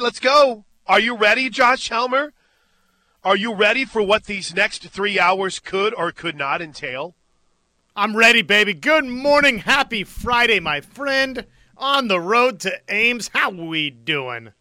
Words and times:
right, 0.00 0.04
let's 0.04 0.20
go. 0.20 0.64
Are 0.86 1.00
you 1.00 1.16
ready, 1.16 1.50
Josh 1.50 1.88
Helmer? 1.88 2.32
Are 3.22 3.36
you 3.36 3.52
ready 3.52 3.84
for 3.84 4.02
what 4.02 4.24
these 4.24 4.54
next 4.54 4.88
three 4.88 5.20
hours 5.20 5.58
could 5.58 5.92
or 5.94 6.10
could 6.10 6.36
not 6.36 6.62
entail? 6.62 7.14
I'm 7.94 8.16
ready, 8.16 8.40
baby. 8.42 8.72
Good 8.72 9.04
morning. 9.04 9.58
Happy 9.58 10.04
Friday, 10.04 10.58
my 10.58 10.80
friend. 10.80 11.44
On 11.76 12.08
the 12.08 12.20
road 12.20 12.60
to 12.60 12.80
Ames. 12.88 13.30
How 13.34 13.50
we 13.50 13.90
doing? 13.90 14.52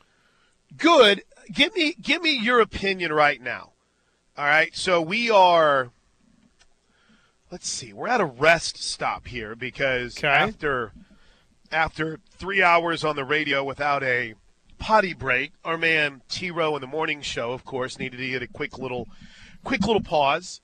Good. 0.77 1.23
Give 1.51 1.73
me 1.75 1.95
give 1.99 2.21
me 2.21 2.37
your 2.37 2.59
opinion 2.59 3.11
right 3.11 3.41
now. 3.41 3.71
All 4.37 4.45
right. 4.45 4.75
So 4.75 5.01
we 5.01 5.29
are 5.29 5.89
let's 7.51 7.67
see. 7.67 7.91
We're 7.91 8.07
at 8.07 8.21
a 8.21 8.25
rest 8.25 8.77
stop 8.77 9.27
here 9.27 9.55
because 9.55 10.17
Okay. 10.17 10.27
after 10.27 10.93
after 11.71 12.19
3 12.37 12.63
hours 12.63 13.03
on 13.03 13.15
the 13.15 13.25
radio 13.25 13.63
without 13.63 14.01
a 14.03 14.33
potty 14.79 15.13
break, 15.13 15.51
our 15.63 15.77
man 15.77 16.21
T 16.29 16.49
Row 16.49 16.75
in 16.75 16.81
the 16.81 16.87
morning 16.87 17.21
show, 17.21 17.51
of 17.51 17.65
course, 17.65 17.99
needed 17.99 18.17
to 18.17 18.27
get 18.27 18.41
a 18.41 18.47
quick 18.47 18.79
little 18.79 19.07
quick 19.63 19.85
little 19.85 20.01
pause. 20.01 20.61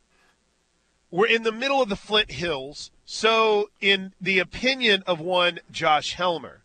We're 1.11 1.27
in 1.27 1.43
the 1.43 1.51
middle 1.51 1.81
of 1.81 1.89
the 1.89 1.95
Flint 1.95 2.31
Hills. 2.31 2.91
So, 3.05 3.69
in 3.79 4.13
the 4.19 4.39
opinion 4.39 5.03
of 5.05 5.19
one 5.19 5.59
Josh 5.71 6.13
Helmer, 6.13 6.63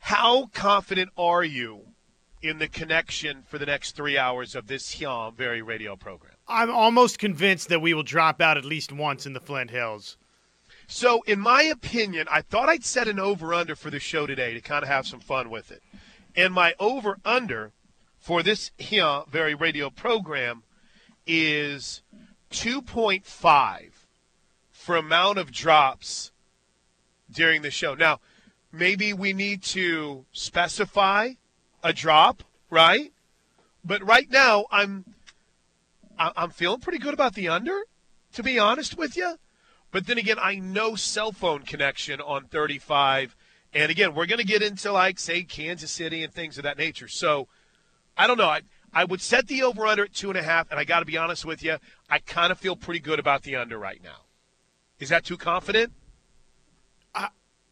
how 0.00 0.46
confident 0.46 1.10
are 1.16 1.44
you 1.44 1.82
in 2.42 2.58
the 2.58 2.68
connection 2.68 3.44
for 3.46 3.58
the 3.58 3.66
next 3.66 3.92
three 3.92 4.18
hours 4.18 4.54
of 4.54 4.66
this 4.66 4.96
Hyam 4.96 5.34
Very 5.34 5.62
radio 5.62 5.94
program? 5.94 6.34
I'm 6.48 6.70
almost 6.70 7.18
convinced 7.18 7.68
that 7.68 7.80
we 7.80 7.94
will 7.94 8.02
drop 8.02 8.40
out 8.40 8.58
at 8.58 8.64
least 8.64 8.90
once 8.90 9.26
in 9.26 9.34
the 9.34 9.40
Flint 9.40 9.70
Hills. 9.70 10.16
So, 10.88 11.22
in 11.22 11.38
my 11.38 11.62
opinion, 11.62 12.26
I 12.28 12.42
thought 12.42 12.68
I'd 12.68 12.84
set 12.84 13.06
an 13.06 13.20
over 13.20 13.54
under 13.54 13.76
for 13.76 13.90
the 13.90 14.00
show 14.00 14.26
today 14.26 14.54
to 14.54 14.60
kind 14.60 14.82
of 14.82 14.88
have 14.88 15.06
some 15.06 15.20
fun 15.20 15.48
with 15.48 15.70
it. 15.70 15.82
And 16.36 16.54
my 16.54 16.74
over 16.78 17.18
under 17.24 17.72
for 18.18 18.42
this 18.42 18.70
here 18.78 19.22
Very 19.30 19.54
radio 19.54 19.90
program 19.90 20.62
is 21.26 22.02
2.5 22.50 23.90
for 24.70 24.96
amount 24.96 25.38
of 25.38 25.52
drops 25.52 26.32
during 27.30 27.62
the 27.62 27.70
show. 27.70 27.94
Now, 27.94 28.20
maybe 28.72 29.12
we 29.12 29.32
need 29.32 29.62
to 29.62 30.24
specify 30.32 31.32
a 31.82 31.92
drop, 31.92 32.42
right? 32.70 33.12
But 33.84 34.04
right 34.04 34.30
now, 34.30 34.66
I'm 34.70 35.04
I'm 36.18 36.50
feeling 36.50 36.80
pretty 36.80 36.98
good 36.98 37.14
about 37.14 37.34
the 37.34 37.48
under, 37.48 37.84
to 38.34 38.42
be 38.42 38.58
honest 38.58 38.98
with 38.98 39.16
you. 39.16 39.36
But 39.90 40.06
then 40.06 40.18
again, 40.18 40.36
I 40.40 40.56
know 40.56 40.94
cell 40.94 41.32
phone 41.32 41.62
connection 41.62 42.20
on 42.20 42.44
35, 42.44 43.34
and 43.72 43.90
again, 43.90 44.14
we're 44.14 44.26
going 44.26 44.38
to 44.38 44.46
get 44.46 44.62
into 44.62 44.92
like 44.92 45.18
say 45.18 45.42
Kansas 45.42 45.90
City 45.90 46.24
and 46.24 46.32
things 46.32 46.56
of 46.58 46.64
that 46.64 46.78
nature. 46.78 47.08
So 47.08 47.48
I 48.16 48.26
don't 48.26 48.38
know. 48.38 48.48
I 48.48 48.62
I 48.92 49.04
would 49.04 49.20
set 49.20 49.46
the 49.46 49.62
over 49.62 49.86
under 49.86 50.04
at 50.04 50.12
two 50.12 50.30
and 50.30 50.38
a 50.38 50.42
half, 50.42 50.70
and 50.70 50.80
I 50.80 50.84
got 50.84 51.00
to 51.00 51.06
be 51.06 51.16
honest 51.16 51.44
with 51.44 51.62
you, 51.62 51.76
I 52.08 52.18
kind 52.18 52.50
of 52.50 52.58
feel 52.58 52.74
pretty 52.74 53.00
good 53.00 53.20
about 53.20 53.42
the 53.42 53.56
under 53.56 53.78
right 53.78 54.02
now. 54.02 54.26
Is 54.98 55.10
that 55.10 55.24
too 55.24 55.36
confident? 55.36 55.92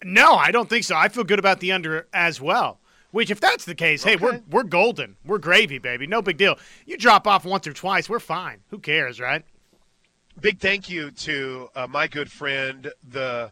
No, 0.04 0.34
I 0.34 0.52
don't 0.52 0.68
think 0.68 0.84
so. 0.84 0.94
I 0.96 1.08
feel 1.08 1.24
good 1.24 1.40
about 1.40 1.60
the 1.60 1.72
under 1.72 2.06
as 2.12 2.40
well. 2.40 2.78
Which, 3.10 3.30
if 3.30 3.40
that's 3.40 3.64
the 3.64 3.74
case, 3.74 4.04
hey, 4.04 4.16
we're 4.16 4.42
we're 4.50 4.62
golden. 4.64 5.16
We're 5.24 5.38
gravy, 5.38 5.78
baby. 5.78 6.06
No 6.06 6.22
big 6.22 6.36
deal. 6.36 6.56
You 6.86 6.96
drop 6.96 7.26
off 7.26 7.44
once 7.44 7.66
or 7.66 7.72
twice, 7.72 8.08
we're 8.08 8.20
fine. 8.20 8.60
Who 8.68 8.78
cares, 8.78 9.18
right? 9.18 9.44
big 10.40 10.60
thank 10.60 10.88
you 10.88 11.10
to 11.10 11.68
uh, 11.74 11.86
my 11.88 12.06
good 12.06 12.30
friend, 12.30 12.92
the 13.08 13.50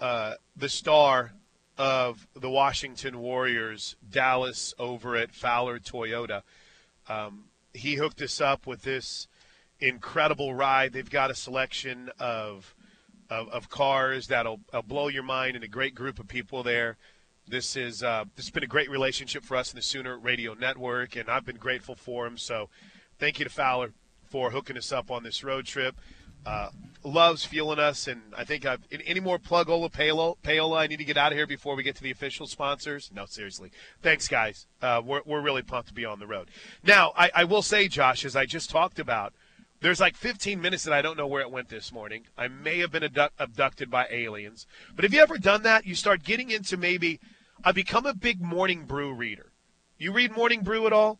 uh, 0.00 0.34
the 0.56 0.68
star 0.68 1.32
of 1.78 2.26
the 2.34 2.50
Washington 2.50 3.18
Warriors, 3.18 3.96
Dallas, 4.08 4.74
over 4.78 5.16
at 5.16 5.34
Fowler 5.34 5.78
Toyota. 5.78 6.42
Um, 7.08 7.44
he 7.74 7.94
hooked 7.94 8.22
us 8.22 8.40
up 8.40 8.66
with 8.66 8.82
this 8.82 9.28
incredible 9.80 10.54
ride. 10.54 10.92
They've 10.92 11.08
got 11.08 11.30
a 11.30 11.34
selection 11.34 12.10
of 12.18 12.74
of, 13.28 13.48
of 13.48 13.68
cars 13.68 14.28
that'll 14.28 14.60
uh, 14.72 14.82
blow 14.82 15.08
your 15.08 15.24
mind, 15.24 15.56
and 15.56 15.64
a 15.64 15.68
great 15.68 15.94
group 15.94 16.20
of 16.20 16.28
people 16.28 16.62
there. 16.62 16.96
This 17.48 17.76
is 17.76 18.02
uh, 18.02 18.24
this 18.36 18.46
has 18.46 18.50
been 18.50 18.62
a 18.62 18.68
great 18.68 18.90
relationship 18.90 19.44
for 19.44 19.56
us 19.56 19.72
in 19.72 19.76
the 19.76 19.82
Sooner 19.82 20.18
Radio 20.18 20.54
Network, 20.54 21.16
and 21.16 21.28
I've 21.28 21.44
been 21.44 21.56
grateful 21.56 21.94
for 21.94 22.26
him. 22.26 22.38
So, 22.38 22.68
thank 23.18 23.38
you 23.38 23.44
to 23.44 23.50
Fowler 23.50 23.92
for 24.24 24.50
hooking 24.50 24.76
us 24.76 24.92
up 24.92 25.10
on 25.10 25.22
this 25.22 25.44
road 25.44 25.66
trip. 25.66 25.96
Uh, 26.46 26.70
loves 27.02 27.44
fueling 27.44 27.78
us, 27.78 28.08
and 28.08 28.20
I 28.36 28.44
think 28.44 28.64
I've 28.66 28.80
any- 28.90 29.20
more 29.20 29.38
plug 29.38 29.68
Ola 29.68 29.88
Paola, 29.88 30.34
Paola. 30.42 30.78
I 30.78 30.86
need 30.86 30.98
to 30.98 31.04
get 31.04 31.16
out 31.16 31.32
of 31.32 31.38
here 31.38 31.46
before 31.46 31.76
we 31.76 31.82
get 31.82 31.96
to 31.96 32.02
the 32.02 32.10
official 32.10 32.46
sponsors. 32.46 33.10
No, 33.14 33.26
seriously, 33.26 33.70
thanks 34.02 34.28
guys. 34.28 34.66
Uh, 34.82 35.02
we're 35.04 35.22
we're 35.24 35.40
really 35.40 35.62
pumped 35.62 35.88
to 35.88 35.94
be 35.94 36.04
on 36.04 36.18
the 36.18 36.26
road. 36.26 36.48
Now, 36.84 37.12
I, 37.16 37.30
I 37.34 37.44
will 37.44 37.62
say, 37.62 37.88
Josh, 37.88 38.24
as 38.24 38.34
I 38.36 38.46
just 38.46 38.70
talked 38.70 38.98
about, 38.98 39.34
there's 39.80 40.00
like 40.00 40.16
15 40.16 40.60
minutes 40.60 40.84
that 40.84 40.92
I 40.94 41.02
don't 41.02 41.16
know 41.16 41.26
where 41.26 41.42
it 41.42 41.50
went 41.50 41.68
this 41.68 41.92
morning. 41.92 42.24
I 42.36 42.48
may 42.48 42.78
have 42.78 42.90
been 42.92 43.04
abduct- 43.04 43.34
abducted 43.38 43.90
by 43.90 44.06
aliens. 44.10 44.66
But 44.94 45.04
have 45.04 45.12
you 45.12 45.20
ever 45.20 45.38
done 45.38 45.62
that? 45.64 45.86
You 45.86 45.94
start 45.94 46.22
getting 46.24 46.50
into 46.50 46.76
maybe. 46.76 47.20
I 47.64 47.72
become 47.72 48.06
a 48.06 48.14
big 48.14 48.40
Morning 48.40 48.84
Brew 48.84 49.12
reader. 49.12 49.52
You 49.98 50.12
read 50.12 50.36
Morning 50.36 50.60
Brew 50.62 50.86
at 50.86 50.92
all? 50.92 51.18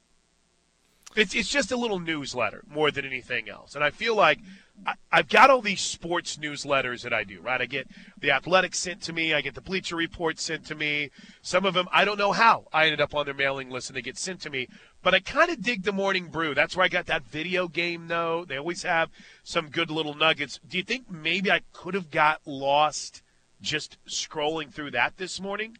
It's 1.16 1.34
it's 1.34 1.48
just 1.48 1.72
a 1.72 1.76
little 1.76 1.98
newsletter 1.98 2.62
more 2.68 2.90
than 2.90 3.04
anything 3.04 3.48
else, 3.48 3.74
and 3.74 3.82
I 3.82 3.90
feel 3.90 4.14
like 4.14 4.38
I, 4.86 4.94
I've 5.10 5.28
got 5.28 5.48
all 5.48 5.62
these 5.62 5.80
sports 5.80 6.36
newsletters 6.36 7.02
that 7.02 7.14
I 7.14 7.24
do. 7.24 7.40
Right, 7.40 7.60
I 7.60 7.64
get 7.66 7.88
the 8.20 8.30
Athletics 8.30 8.78
sent 8.78 9.00
to 9.02 9.12
me, 9.12 9.32
I 9.32 9.40
get 9.40 9.54
the 9.54 9.62
Bleacher 9.62 9.96
Report 9.96 10.38
sent 10.38 10.66
to 10.66 10.74
me. 10.74 11.10
Some 11.40 11.64
of 11.64 11.74
them 11.74 11.88
I 11.90 12.04
don't 12.04 12.18
know 12.18 12.32
how 12.32 12.66
I 12.72 12.84
ended 12.84 13.00
up 13.00 13.14
on 13.14 13.24
their 13.24 13.34
mailing 13.34 13.70
list 13.70 13.88
and 13.88 13.96
they 13.96 14.02
get 14.02 14.18
sent 14.18 14.42
to 14.42 14.50
me, 14.50 14.68
but 15.02 15.14
I 15.14 15.20
kind 15.20 15.50
of 15.50 15.62
dig 15.62 15.84
the 15.84 15.92
Morning 15.92 16.28
Brew. 16.28 16.54
That's 16.54 16.76
where 16.76 16.84
I 16.84 16.88
got 16.88 17.06
that 17.06 17.24
video 17.24 17.66
game 17.66 18.06
note. 18.06 18.48
They 18.48 18.58
always 18.58 18.82
have 18.82 19.08
some 19.42 19.70
good 19.70 19.90
little 19.90 20.14
nuggets. 20.14 20.60
Do 20.68 20.76
you 20.76 20.84
think 20.84 21.10
maybe 21.10 21.50
I 21.50 21.62
could 21.72 21.94
have 21.94 22.10
got 22.10 22.40
lost 22.44 23.22
just 23.62 23.96
scrolling 24.06 24.70
through 24.70 24.90
that 24.90 25.16
this 25.16 25.40
morning? 25.40 25.78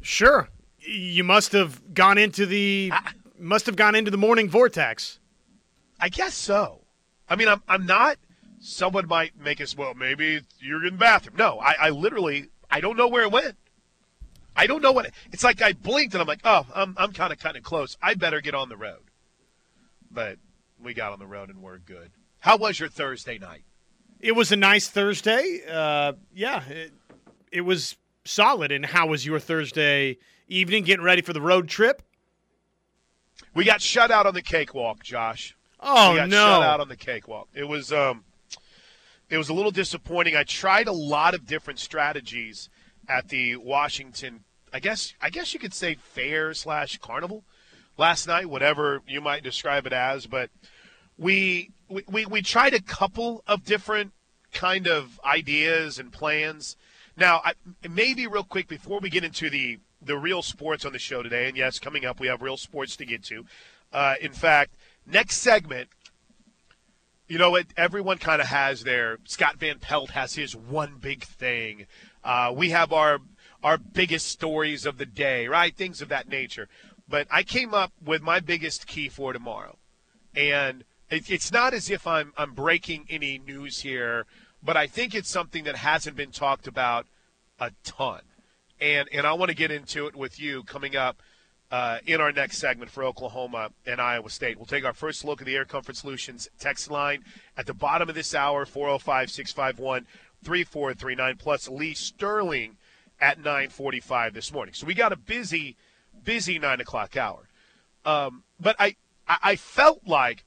Sure. 0.00 0.48
You 0.78 1.24
must 1.24 1.52
have 1.52 1.94
gone 1.94 2.16
into 2.16 2.46
the 2.46 2.92
must 3.38 3.66
have 3.66 3.76
gone 3.76 3.94
into 3.94 4.10
the 4.10 4.16
morning 4.16 4.48
vortex. 4.48 5.18
I 6.00 6.08
guess 6.08 6.34
so. 6.34 6.82
I 7.28 7.36
mean, 7.36 7.48
I'm 7.48 7.62
I'm 7.68 7.86
not. 7.86 8.18
Someone 8.60 9.06
might 9.06 9.38
make 9.38 9.60
us 9.60 9.76
well. 9.76 9.94
Maybe 9.94 10.40
you're 10.60 10.84
in 10.86 10.94
the 10.94 10.98
bathroom. 10.98 11.36
No, 11.38 11.58
I, 11.60 11.74
I 11.80 11.90
literally 11.90 12.48
I 12.70 12.80
don't 12.80 12.96
know 12.96 13.08
where 13.08 13.22
it 13.24 13.32
went. 13.32 13.56
I 14.54 14.66
don't 14.66 14.82
know 14.82 14.92
what. 14.92 15.06
It, 15.06 15.14
It's 15.32 15.44
like 15.44 15.60
I 15.60 15.72
blinked 15.72 16.14
and 16.14 16.20
I'm 16.20 16.26
like, 16.26 16.40
oh, 16.44 16.66
I'm 16.74 16.94
I'm 16.98 17.12
kind 17.12 17.32
of 17.32 17.38
cutting 17.38 17.60
it 17.60 17.64
close. 17.64 17.96
I 18.02 18.14
better 18.14 18.40
get 18.40 18.54
on 18.54 18.68
the 18.68 18.76
road. 18.76 19.02
But 20.10 20.38
we 20.82 20.94
got 20.94 21.12
on 21.12 21.18
the 21.18 21.26
road 21.26 21.50
and 21.50 21.62
we're 21.62 21.78
good. 21.78 22.10
How 22.40 22.56
was 22.56 22.78
your 22.78 22.88
Thursday 22.88 23.38
night? 23.38 23.62
It 24.20 24.32
was 24.32 24.50
a 24.52 24.56
nice 24.56 24.88
Thursday. 24.88 25.60
Uh, 25.70 26.14
yeah, 26.34 26.64
it, 26.68 26.92
it 27.52 27.60
was 27.62 27.96
solid. 28.24 28.72
And 28.72 28.86
how 28.86 29.06
was 29.08 29.26
your 29.26 29.38
Thursday 29.38 30.16
evening? 30.48 30.84
Getting 30.84 31.04
ready 31.04 31.22
for 31.22 31.32
the 31.32 31.40
road 31.40 31.68
trip? 31.68 32.02
We 33.54 33.64
got 33.64 33.80
shut 33.80 34.10
out 34.10 34.26
on 34.26 34.34
the 34.34 34.42
cakewalk, 34.42 35.02
Josh. 35.02 35.56
Oh 35.80 36.12
we 36.12 36.18
got 36.18 36.28
no! 36.28 36.36
shut 36.36 36.62
out 36.62 36.80
on 36.80 36.88
the 36.88 36.96
cakewalk. 36.96 37.48
It 37.54 37.64
was 37.64 37.92
um, 37.92 38.24
it 39.28 39.38
was 39.38 39.48
a 39.48 39.54
little 39.54 39.70
disappointing. 39.70 40.36
I 40.36 40.44
tried 40.44 40.88
a 40.88 40.92
lot 40.92 41.34
of 41.34 41.46
different 41.46 41.78
strategies 41.78 42.68
at 43.08 43.28
the 43.28 43.56
Washington. 43.56 44.44
I 44.72 44.80
guess 44.80 45.14
I 45.20 45.30
guess 45.30 45.54
you 45.54 45.60
could 45.60 45.74
say 45.74 45.94
fair 45.94 46.54
slash 46.54 46.98
carnival 46.98 47.44
last 47.96 48.26
night, 48.26 48.50
whatever 48.50 49.02
you 49.06 49.20
might 49.20 49.42
describe 49.42 49.86
it 49.86 49.92
as. 49.92 50.26
But 50.26 50.50
we 51.18 51.70
we 51.88 52.04
we, 52.08 52.26
we 52.26 52.42
tried 52.42 52.74
a 52.74 52.82
couple 52.82 53.42
of 53.46 53.64
different 53.64 54.12
kind 54.52 54.86
of 54.86 55.20
ideas 55.24 55.98
and 55.98 56.12
plans. 56.12 56.76
Now, 57.16 57.40
I, 57.44 57.54
maybe 57.88 58.26
real 58.26 58.44
quick 58.44 58.68
before 58.68 59.00
we 59.00 59.08
get 59.08 59.24
into 59.24 59.48
the 59.48 59.78
the 60.06 60.16
real 60.16 60.42
sports 60.42 60.84
on 60.84 60.92
the 60.92 60.98
show 60.98 61.22
today, 61.22 61.48
and 61.48 61.56
yes, 61.56 61.78
coming 61.78 62.04
up 62.04 62.20
we 62.20 62.28
have 62.28 62.42
real 62.42 62.56
sports 62.56 62.96
to 62.96 63.04
get 63.04 63.22
to. 63.24 63.44
Uh, 63.92 64.14
in 64.20 64.32
fact, 64.32 64.74
next 65.06 65.36
segment, 65.36 65.88
you 67.28 67.38
know 67.38 67.50
what? 67.50 67.66
Everyone 67.76 68.18
kind 68.18 68.40
of 68.40 68.48
has 68.48 68.84
their. 68.84 69.18
Scott 69.24 69.56
Van 69.56 69.78
Pelt 69.78 70.10
has 70.10 70.34
his 70.34 70.54
one 70.54 70.98
big 71.00 71.24
thing. 71.24 71.86
Uh, 72.22 72.52
we 72.54 72.70
have 72.70 72.92
our 72.92 73.18
our 73.62 73.78
biggest 73.78 74.28
stories 74.28 74.86
of 74.86 74.98
the 74.98 75.06
day, 75.06 75.48
right? 75.48 75.74
Things 75.76 76.00
of 76.00 76.08
that 76.08 76.28
nature. 76.28 76.68
But 77.08 77.26
I 77.30 77.42
came 77.42 77.74
up 77.74 77.92
with 78.04 78.22
my 78.22 78.40
biggest 78.40 78.86
key 78.86 79.08
for 79.08 79.32
tomorrow, 79.32 79.76
and 80.34 80.84
it, 81.10 81.30
it's 81.30 81.52
not 81.52 81.74
as 81.74 81.90
if 81.90 82.06
I'm 82.06 82.32
I'm 82.36 82.52
breaking 82.52 83.06
any 83.10 83.38
news 83.38 83.80
here, 83.80 84.26
but 84.62 84.76
I 84.76 84.86
think 84.86 85.14
it's 85.14 85.28
something 85.28 85.64
that 85.64 85.76
hasn't 85.76 86.16
been 86.16 86.32
talked 86.32 86.66
about 86.66 87.06
a 87.58 87.72
ton, 87.84 88.20
and 88.80 89.08
and 89.12 89.26
I 89.26 89.32
want 89.34 89.50
to 89.50 89.56
get 89.56 89.70
into 89.70 90.06
it 90.06 90.16
with 90.16 90.40
you 90.40 90.62
coming 90.64 90.96
up 90.96 91.20
uh, 91.70 91.98
in 92.06 92.20
our 92.20 92.32
next 92.32 92.58
segment 92.58 92.90
for 92.90 93.04
Oklahoma 93.04 93.70
and 93.86 94.00
Iowa 94.00 94.30
State. 94.30 94.56
We'll 94.56 94.66
take 94.66 94.84
our 94.84 94.92
first 94.92 95.24
look 95.24 95.40
at 95.40 95.46
the 95.46 95.56
Air 95.56 95.64
Comfort 95.64 95.96
Solutions 95.96 96.48
text 96.58 96.90
line 96.90 97.24
at 97.56 97.66
the 97.66 97.74
bottom 97.74 98.08
of 98.08 98.14
this 98.14 98.34
hour, 98.34 98.64
405 98.64 99.30
651 99.30 100.06
3439. 100.44 101.36
Plus, 101.36 101.68
Lee 101.68 101.94
Sterling 101.94 102.76
at 103.20 103.38
9:45 103.38 104.34
this 104.34 104.52
morning. 104.52 104.74
So 104.74 104.86
we 104.86 104.94
got 104.94 105.12
a 105.12 105.16
busy, 105.16 105.76
busy 106.22 106.58
nine 106.58 106.80
o'clock 106.80 107.16
hour. 107.16 107.48
Um, 108.04 108.44
but 108.60 108.76
I, 108.78 108.96
I, 109.26 109.56
felt 109.56 110.06
like, 110.06 110.44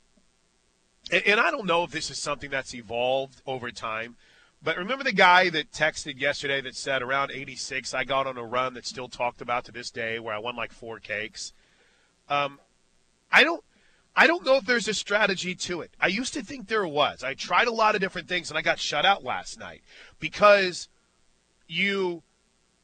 and 1.12 1.42
I 1.42 1.52
don't 1.52 1.66
know 1.66 1.84
if 1.84 1.92
this 1.92 2.10
is 2.10 2.18
something 2.18 2.50
that's 2.50 2.74
evolved 2.74 3.42
over 3.46 3.70
time. 3.72 4.16
But 4.62 4.78
remember 4.78 5.04
the 5.04 5.14
guy 5.14 5.50
that 5.50 5.72
texted 5.72 6.20
yesterday 6.20 6.60
that 6.62 6.76
said 6.76 7.02
around 7.02 7.32
86 7.32 7.94
I 7.94 8.04
got 8.04 8.28
on 8.28 8.38
a 8.38 8.44
run 8.44 8.74
that's 8.74 8.90
still 8.90 9.08
talked 9.08 9.42
about 9.42 9.66
to 9.66 9.72
this 9.72 9.90
day 9.90 10.20
where 10.20 10.34
I 10.34 10.40
won 10.40 10.56
like 10.56 10.74
four 10.74 11.00
cakes. 11.00 11.54
Um, 12.28 12.60
I 13.32 13.44
don't 13.44 13.64
I 14.16 14.28
don't 14.28 14.46
know 14.46 14.56
if 14.56 14.66
there's 14.66 14.90
a 14.90 14.94
strategy 14.94 15.56
to 15.56 15.82
it. 15.82 15.92
I 16.00 16.08
used 16.08 16.34
to 16.34 16.44
think 16.44 16.68
there 16.68 16.86
was. 16.86 17.24
I 17.24 17.36
tried 17.36 17.68
a 17.68 17.72
lot 17.72 17.96
of 17.96 18.02
different 18.02 18.28
things 18.28 18.50
and 18.50 18.58
I 18.58 18.62
got 18.62 18.80
shut 18.80 19.06
out 19.06 19.24
last 19.24 19.58
night 19.58 19.82
because 20.20 20.90
you 21.68 22.24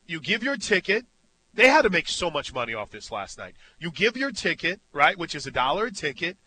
you 0.07 0.21
give 0.21 0.43
your 0.43 0.55
ticket. 0.55 1.05
They 1.53 1.67
had 1.67 1.81
to 1.81 1.89
make 1.89 2.07
so 2.07 2.29
much 2.29 2.53
money 2.53 2.73
off 2.73 2.91
this 2.91 3.11
last 3.11 3.37
night. 3.37 3.55
You 3.79 3.91
give 3.91 4.15
your 4.15 4.31
ticket, 4.31 4.79
right, 4.93 5.17
which 5.17 5.35
is 5.35 5.47
a 5.47 5.51
dollar 5.51 5.87
a 5.87 5.91
ticket, 5.91 6.37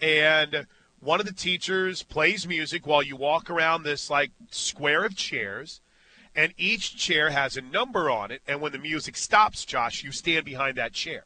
and 0.00 0.66
one 1.04 1.20
of 1.20 1.26
the 1.26 1.32
teachers 1.32 2.02
plays 2.02 2.48
music 2.48 2.86
while 2.86 3.02
you 3.02 3.14
walk 3.14 3.50
around 3.50 3.82
this 3.82 4.08
like 4.08 4.30
square 4.50 5.04
of 5.04 5.14
chairs 5.14 5.82
and 6.34 6.54
each 6.56 6.96
chair 6.96 7.30
has 7.30 7.56
a 7.56 7.60
number 7.60 8.08
on 8.10 8.30
it 8.30 8.40
and 8.48 8.60
when 8.60 8.72
the 8.72 8.78
music 8.78 9.14
stops 9.14 9.66
josh 9.66 10.02
you 10.02 10.10
stand 10.10 10.44
behind 10.46 10.76
that 10.76 10.94
chair. 10.94 11.24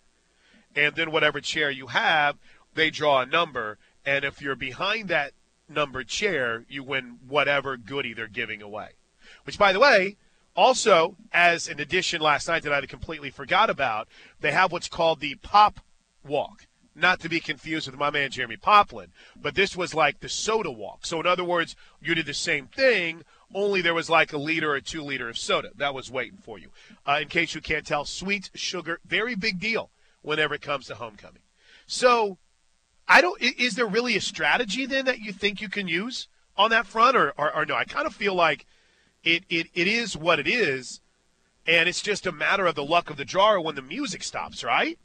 And 0.75 0.97
then 0.97 1.13
whatever 1.13 1.41
chair 1.41 1.71
you 1.71 1.87
have 1.87 2.37
they 2.75 2.91
draw 2.91 3.21
a 3.21 3.27
number 3.27 3.79
and 4.05 4.25
if 4.25 4.43
you're 4.43 4.57
behind 4.57 5.09
that 5.09 5.31
numbered 5.69 6.09
chair 6.09 6.65
you 6.69 6.83
win 6.83 7.19
whatever 7.29 7.77
goodie 7.77 8.15
they're 8.15 8.27
giving 8.27 8.61
away. 8.61 8.91
Which 9.45 9.59
by 9.59 9.73
the 9.73 9.81
way 9.81 10.17
also 10.57 11.15
as 11.33 11.69
an 11.69 11.79
addition 11.79 12.21
last 12.21 12.49
night 12.49 12.65
that 12.65 12.73
i 12.73 12.85
completely 12.85 13.31
forgot 13.31 13.71
about 13.71 14.09
they 14.41 14.51
have 14.51 14.73
what's 14.73 14.89
called 14.89 15.21
the 15.21 15.37
pop 15.37 15.79
walk 16.27 16.67
not 16.99 17.21
to 17.21 17.29
be 17.29 17.41
confused 17.41 17.91
with 17.91 17.99
my 17.99 18.11
man 18.11 18.31
Jeremy 18.31 18.57
Poplin, 18.57 19.13
but 19.41 19.55
this 19.55 19.77
was 19.77 19.95
like 19.95 20.21
the 20.21 20.29
soda 20.29 20.71
walk. 20.71 21.07
So 21.07 21.21
in 21.21 21.27
other 21.27 21.45
words, 21.45 21.77
you 22.01 22.15
did 22.15 22.27
the 22.27 22.35
same 22.35 22.67
thing, 22.67 23.25
only 23.55 23.81
there 23.81 23.95
was 23.95 24.11
like 24.11 24.33
a 24.33 24.39
liter 24.39 24.73
or 24.73 24.81
two 24.81 25.03
liter 25.03 25.29
of 25.29 25.39
soda 25.39 25.71
that 25.77 25.95
was 25.95 26.11
waiting 26.11 26.39
for 26.39 26.59
you. 26.59 26.69
Uh, 27.07 27.21
in 27.23 27.29
case 27.29 27.55
you 27.55 27.61
can't 27.61 27.87
tell, 27.87 28.05
sweet 28.05 28.51
sugar, 28.55 29.01
very 29.07 29.35
big 29.35 29.59
deal 29.59 29.91
whenever 30.23 30.55
it 30.55 30.63
comes 30.63 30.87
to 30.87 30.95
homecoming. 30.95 31.43
So 31.87 32.39
I 33.07 33.23
don't. 33.23 33.41
Is 33.41 33.75
there 33.75 33.87
really 33.87 34.17
a 34.17 34.21
strategy 34.21 34.85
then 34.85 35.07
that 35.07 35.21
you 35.21 35.33
think 35.33 35.61
you 35.61 35.69
can 35.69 35.89
use 35.89 36.29
on 36.57 36.71
that 36.71 36.87
front, 36.87 37.17
or, 37.17 37.33
or, 37.39 37.55
or 37.55 37.65
no? 37.65 37.75
I 37.75 37.85
kind 37.85 38.07
of 38.07 38.15
feel 38.15 38.35
like 38.35 38.67
it, 39.25 39.45
it 39.49 39.69
it 39.73 39.87
is 39.87 40.17
what 40.17 40.39
it 40.39 40.47
is, 40.47 41.01
and 41.67 41.89
it's 41.89 42.03
just 42.03 42.27
a 42.27 42.33
matter 42.33 42.67
of 42.67 42.75
the 42.75 42.85
luck 42.85 43.09
of 43.09 43.17
the 43.17 43.25
draw 43.25 43.59
when 43.59 43.77
the 43.77 43.83
music 43.83 44.23
stops, 44.23 44.63
right? 44.63 44.99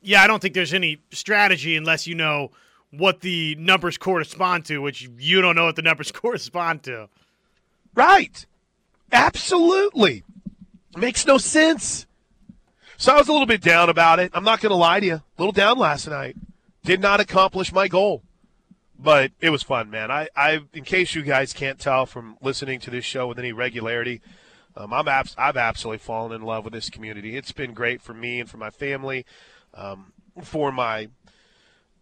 Yeah, 0.00 0.22
I 0.22 0.26
don't 0.26 0.40
think 0.40 0.54
there's 0.54 0.74
any 0.74 0.98
strategy 1.10 1.76
unless 1.76 2.06
you 2.06 2.14
know 2.14 2.50
what 2.90 3.20
the 3.20 3.54
numbers 3.56 3.98
correspond 3.98 4.64
to, 4.66 4.78
which 4.78 5.08
you 5.18 5.40
don't 5.40 5.56
know 5.56 5.66
what 5.66 5.76
the 5.76 5.82
numbers 5.82 6.12
correspond 6.12 6.82
to. 6.84 7.08
Right. 7.94 8.46
Absolutely. 9.12 10.24
Makes 10.96 11.26
no 11.26 11.38
sense. 11.38 12.06
So 12.96 13.14
I 13.14 13.18
was 13.18 13.28
a 13.28 13.32
little 13.32 13.46
bit 13.46 13.60
down 13.60 13.88
about 13.88 14.18
it. 14.18 14.32
I'm 14.34 14.44
not 14.44 14.60
going 14.60 14.70
to 14.70 14.76
lie 14.76 15.00
to 15.00 15.06
you. 15.06 15.14
A 15.14 15.22
little 15.38 15.52
down 15.52 15.78
last 15.78 16.08
night. 16.08 16.36
Did 16.84 17.00
not 17.00 17.20
accomplish 17.20 17.72
my 17.72 17.88
goal. 17.88 18.22
But 18.98 19.30
it 19.40 19.50
was 19.50 19.62
fun, 19.62 19.90
man. 19.90 20.10
I, 20.10 20.28
I 20.34 20.60
in 20.74 20.82
case 20.82 21.14
you 21.14 21.22
guys 21.22 21.52
can't 21.52 21.78
tell 21.78 22.06
from 22.06 22.36
listening 22.42 22.80
to 22.80 22.90
this 22.90 23.04
show 23.04 23.28
with 23.28 23.38
any 23.38 23.52
regularity, 23.52 24.20
um, 24.76 24.92
I'm 24.92 25.06
abs- 25.06 25.36
I've 25.38 25.56
absolutely 25.56 25.98
fallen 25.98 26.32
in 26.32 26.42
love 26.42 26.64
with 26.64 26.72
this 26.72 26.90
community. 26.90 27.36
It's 27.36 27.52
been 27.52 27.74
great 27.74 28.02
for 28.02 28.12
me 28.12 28.40
and 28.40 28.50
for 28.50 28.56
my 28.56 28.70
family 28.70 29.24
um, 29.74 30.12
for 30.42 30.72
my 30.72 31.08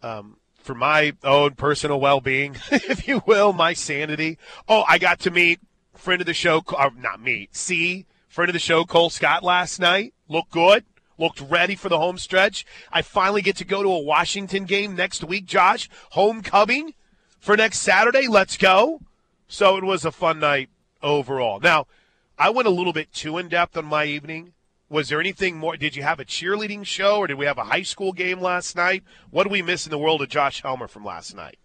um, 0.02 0.36
for 0.56 0.74
my 0.74 1.12
own 1.22 1.54
personal 1.54 2.00
well-being, 2.00 2.56
if 2.70 3.06
you 3.06 3.22
will, 3.26 3.52
my 3.52 3.72
sanity. 3.72 4.38
Oh, 4.68 4.84
I 4.88 4.98
got 4.98 5.20
to 5.20 5.30
meet 5.30 5.60
friend 5.94 6.20
of 6.20 6.26
the 6.26 6.34
show, 6.34 6.62
uh, 6.76 6.90
not 6.96 7.20
me, 7.20 7.48
see 7.52 8.06
friend 8.28 8.50
of 8.50 8.52
the 8.52 8.58
show, 8.58 8.84
Cole 8.84 9.08
Scott 9.10 9.42
last 9.42 9.80
night. 9.80 10.12
Looked 10.28 10.50
good. 10.50 10.84
Looked 11.18 11.40
ready 11.40 11.74
for 11.74 11.88
the 11.88 11.98
home 11.98 12.18
stretch. 12.18 12.66
I 12.92 13.00
finally 13.00 13.40
get 13.40 13.56
to 13.56 13.64
go 13.64 13.82
to 13.82 13.88
a 13.88 14.02
Washington 14.02 14.64
game 14.64 14.94
next 14.94 15.24
week, 15.24 15.46
Josh. 15.46 15.88
Homecoming 16.10 16.92
for 17.40 17.56
next 17.56 17.78
Saturday. 17.78 18.28
Let's 18.28 18.58
go. 18.58 19.00
So 19.48 19.78
it 19.78 19.84
was 19.84 20.04
a 20.04 20.12
fun 20.12 20.40
night 20.40 20.68
overall. 21.02 21.60
Now, 21.60 21.86
I 22.38 22.50
went 22.50 22.68
a 22.68 22.70
little 22.70 22.92
bit 22.92 23.10
too 23.12 23.38
in 23.38 23.48
depth 23.48 23.76
on 23.78 23.86
my 23.86 24.04
evening 24.04 24.52
was 24.88 25.08
there 25.08 25.20
anything 25.20 25.56
more? 25.56 25.76
Did 25.76 25.96
you 25.96 26.02
have 26.02 26.20
a 26.20 26.24
cheerleading 26.24 26.84
show, 26.84 27.18
or 27.18 27.26
did 27.26 27.34
we 27.34 27.46
have 27.46 27.58
a 27.58 27.64
high 27.64 27.82
school 27.82 28.12
game 28.12 28.40
last 28.40 28.76
night? 28.76 29.02
What 29.30 29.44
do 29.44 29.50
we 29.50 29.62
miss 29.62 29.86
in 29.86 29.90
the 29.90 29.98
world 29.98 30.22
of 30.22 30.28
Josh 30.28 30.62
Helmer 30.62 30.86
from 30.86 31.04
last 31.04 31.34
night? 31.34 31.58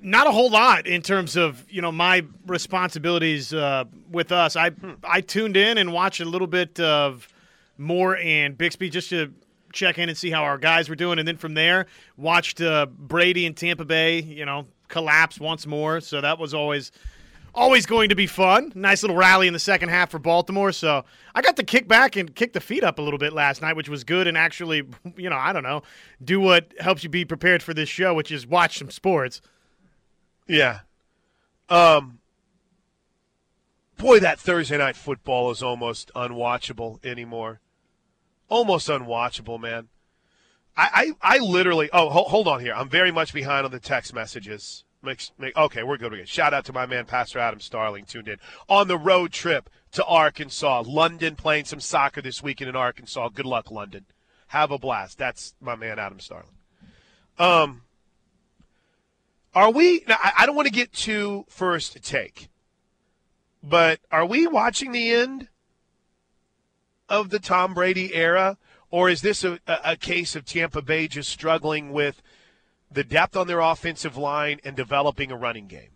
Not 0.00 0.26
a 0.26 0.30
whole 0.30 0.50
lot 0.50 0.86
in 0.86 1.02
terms 1.02 1.36
of 1.36 1.64
you 1.70 1.82
know 1.82 1.92
my 1.92 2.24
responsibilities 2.46 3.52
uh, 3.52 3.84
with 4.10 4.32
us. 4.32 4.56
I 4.56 4.70
hmm. 4.70 4.92
I 5.02 5.20
tuned 5.20 5.56
in 5.56 5.78
and 5.78 5.92
watched 5.92 6.20
a 6.20 6.24
little 6.24 6.46
bit 6.46 6.78
of 6.80 7.28
Moore 7.76 8.16
and 8.16 8.56
Bixby 8.56 8.90
just 8.90 9.10
to 9.10 9.32
check 9.72 9.98
in 9.98 10.08
and 10.08 10.16
see 10.16 10.30
how 10.30 10.44
our 10.44 10.58
guys 10.58 10.88
were 10.88 10.94
doing, 10.94 11.18
and 11.18 11.26
then 11.26 11.36
from 11.36 11.54
there 11.54 11.86
watched 12.16 12.60
uh, 12.60 12.86
Brady 12.86 13.46
and 13.46 13.56
Tampa 13.56 13.84
Bay. 13.84 14.20
You 14.20 14.46
know 14.46 14.66
collapse 14.88 15.40
once 15.40 15.66
more, 15.66 16.00
so 16.00 16.20
that 16.20 16.38
was 16.38 16.54
always 16.54 16.92
always 17.54 17.86
going 17.86 18.08
to 18.08 18.14
be 18.14 18.26
fun. 18.26 18.72
Nice 18.74 19.02
little 19.02 19.16
rally 19.16 19.46
in 19.46 19.52
the 19.52 19.58
second 19.58 19.88
half 19.88 20.10
for 20.10 20.18
Baltimore. 20.18 20.72
So 20.72 21.04
I 21.34 21.42
got 21.42 21.56
to 21.56 21.62
kick 21.62 21.88
back 21.88 22.16
and 22.16 22.34
kick 22.34 22.52
the 22.52 22.60
feet 22.60 22.84
up 22.84 22.98
a 22.98 23.02
little 23.02 23.18
bit 23.18 23.32
last 23.32 23.62
night, 23.62 23.76
which 23.76 23.88
was 23.88 24.04
good. 24.04 24.26
And 24.26 24.36
actually, 24.36 24.82
you 25.16 25.30
know, 25.30 25.36
I 25.36 25.52
don't 25.52 25.62
know, 25.62 25.82
do 26.22 26.40
what 26.40 26.72
helps 26.80 27.04
you 27.04 27.10
be 27.10 27.24
prepared 27.24 27.62
for 27.62 27.74
this 27.74 27.88
show, 27.88 28.14
which 28.14 28.32
is 28.32 28.46
watch 28.46 28.78
some 28.78 28.90
sports. 28.90 29.40
Yeah. 30.48 30.80
Um. 31.68 32.18
Boy, 33.96 34.18
that 34.18 34.40
Thursday 34.40 34.76
night 34.76 34.96
football 34.96 35.52
is 35.52 35.62
almost 35.62 36.10
unwatchable 36.14 37.04
anymore. 37.04 37.60
Almost 38.48 38.88
unwatchable, 38.88 39.60
man. 39.60 39.88
I, 40.76 41.14
I, 41.22 41.36
I 41.36 41.38
literally. 41.38 41.88
Oh, 41.92 42.10
hold, 42.10 42.26
hold 42.26 42.48
on 42.48 42.60
here. 42.60 42.74
I'm 42.74 42.88
very 42.88 43.12
much 43.12 43.32
behind 43.32 43.64
on 43.64 43.70
the 43.70 43.78
text 43.78 44.12
messages. 44.12 44.83
Makes, 45.04 45.32
make, 45.38 45.56
okay, 45.56 45.82
we're 45.82 45.98
good. 45.98 46.12
We're. 46.12 46.24
Shout 46.24 46.54
out 46.54 46.64
to 46.66 46.72
my 46.72 46.86
man, 46.86 47.04
Pastor 47.04 47.38
Adam 47.38 47.60
Starling, 47.60 48.04
tuned 48.04 48.28
in 48.28 48.38
on 48.68 48.88
the 48.88 48.96
road 48.96 49.32
trip 49.32 49.68
to 49.92 50.04
Arkansas. 50.04 50.84
London 50.86 51.36
playing 51.36 51.66
some 51.66 51.80
soccer 51.80 52.22
this 52.22 52.42
weekend 52.42 52.70
in 52.70 52.76
Arkansas. 52.76 53.28
Good 53.28 53.44
luck, 53.44 53.70
London. 53.70 54.06
Have 54.48 54.70
a 54.70 54.78
blast. 54.78 55.18
That's 55.18 55.54
my 55.60 55.76
man, 55.76 55.98
Adam 55.98 56.20
Starling. 56.20 56.54
Um, 57.38 57.82
are 59.54 59.70
we? 59.70 60.04
Now, 60.08 60.16
I 60.22 60.46
don't 60.46 60.56
want 60.56 60.66
to 60.66 60.72
get 60.72 60.92
too 60.92 61.44
first 61.48 62.02
take, 62.02 62.48
but 63.62 64.00
are 64.10 64.24
we 64.24 64.46
watching 64.46 64.92
the 64.92 65.10
end 65.10 65.48
of 67.08 67.28
the 67.28 67.38
Tom 67.38 67.74
Brady 67.74 68.14
era, 68.14 68.56
or 68.90 69.10
is 69.10 69.20
this 69.20 69.44
a, 69.44 69.58
a 69.66 69.96
case 69.96 70.34
of 70.34 70.46
Tampa 70.46 70.80
Bay 70.80 71.08
just 71.08 71.28
struggling 71.28 71.92
with– 71.92 72.22
the 72.90 73.04
depth 73.04 73.36
on 73.36 73.46
their 73.46 73.60
offensive 73.60 74.16
line, 74.16 74.60
and 74.64 74.76
developing 74.76 75.30
a 75.30 75.36
running 75.36 75.66
game. 75.66 75.90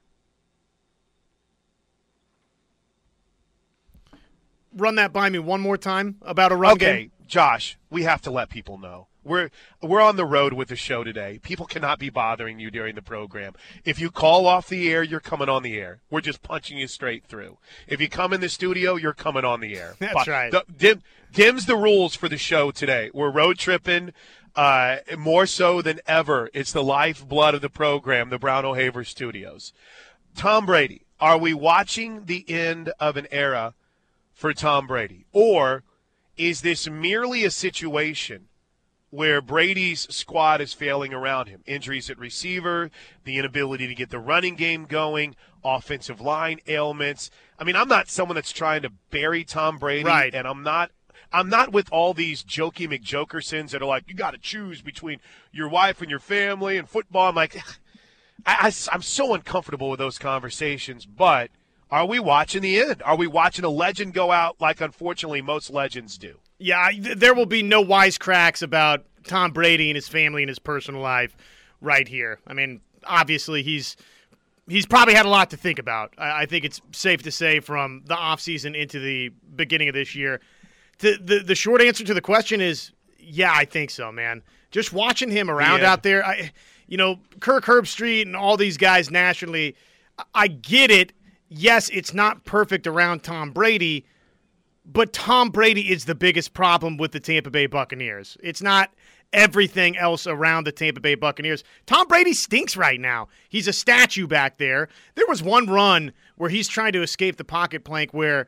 Run 4.75 4.97
that 4.97 5.13
by 5.13 5.29
me 5.29 5.39
one 5.39 5.61
more 5.61 5.79
time 5.79 6.17
about 6.23 6.53
a 6.53 6.57
run 6.57 6.73
okay, 6.73 6.85
game. 6.85 6.95
Okay, 6.95 7.11
Josh, 7.27 7.79
we 7.91 8.03
have 8.03 8.23
to 8.23 8.31
let 8.31 8.49
people 8.49 8.79
know. 8.79 9.09
We're 9.25 9.51
we're 9.83 10.01
on 10.01 10.17
the 10.17 10.25
road 10.25 10.55
with 10.55 10.69
the 10.69 10.77
show 10.77 11.05
today. 11.05 11.39
People 11.43 11.67
cannot 11.67 11.99
be 11.99 12.09
bothering 12.09 12.59
you 12.59 12.71
during 12.71 12.95
the 12.95 13.03
program. 13.03 13.55
If 13.85 14.01
you 14.01 14.11
call 14.11 14.47
off 14.47 14.69
the 14.69 14.91
air, 14.91 15.03
you're 15.03 15.21
coming 15.21 15.49
on 15.49 15.63
the 15.63 15.79
air. 15.79 16.01
We're 16.11 16.23
just 16.23 16.43
punching 16.43 16.79
you 16.79 16.87
straight 16.87 17.27
through. 17.27 17.59
If 17.87 18.01
you 18.01 18.09
come 18.09 18.33
in 18.33 18.41
the 18.41 18.49
studio, 18.49 18.97
you're 18.97 19.13
coming 19.13 19.45
on 19.45 19.61
the 19.61 19.77
air. 19.77 19.97
That's 19.99 20.15
but 20.15 20.27
right. 20.29 20.51
The, 20.51 20.65
dim, 20.75 21.03
dim's 21.33 21.67
the 21.67 21.77
rules 21.77 22.15
for 22.15 22.29
the 22.29 22.39
show 22.39 22.71
today. 22.71 23.11
We're 23.13 23.31
road 23.31 23.59
tripping. 23.59 24.15
Uh, 24.59 24.99
more 25.17 25.47
so 25.47 25.81
than 25.81 26.01
ever, 26.05 26.51
it's 26.53 26.73
the 26.73 26.83
lifeblood 26.83 27.55
of 27.55 27.61
the 27.61 27.71
program, 27.71 28.29
the 28.29 28.41
Brown 28.41 28.65
O'Haver 28.65 29.05
Studios. 29.05 29.73
Tom 30.35 30.67
Brady, 30.67 31.03
are 31.21 31.39
we 31.39 31.55
watching 31.55 32.25
the 32.25 32.45
end 32.49 32.91
of 32.99 33.17
an 33.17 33.29
era 33.31 33.75
for 34.35 34.53
Tom 34.53 34.89
Brady? 34.89 35.27
Or 35.33 35.85
is 36.37 36.63
this 36.63 36.91
merely 36.91 37.45
a 37.45 37.53
situation 37.53 38.49
where 39.11 39.41
Brady's 39.41 40.13
squad 40.13 40.61
is 40.61 40.73
failing 40.73 41.15
around 41.15 41.47
him? 41.47 41.63
Injuries 41.65 42.11
at 42.11 42.19
receiver, 42.19 42.91
the 43.23 43.39
inability 43.39 43.87
to 43.87 43.95
get 43.95 44.11
the 44.11 44.19
running 44.19 44.57
game 44.57 44.87
going, 44.87 45.37
offensive 45.65 46.21
line 46.21 46.59
ailments. 46.67 47.31
I 47.61 47.65
mean, 47.65 47.77
I'm 47.77 47.89
not 47.89 48.09
someone 48.09 48.35
that's 48.35 48.51
trying 48.51 48.83
to 48.83 48.91
bury 49.11 49.45
Tom 49.45 49.79
Brady, 49.79 50.03
right. 50.03 50.35
and 50.35 50.49
I'm 50.49 50.65
not 50.65 50.91
I'm 51.33 51.49
not 51.49 51.73
with 51.73 51.93
all 51.93 52.15
these 52.15 52.43
jokey 52.43 52.89
McJokersons 52.89 53.71
that 53.71 53.83
are 53.83 53.87
like, 53.87 54.05
you 54.09 54.15
got 54.15 54.31
to 54.31 54.39
choose 54.39 54.81
between 54.81 55.21
your 55.53 55.69
wife 55.69 56.01
and 56.01 56.11
your 56.11 56.21
family 56.21 56.77
and 56.79 56.89
football. 56.89 57.29
I'm 57.29 57.35
like, 57.35 57.57
I, 58.47 58.69
I, 58.69 58.73
I'm 58.93 59.03
so 59.03 59.35
uncomfortable 59.35 59.91
with 59.91 59.99
those 59.99 60.19
conversations. 60.19 61.05
But 61.05 61.51
Are 61.91 62.07
we 62.07 62.19
watching 62.19 62.63
the 62.63 62.81
end? 62.81 63.03
Are 63.03 63.17
we 63.17 63.27
watching 63.27 63.65
a 63.65 63.71
legend 63.71 64.13
go 64.13 64.31
out 64.31 64.57
like 64.61 64.81
unfortunately 64.81 65.41
most 65.41 65.71
legends 65.71 66.19
do? 66.19 66.37
Yeah, 66.59 66.91
there 67.17 67.35
will 67.35 67.47
be 67.47 67.63
no 67.63 67.83
wisecracks 67.83 68.63
about 68.63 69.05
Tom 69.25 69.53
Brady 69.53 69.91
and 69.91 69.97
his 69.97 70.09
family 70.09 70.43
and 70.43 70.49
his 70.49 70.59
personal 70.59 71.01
life 71.01 71.37
right 71.81 72.07
here. 72.07 72.41
I 72.47 72.53
mean, 72.53 72.81
obviously 73.05 73.63
he's 73.63 73.97
he's 74.69 74.85
probably 74.85 75.15
had 75.15 75.25
a 75.25 75.31
lot 75.31 75.51
to 75.51 75.57
think 75.57 75.79
about. 75.79 76.13
I, 76.19 76.43
I 76.43 76.47
think 76.47 76.65
it's 76.65 76.81
safe 76.93 77.23
to 77.23 77.31
say 77.31 77.61
from 77.61 78.03
the 78.07 78.17
offseason 78.17 78.75
into 78.75 78.99
the 78.99 79.31
beginning 79.55 79.89
of 79.89 79.95
this 79.95 80.15
year. 80.15 80.41
The, 80.99 81.19
the 81.23 81.39
the 81.41 81.55
short 81.55 81.81
answer 81.81 82.05
to 82.05 82.15
the 82.15 82.21
question 82.21 82.61
is 82.61 82.93
yeah, 83.19 83.53
I 83.55 83.65
think 83.65 83.91
so, 83.91 84.11
man. 84.11 84.43
Just 84.71 84.93
watching 84.93 85.31
him 85.31 85.51
around 85.51 85.81
Yeah. 85.81 85.93
out 85.93 86.03
there, 86.03 86.25
I 86.27 86.53
you 86.87 86.97
know, 86.97 87.19
Kirk 87.41 87.65
Herbstreit 87.67 88.23
and 88.23 88.35
all 88.35 88.57
these 88.57 88.77
guys 88.79 89.11
nationally, 89.11 89.77
I- 90.19 90.25
I 90.35 90.47
get 90.49 90.91
it. 90.91 91.13
Yes, 91.51 91.89
it's 91.91 92.13
not 92.15 92.45
perfect 92.45 92.87
around 92.87 93.23
Tom 93.23 93.51
Brady, 93.53 94.07
but 94.85 95.13
Tom 95.13 95.51
Brady 95.51 95.91
is 95.93 96.07
the 96.07 96.15
biggest 96.15 96.53
problem 96.55 96.97
with 96.97 97.13
the 97.13 97.21
Tampa 97.21 97.51
Bay 97.51 97.67
Buccaneers. 97.67 98.37
It's 98.43 98.63
not 98.63 98.93
everything 99.33 99.97
else 99.99 100.27
around 100.27 100.65
the 100.65 100.73
Tampa 100.73 101.01
Bay 101.01 101.15
Buccaneers. 101.15 101.63
Tom 101.87 102.07
Brady 102.09 102.33
stinks 102.33 102.77
right 102.77 102.99
now. 103.01 103.29
He's 103.51 103.69
a 103.69 103.73
statue 103.75 104.27
back 104.27 104.57
there. 104.59 104.89
There 105.15 105.27
was 105.29 105.43
one 105.43 105.67
run 105.67 106.13
where 106.37 106.49
he's 106.51 106.69
trying 106.69 106.93
to 106.93 107.03
escape 107.03 107.37
the 107.37 107.45
pocket 107.45 107.85
plank 107.85 108.15
where 108.15 108.47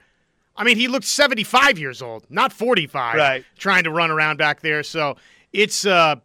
I 0.57 0.65
mean, 0.65 0.77
he 0.77 0.89
looked 0.89 1.07
75 1.07 1.79
years 1.79 2.03
old, 2.03 2.27
not 2.29 2.53
45, 2.53 3.17
Right. 3.17 3.45
trying 3.59 3.85
to 3.85 3.91
run 3.91 4.11
around 4.11 4.37
back 4.37 4.61
there. 4.61 4.83
So, 4.83 5.17
it's 5.53 5.85
uh 5.87 6.17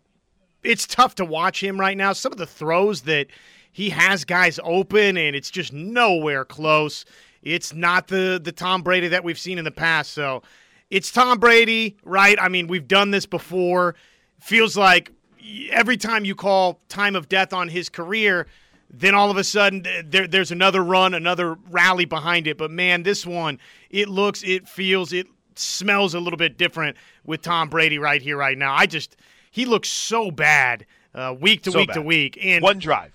it's 0.64 0.86
tough 0.88 1.16
to 1.16 1.26
watch 1.26 1.64
him 1.64 1.80
right 1.80 1.96
now. 1.98 2.12
Some 2.14 2.32
of 2.32 2.38
the 2.38 2.46
throws 2.48 3.02
that 3.04 3.28
he 3.72 3.90
has 3.92 4.26
guys 4.26 4.60
open 4.64 5.18
and 5.18 5.36
it's 5.36 5.50
just 5.52 5.72
nowhere 5.74 6.44
close. 6.46 7.06
It's 7.42 7.74
not 7.74 8.08
the 8.08 8.40
the 8.44 8.52
Tom 8.52 8.82
Brady 8.82 9.08
that 9.10 9.24
we've 9.24 9.40
seen 9.40 9.58
in 9.58 9.64
the 9.66 9.72
past. 9.72 10.12
So 10.12 10.42
it's 10.90 11.12
Tom 11.12 11.40
Brady, 11.40 11.98
right? 12.04 12.38
I 12.40 12.50
mean, 12.50 12.68
we've 12.68 12.88
done 12.88 13.12
this 13.12 13.26
before. 13.26 13.96
Feels 14.40 14.76
like 14.78 15.12
every 15.72 15.98
time 15.98 16.26
you 16.26 16.36
call 16.36 16.80
time 16.90 17.16
of 17.16 17.30
death 17.30 17.54
on 17.54 17.68
his 17.70 17.90
career, 17.90 18.48
then 18.98 19.16
all 19.16 19.30
of 19.32 19.38
a 19.38 19.44
sudden 19.44 19.86
there, 20.06 20.28
there's 20.28 20.52
another 20.52 20.84
run, 20.84 21.14
another 21.14 21.56
rally 21.70 22.06
behind 22.06 22.48
it. 22.48 22.58
But 22.58 22.72
man, 22.72 23.04
this 23.04 23.26
one, 23.26 23.60
it 23.90 24.08
looks, 24.08 24.44
it 24.44 24.68
feels, 24.68 25.12
it 25.14 25.28
smells 25.56 26.14
a 26.14 26.20
little 26.20 26.38
bit 26.38 26.58
different 26.58 26.98
with 27.24 27.42
Tom 27.42 27.70
Brady 27.70 27.98
right 27.98 28.22
here, 28.22 28.38
right 28.38 28.58
now. 28.58 28.74
I 28.74 28.86
just, 28.86 29.18
he 29.52 29.66
looks 29.66 29.90
so 29.90 30.32
bad 30.32 30.86
uh, 31.14 31.36
week 31.40 31.64
to 31.64 31.72
So 31.72 31.80
week 31.80 31.92
to 31.94 32.02
week. 32.02 32.38
And 32.42 32.62
One 32.62 32.80
drive. 32.80 33.14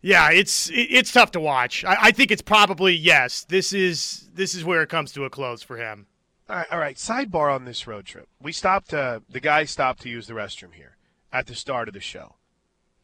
yeah, 0.00 0.30
it's 0.30 0.70
it's 0.72 1.12
tough 1.12 1.30
to 1.32 1.40
watch. 1.40 1.84
I, 1.84 1.96
I 2.00 2.10
think 2.10 2.30
it's 2.32 2.42
probably 2.42 2.94
yes. 2.94 3.44
This 3.44 3.72
is 3.72 4.28
this 4.34 4.54
is 4.54 4.64
where 4.64 4.82
it 4.82 4.88
comes 4.88 5.12
to 5.12 5.24
a 5.24 5.30
close 5.30 5.62
for 5.62 5.76
him. 5.76 6.06
All 6.48 6.56
right, 6.56 6.66
all 6.72 6.78
right. 6.80 6.96
Sidebar 6.96 7.54
on 7.54 7.64
this 7.64 7.86
road 7.86 8.04
trip. 8.06 8.28
We 8.40 8.50
stopped. 8.52 8.92
Uh, 8.92 9.20
the 9.30 9.38
guy 9.40 9.64
stopped 9.64 10.02
to 10.02 10.08
use 10.08 10.26
the 10.26 10.34
restroom 10.34 10.74
here 10.74 10.96
at 11.32 11.46
the 11.46 11.54
start 11.54 11.86
of 11.86 11.94
the 11.94 12.00
show. 12.00 12.34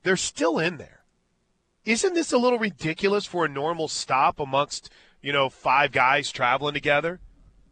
They're 0.03 0.17
still 0.17 0.59
in 0.59 0.77
there. 0.79 0.98
Isn't 1.85 2.15
this 2.15 2.33
a 2.33 2.39
little 2.39 2.59
ridiculous 2.59 3.25
for 3.27 3.45
a 3.45 3.49
normal 3.49 3.89
stop 3.89 4.39
amongst 4.41 4.91
you 5.23 5.33
know 5.33 5.49
five 5.49 5.93
guys 5.93 6.31
traveling 6.31 6.75
together, 6.75 7.21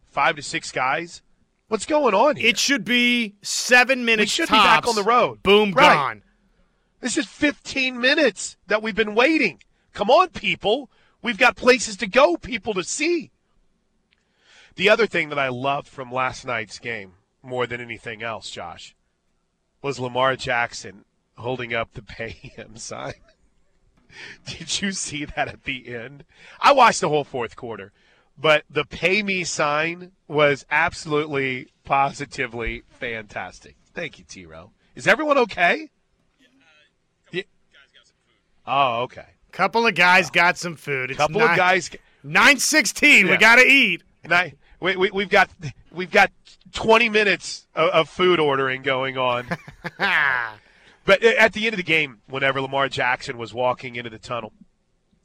five 0.05 0.37
to 0.37 0.43
six 0.43 0.73
guys? 0.73 1.23
What's 1.69 1.87
going 1.87 2.15
on 2.15 2.37
here? 2.37 2.49
It 2.51 2.59
should 2.59 2.85
be 2.85 3.35
seven 3.43 4.05
minutes. 4.05 4.31
We 4.31 4.45
should 4.45 4.49
be 4.49 4.57
back 4.57 4.87
on 4.87 4.95
the 4.95 5.03
road. 5.03 5.43
Boom, 5.43 5.73
Right. 5.73 5.95
gone. 5.95 6.23
This 7.01 7.17
is 7.19 7.27
15 7.27 8.01
minutes 8.01 8.57
that 8.69 8.83
we've 8.83 8.95
been 8.95 9.15
waiting. 9.17 9.61
Come 9.93 10.09
on, 10.09 10.29
people. 10.29 10.91
We've 11.23 11.37
got 11.37 11.57
places 11.57 11.97
to 11.99 12.07
go, 12.07 12.37
people 12.37 12.73
to 12.75 12.85
see. 12.85 13.33
The 14.77 14.89
other 14.89 15.07
thing 15.07 15.29
that 15.31 15.39
I 15.41 15.49
loved 15.49 15.89
from 15.89 16.13
last 16.13 16.47
night's 16.47 16.79
game, 16.79 17.15
more 17.43 17.67
than 17.67 17.81
anything 17.81 18.23
else, 18.23 18.49
Josh, 18.51 18.95
was 19.83 19.99
Lamar 19.99 20.37
Jackson 20.37 21.05
holding 21.37 21.75
up 21.75 21.93
the 21.95 22.03
pay 22.03 22.31
him 22.31 22.77
sign. 22.77 23.15
Did 24.47 24.81
you 24.81 24.93
see 24.93 25.25
that 25.25 25.49
at 25.49 25.65
the 25.65 25.95
end? 25.95 26.25
I 26.61 26.73
watched 26.73 27.01
the 27.01 27.09
whole 27.09 27.25
fourth 27.25 27.57
quarter, 27.57 27.93
but 28.39 28.65
the 28.71 28.85
pay 28.85 29.23
me 29.23 29.45
sign 29.45 30.13
was 30.29 30.65
absolutely, 30.71 31.69
positively 31.85 32.83
fantastic. 32.89 33.77
Thank 33.95 34.19
you, 34.19 34.25
T 34.25 34.47
Row. 34.47 34.73
Is 34.95 35.07
everyone 35.07 35.39
okay? 35.39 35.91
Yeah. 37.33 37.43
Oh, 38.67 39.03
okay. 39.03 39.27
Couple 39.53 39.87
of 39.87 39.95
guys 39.95 40.31
got 40.31 40.59
some 40.59 40.77
food. 40.77 41.11
It's 41.11 41.19
couple 41.19 41.41
nine, 41.41 41.51
of 41.51 41.57
guys. 41.57 41.91
Nine 42.23 42.59
sixteen. 42.59 43.29
We 43.29 43.37
gotta 43.37 43.65
eat. 43.67 44.03
And 44.23 44.35
I, 44.35 44.55
we, 44.81 44.97
we, 44.97 45.11
we've 45.11 45.31
got 45.31 45.49
we've 45.93 46.11
got 46.11 46.31
20 46.73 47.09
minutes 47.09 47.67
of, 47.75 47.89
of 47.91 48.09
food 48.09 48.39
ordering 48.39 48.83
going 48.83 49.17
on. 49.17 49.47
But 51.07 51.23
at 51.23 51.53
the 51.55 51.65
end 51.67 51.73
of 51.75 51.79
the 51.79 51.83
game, 51.85 52.19
whenever 52.27 52.61
Lamar 52.61 52.89
Jackson 52.89 53.39
was 53.39 53.55
walking 53.55 53.97
into 53.97 54.11
the 54.11 54.19
tunnel, 54.19 54.53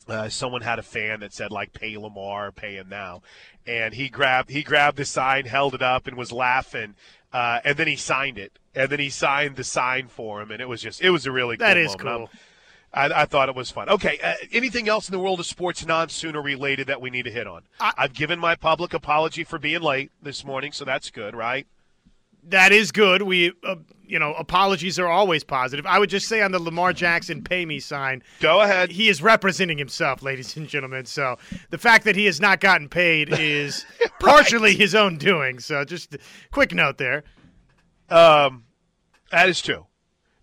uh, 0.08 0.30
someone 0.30 0.62
had 0.62 0.80
a 0.80 0.84
fan 0.84 1.20
that 1.20 1.34
said 1.34 1.52
like 1.52 1.74
"Pay 1.74 1.98
Lamar, 1.98 2.52
pay 2.52 2.76
him 2.76 2.88
now," 2.90 3.22
and 3.68 3.94
he 3.94 4.08
grabbed 4.08 4.50
he 4.50 4.64
grabbed 4.64 4.98
the 4.98 5.06
sign, 5.06 5.46
held 5.46 5.74
it 5.74 5.82
up, 5.82 6.08
and 6.08 6.16
was 6.16 6.32
laughing. 6.32 6.96
Uh, 7.34 7.60
and 7.64 7.78
then 7.78 7.88
he 7.88 7.96
signed 7.96 8.38
it, 8.38 8.60
and 8.76 8.90
then 8.90 9.00
he 9.00 9.10
signed 9.10 9.56
the 9.56 9.64
sign 9.64 10.08
for 10.08 10.42
him, 10.42 10.52
and 10.52 10.62
it 10.62 10.68
was 10.70 10.82
just 10.82 11.02
it 11.02 11.10
was 11.10 11.26
a 11.26 11.32
really 11.32 11.56
That 11.58 11.76
cool 11.76 11.84
is 11.84 11.98
moment. 11.98 12.30
cool. 12.32 12.40
I, 12.94 13.22
I 13.22 13.26
thought 13.26 13.48
it 13.48 13.56
was 13.56 13.72
fun. 13.72 13.88
Okay, 13.88 14.20
uh, 14.22 14.34
anything 14.52 14.90
else 14.90 15.08
in 15.08 15.14
the 15.14 15.20
world 15.20 15.40
of 15.40 15.46
sports 15.46 15.86
non-Sooner 15.86 16.42
related 16.42 16.88
that 16.88 17.00
we 17.00 17.10
need 17.10 17.24
to 17.24 17.32
hit 17.32 17.48
on? 17.48 17.62
I- 17.80 17.94
I've 17.98 18.14
given 18.14 18.38
my 18.38 18.56
public 18.56 18.94
apology 18.94 19.46
for 19.46 19.58
being 19.58 19.82
late 19.82 20.12
this 20.22 20.44
morning, 20.44 20.74
so 20.74 20.84
that's 20.84 21.10
good, 21.10 21.34
right? 21.34 21.68
That 22.44 22.72
is 22.72 22.92
good. 22.92 23.22
We, 23.22 23.54
uh, 23.64 23.76
you 24.06 24.18
know, 24.20 24.34
apologies 24.34 24.98
are 25.00 25.08
always 25.08 25.44
positive. 25.44 25.86
I 25.86 26.00
would 26.00 26.10
just 26.10 26.28
say 26.28 26.42
on 26.42 26.52
the 26.52 26.60
Lamar 26.60 26.92
Jackson 26.92 27.44
"Pay 27.44 27.66
Me" 27.66 27.80
sign, 27.80 28.24
Go 28.40 28.62
ahead. 28.62 28.92
he 28.92 29.10
is 29.10 29.22
representing 29.22 29.78
himself, 29.78 30.22
ladies 30.24 30.58
and 30.58 30.68
gentlemen. 30.68 31.06
So 31.06 31.38
the 31.70 31.78
fact 31.78 32.04
that 32.06 32.16
he 32.16 32.26
has 32.26 32.42
not 32.42 32.60
gotten 32.60 32.90
paid 32.90 33.30
is 33.40 33.86
partially 34.20 34.76
his 34.76 34.96
own 34.96 35.18
doing. 35.18 35.60
So 35.60 35.86
just 35.86 36.16
a 36.16 36.20
quick 36.52 36.74
note 36.74 36.98
there. 36.98 37.24
Um, 38.10 38.66
that 39.32 39.48
is 39.48 39.62
true. 39.62 39.86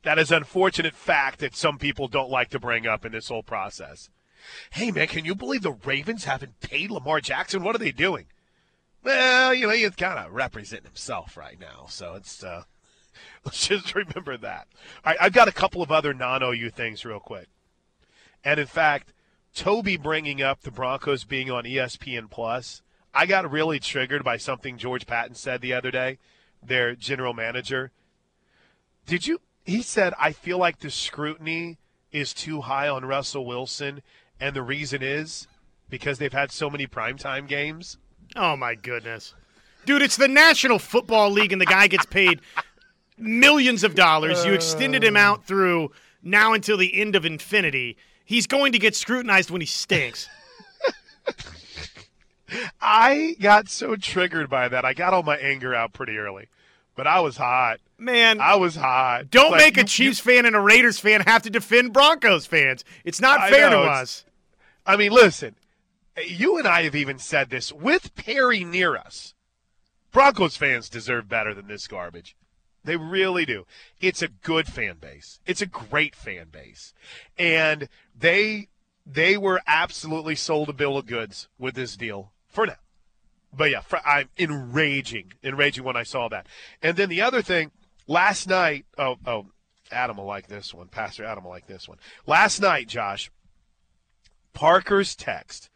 That 0.05 0.19
is 0.19 0.31
an 0.31 0.39
unfortunate 0.39 0.95
fact 0.95 1.41
that 1.41 1.57
some 1.57 1.77
people 1.79 2.09
don't 2.09 2.31
like 2.31 2.49
to 2.51 2.61
bring 2.61 2.87
up 2.87 3.05
in 3.05 3.13
this 3.13 3.29
whole 3.29 3.43
process. 3.43 4.09
Hey 4.71 4.91
man, 4.93 5.09
can 5.09 5.25
you 5.25 5.35
believe 5.35 5.63
the 5.63 5.73
Ravens 5.73 6.25
haven't 6.25 6.61
paid 6.61 6.91
Lamar 6.91 7.21
Jackson? 7.21 7.63
What 7.63 7.75
are 7.75 7.81
they 7.81 7.93
doing? 7.93 8.27
Well, 9.03 9.55
you 9.55 9.67
know, 9.67 9.73
he's 9.73 9.91
kind 9.91 10.19
of 10.19 10.33
representing 10.33 10.87
himself 10.87 11.37
right 11.37 11.59
now, 11.59 11.87
so 11.89 12.15
it's 12.15 12.43
uh, 12.43 12.65
let's 13.45 13.67
just 13.67 13.95
remember 13.95 14.37
that. 14.39 14.69
All 15.05 15.13
right, 15.13 15.19
I've 15.21 15.33
got 15.33 15.49
a 15.49 15.53
couple 15.53 15.83
of 15.83 15.91
other 15.91 16.13
non-OU 16.13 16.71
things 16.71 17.05
real 17.05 17.21
quick, 17.21 17.49
and 18.45 18.59
in 18.59 18.67
fact, 18.67 19.13
Toby 19.55 19.97
bringing 19.97 20.43
up 20.43 20.63
the 20.63 20.71
Broncos 20.71 21.25
being 21.25 21.51
on 21.51 21.65
ESPN 21.65 22.31
Plus, 22.31 22.83
I 23.15 23.27
got 23.27 23.51
really 23.51 23.81
triggered 23.81 24.23
by 24.23 24.37
something 24.37 24.79
George 24.79 25.07
Paton 25.07 25.35
said 25.35 25.61
the 25.61 25.73
other 25.73 25.91
day, 25.91 26.19
their 26.63 26.95
general 26.95 27.35
manager. 27.35 27.91
Did 29.07 29.27
you? 29.27 29.41
He 29.65 29.83
said, 29.83 30.15
I 30.19 30.33
feel 30.33 30.59
like 30.59 30.79
the 30.79 30.91
scrutiny 30.91 31.79
is 32.11 32.33
too 32.33 32.63
high 32.63 32.89
on 32.89 33.05
Russell 33.05 33.45
Wilson, 33.47 34.03
and 34.41 34.55
the 34.55 34.63
reason 34.63 35.03
is 35.03 35.47
because 35.91 36.19
they've 36.19 36.33
had 36.33 36.51
so 36.51 36.71
many 36.71 36.87
primetime 36.87 37.47
games. 37.47 37.99
Oh 38.37 38.57
my 38.57 38.75
goodness, 38.75 39.35
dude! 39.87 40.03
It's 40.03 40.17
the 40.17 40.29
National 40.29 40.79
Football 40.79 41.31
League, 41.31 41.53
and 41.53 41.61
the 41.61 41.67
guy 41.67 41.87
gets 41.87 42.07
paid 42.07 42.41
millions 43.17 43.83
of 43.85 43.95
dollars. 43.95 44.45
You 44.45 44.53
extended 44.53 45.03
him 45.03 45.17
out 45.17 45.45
through 45.47 45.91
now 46.23 46.53
until 46.53 46.77
the 46.77 47.01
end 47.01 47.17
of 47.17 47.25
infinity. 47.25 47.97
He's 48.25 48.47
going 48.47 48.73
to 48.73 48.79
get 48.79 48.95
scrutinized 48.95 49.51
when 49.51 49.61
he 49.63 49.67
stinks. 49.67 50.29
I 52.81 53.37
got 53.41 53.69
so 53.69 53.95
triggered 53.97 54.49
by 54.49 54.69
that. 54.69 54.85
I 54.85 54.95
got 54.95 55.13
all 55.13 55.23
my 55.23 55.37
anger 55.37 55.75
out 55.75 55.93
pretty 55.93 56.17
early, 56.17 56.49
but 56.97 57.07
I 57.07 57.21
was 57.21 57.37
hot. 57.37 57.79
Man, 57.99 58.41
I 58.41 58.55
was 58.57 58.75
hot. 58.77 59.31
don't 59.31 59.51
Like, 59.53 59.61
make 59.61 59.77
a 59.77 59.81
you- 59.81 59.87
Chiefs 59.87 60.21
fan 60.21 60.47
and 60.47 60.57
a 60.57 60.61
Raiders 60.61 60.99
fan 60.99 61.23
have 61.27 61.43
to 61.43 61.51
defend 61.51 61.93
Broncos 61.93 62.47
fans. 62.47 62.85
It's 63.05 63.21
not 63.21 63.41
I 63.41 63.51
fair 63.51 63.71
know, 63.71 63.83
to 63.83 63.89
us. 63.91 64.25
I 64.87 64.97
mean, 64.97 65.13
listen, 65.13 65.57
you 66.27 66.59
and 66.59 66.67
I 66.67 66.83
have 66.83 66.95
even 66.95 67.19
said 67.19 67.51
this 67.51 67.73
with 67.73 68.15
Perry 68.15 68.65
near 68.65 68.97
us. 68.97 69.35
Broncos 70.13 70.57
fans 70.57 70.89
deserve 70.89 71.29
better 71.29 71.55
than 71.55 71.69
this 71.69 71.87
garbage. 71.87 72.37
They 72.85 72.97
really 72.97 73.45
do. 73.45 73.67
It's 74.01 74.23
a 74.23 74.29
good 74.29 74.67
fan 74.67 74.97
base. 75.01 75.41
It's 75.45 75.61
a 75.61 75.67
great 75.67 76.15
fan 76.15 76.49
base. 76.51 76.95
And 77.37 77.89
they 78.19 78.69
they 79.05 79.37
were 79.37 79.61
absolutely 79.67 80.35
sold 80.35 80.69
a 80.69 80.75
bill 80.75 80.97
of 80.97 81.07
goods 81.07 81.49
with 81.59 81.75
this 81.75 81.97
deal 81.97 82.33
for 82.49 82.67
now. 82.67 82.77
But 83.53 83.71
yeah, 83.71 83.81
fr- 83.81 83.97
I'm 84.05 84.29
enraging, 84.39 85.33
enraging 85.43 85.85
when 85.85 85.97
I 85.97 86.03
saw 86.03 86.29
that. 86.29 86.47
And 86.83 86.97
then 86.97 87.09
the 87.09 87.23
other 87.23 87.41
thing, 87.41 87.71
last 88.07 88.49
night, 88.49 88.85
oh, 88.99 89.17
oh, 89.27 89.47
Adam 89.91 90.19
will 90.19 90.27
like 90.27 90.49
this 90.49 90.75
one. 90.75 90.89
Pastor 90.89 91.25
Adam 91.25 91.45
will 91.45 91.51
like 91.51 91.67
this 91.67 91.89
one. 91.89 91.99
Last 92.27 92.61
night, 92.61 92.89
Josh, 92.89 93.31
Parker's 94.53 95.17
text. 95.17 95.68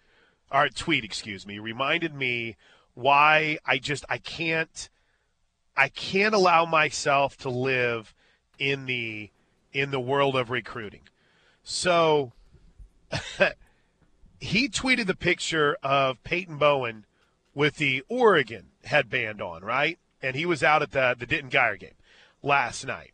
Or 0.53 0.69
tweet, 0.69 1.05
excuse 1.05 1.47
me, 1.47 1.59
reminded 1.59 2.15
me 2.15 2.57
why 2.95 3.59
I 3.65 3.79
just 3.79 4.05
I 4.09 4.19
can't 4.19 4.89
I 5.77 5.89
can't 5.89 6.35
allow 6.35 6.67
myself 6.67 7.37
to 7.39 7.49
live 7.49 8.15
in 8.59 8.87
the 8.87 9.31
in 9.73 9.91
the 9.91 10.01
world 10.01 10.37
of 10.37 10.51
recruiting. 10.51 11.03
So 11.63 12.33
he 14.41 14.69
tweeted 14.69 15.07
the 15.07 15.17
picture 15.17 15.77
of 15.83 16.23
Peyton 16.23 16.59
Bowen 16.59 17.07
with 17.55 17.77
the 17.77 18.03
Oregon 18.09 18.67
headband 18.85 19.41
on, 19.41 19.63
right? 19.63 19.99
And 20.23 20.37
he 20.37 20.47
was 20.47 20.63
out 20.63 20.83
at 20.83 20.93
the 20.93 21.17
the 21.19 21.27
Denton 21.27 21.51
Guyer 21.51 21.79
game 21.79 21.95
last 22.43 22.87
night. 22.87 23.13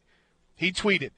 He 0.56 0.72
tweeted, 0.72 1.10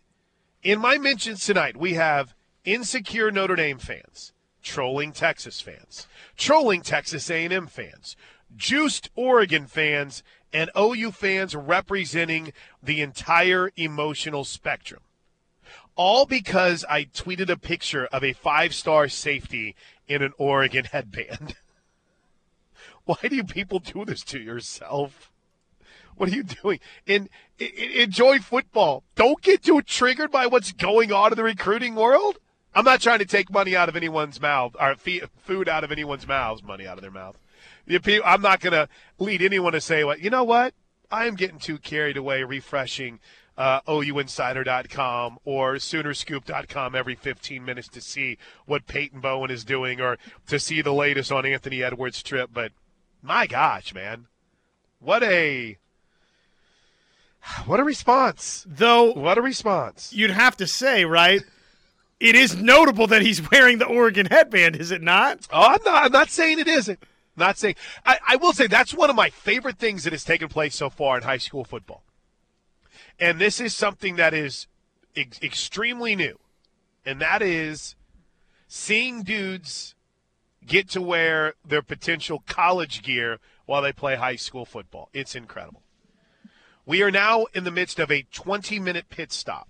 "In 0.63 0.79
my 0.79 0.99
mentions 0.99 1.45
tonight, 1.47 1.77
we 1.77 1.95
have 1.95 2.35
insecure 2.65 3.31
Notre 3.31 3.57
Dame 3.57 3.79
fans, 3.79 4.33
trolling 4.63 5.13
Texas 5.13 5.61
fans, 5.61 6.07
trolling 6.37 6.83
Texas 6.83 7.31
A&M 7.31 7.67
fans, 7.67 8.17
juiced 8.57 9.11
Oregon 9.15 9.67
fans, 9.67 10.23
and 10.53 10.71
OU 10.79 11.13
fans 11.13 11.55
representing 11.55 12.53
the 12.83 13.01
entire 13.01 13.71
emotional 13.77 14.45
spectrum. 14.45 15.01
All 15.97 16.27
because 16.27 16.85
I 16.89 17.05
tweeted 17.05 17.51
a 17.51 17.57
picture 17.57 18.07
of 18.07 18.25
a 18.25 18.33
five 18.33 18.75
star 18.75 19.09
safety 19.09 19.77
in 20.09 20.23
an 20.23 20.33
Oregon 20.39 20.87
headband. 20.87 21.57
Why 23.05 23.17
do 23.29 23.37
you 23.37 23.45
people 23.45 23.79
do 23.79 24.05
this 24.05 24.23
to 24.25 24.41
yourself? 24.41 25.33
What 26.17 26.29
are 26.29 26.35
you 26.35 26.43
doing? 26.43 26.81
In, 27.07 27.29
in, 27.59 27.71
enjoy 27.93 28.41
football. 28.41 29.05
Don't 29.15 29.41
get 29.41 29.63
too 29.63 29.81
triggered 29.83 30.31
by 30.31 30.47
what's 30.47 30.73
going 30.73 31.13
on 31.13 31.33
in 31.33 31.37
the 31.37 31.43
recruiting 31.43 31.95
world. 31.95 32.39
I'm 32.75 32.85
not 32.85 33.01
trying 33.01 33.19
to 33.19 33.25
take 33.25 33.51
money 33.51 33.75
out 33.75 33.89
of 33.89 33.97
anyone's 33.97 34.41
mouth 34.41 34.77
or 34.79 34.95
food 34.95 35.69
out 35.69 35.85
of 35.85 35.91
anyone's 35.91 36.27
mouths, 36.27 36.63
money 36.63 36.87
out 36.87 36.99
of 36.99 37.03
their 37.03 37.11
mouth. 37.11 37.37
I'm 37.89 38.43
not 38.43 38.61
going 38.61 38.73
to 38.73 38.89
lead 39.19 39.43
anyone 39.43 39.73
to 39.73 39.81
say, 39.81 40.05
"What 40.05 40.19
well, 40.19 40.25
you 40.25 40.31
know 40.31 40.45
what? 40.45 40.75
I 41.11 41.27
am 41.27 41.35
getting 41.35 41.59
too 41.59 41.79
carried 41.79 42.17
away 42.17 42.45
refreshing 42.45 43.19
uh, 43.59 43.81
OUinsider.com 43.83 45.39
or 45.45 45.75
Soonerscoop.com 45.75 46.95
every 46.95 47.15
15 47.15 47.65
minutes 47.65 47.89
to 47.89 48.01
see 48.01 48.39
what 48.65 48.87
Peyton 48.87 49.21
Bowen 49.21 49.51
is 49.51 49.65
doing 49.65 50.01
or 50.01 50.19
to 50.47 50.59
see 50.59 50.81
the 50.81 50.95
latest 50.95 51.33
on 51.33 51.45
Anthony 51.45 51.83
Edwards' 51.83 52.23
trip. 52.23 52.51
But 52.53 52.73
my 53.23 53.47
gosh, 53.47 53.93
man, 53.93 54.29
what 55.01 55.23
a 55.23 55.77
what 57.67 57.81
a 57.81 57.85
response! 57.85 58.65
Though, 58.69 59.13
what 59.13 59.39
a 59.39 59.43
response! 59.43 60.13
You'd 60.13 60.31
have 60.31 60.57
to 60.59 60.67
say, 60.67 61.05
right? 61.05 61.43
It 62.21 62.37
is 62.37 62.55
notable 62.55 63.07
that 63.07 63.23
he's 63.23 63.51
wearing 63.51 63.79
the 63.79 63.87
Oregon 63.87 64.27
headband, 64.27 64.77
is 64.77 64.91
it 64.91 65.03
not? 65.03 65.49
Oh, 65.51 65.63
I'm 65.63 65.83
not. 65.85 66.05
I'm 66.05 66.13
not 66.13 66.31
saying 66.31 66.59
it 66.59 66.69
isn't. 66.69 67.03
Not 67.37 67.57
saying. 67.57 67.77
I, 68.05 68.19
I 68.29 68.37
will 68.37 68.53
say 68.53 68.67
that's 68.67 68.93
one 68.93 69.09
of 69.09 69.17
my 69.17 69.31
favorite 69.31 69.79
things 69.79 70.05
that 70.05 70.13
has 70.13 70.23
taken 70.23 70.49
place 70.49 70.77
so 70.77 70.91
far 70.91 71.17
in 71.17 71.23
high 71.23 71.39
school 71.39 71.65
football. 71.65 72.05
And 73.19 73.39
this 73.39 73.61
is 73.61 73.75
something 73.75 74.17
that 74.17 74.35
is 74.35 74.67
ex- 75.17 75.41
extremely 75.43 76.15
new, 76.15 76.39
and 77.07 77.21
that 77.21 77.41
is 77.41 77.97
seeing 78.69 79.23
dudes 79.23 79.95
get 80.67 80.91
to 80.91 81.01
wear 81.01 81.55
their 81.67 81.83
potential 81.83 82.43
college 82.47 83.03
gear 83.03 83.39
while 83.65 83.81
they 83.81 83.93
play 83.93 84.17
high 84.17 84.37
school 84.37 84.67
football. 84.67 85.09
It's 85.15 85.35
incredible. 85.35 85.83
We 86.85 87.03
are 87.03 87.11
now 87.11 87.47
in 87.55 87.65
the 87.65 87.71
midst 87.71 87.99
of 87.99 88.11
a 88.11 88.27
20 88.31 88.79
minute 88.79 89.07
pit 89.09 89.33
stop. 89.33 89.69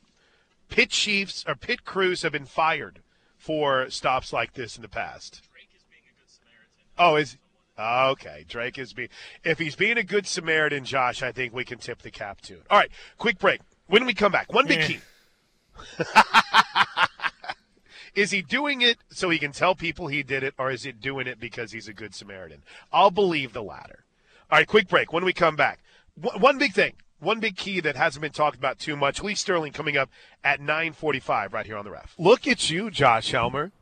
Pit 0.71 0.91
chiefs 0.91 1.45
or 1.47 1.55
pit 1.55 1.85
crews 1.85 2.23
have 2.23 2.33
been 2.33 2.47
fired 2.47 3.01
for 3.37 3.91
stops 3.91 4.33
like 4.33 4.55
this 4.55 4.77
in 4.77 4.83
the 4.83 4.89
past. 4.89 5.43
Oh, 6.99 7.17
is 7.17 7.37
Okay, 7.81 8.45
Drake 8.47 8.79
is 8.79 8.93
being. 8.93 9.09
If 9.43 9.59
he's 9.59 9.75
being 9.75 9.97
a 9.97 10.03
good 10.03 10.27
Samaritan, 10.27 10.85
Josh, 10.85 11.23
I 11.23 11.33
think 11.33 11.55
we 11.55 11.65
can 11.65 11.79
tip 11.79 12.03
the 12.03 12.11
cap 12.11 12.41
to 12.43 12.55
it. 12.55 12.67
All 12.69 12.79
right, 12.79 12.91
quick 13.17 13.39
break. 13.39 13.61
When 13.87 14.05
we 14.05 14.13
come 14.13 14.33
back, 14.33 14.53
one 14.53 14.67
big 14.67 14.83
key. 14.83 14.99
is 18.15 18.31
he 18.31 18.43
doing 18.43 18.83
it 18.83 18.99
so 19.09 19.31
he 19.31 19.39
can 19.39 19.53
tell 19.53 19.75
people 19.75 20.09
he 20.09 20.23
did 20.23 20.43
it, 20.43 20.55
or 20.59 20.71
is 20.71 20.83
he 20.83 20.93
doing 20.93 21.27
it 21.27 21.41
because 21.41 21.73
he's 21.73 21.89
a 21.89 21.95
good 21.95 22.15
Samaritan? 22.15 22.63
I'll 22.93 23.11
believe 23.11 23.53
the 23.53 23.63
latter. 23.63 24.05
All 24.51 24.59
right, 24.59 24.67
quick 24.67 24.89
break. 24.89 25.13
When 25.13 25.25
we 25.25 25.33
come 25.33 25.57
back, 25.57 25.81
one 26.15 26.59
big 26.59 26.75
thing, 26.75 26.95
one 27.21 27.41
big 27.41 27.57
key 27.57 27.81
that 27.81 27.97
hasn't 27.97 28.23
been 28.23 28.33
talked 28.33 28.57
about 28.57 28.79
too 28.79 28.97
much. 28.97 29.23
Lee 29.23 29.35
Sterling 29.35 29.73
coming 29.73 29.97
up 29.97 30.11
at 30.43 30.61
9:45 30.61 31.53
right 31.53 31.67
here 31.67 31.77
on 31.77 31.85
the 31.85 31.91
ref. 31.91 32.15
Look 32.19 32.47
at 32.47 32.71
you, 32.71 32.91
Josh 32.91 33.31
Helmer. 33.31 33.73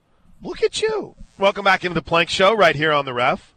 Look 0.42 0.62
at 0.62 0.82
you. 0.82 1.14
Welcome 1.38 1.64
back 1.64 1.84
into 1.84 1.94
the 1.94 2.02
Plank 2.02 2.28
Show 2.28 2.54
right 2.54 2.76
here 2.76 2.92
on 2.92 3.04
the 3.04 3.14
ref 3.14 3.54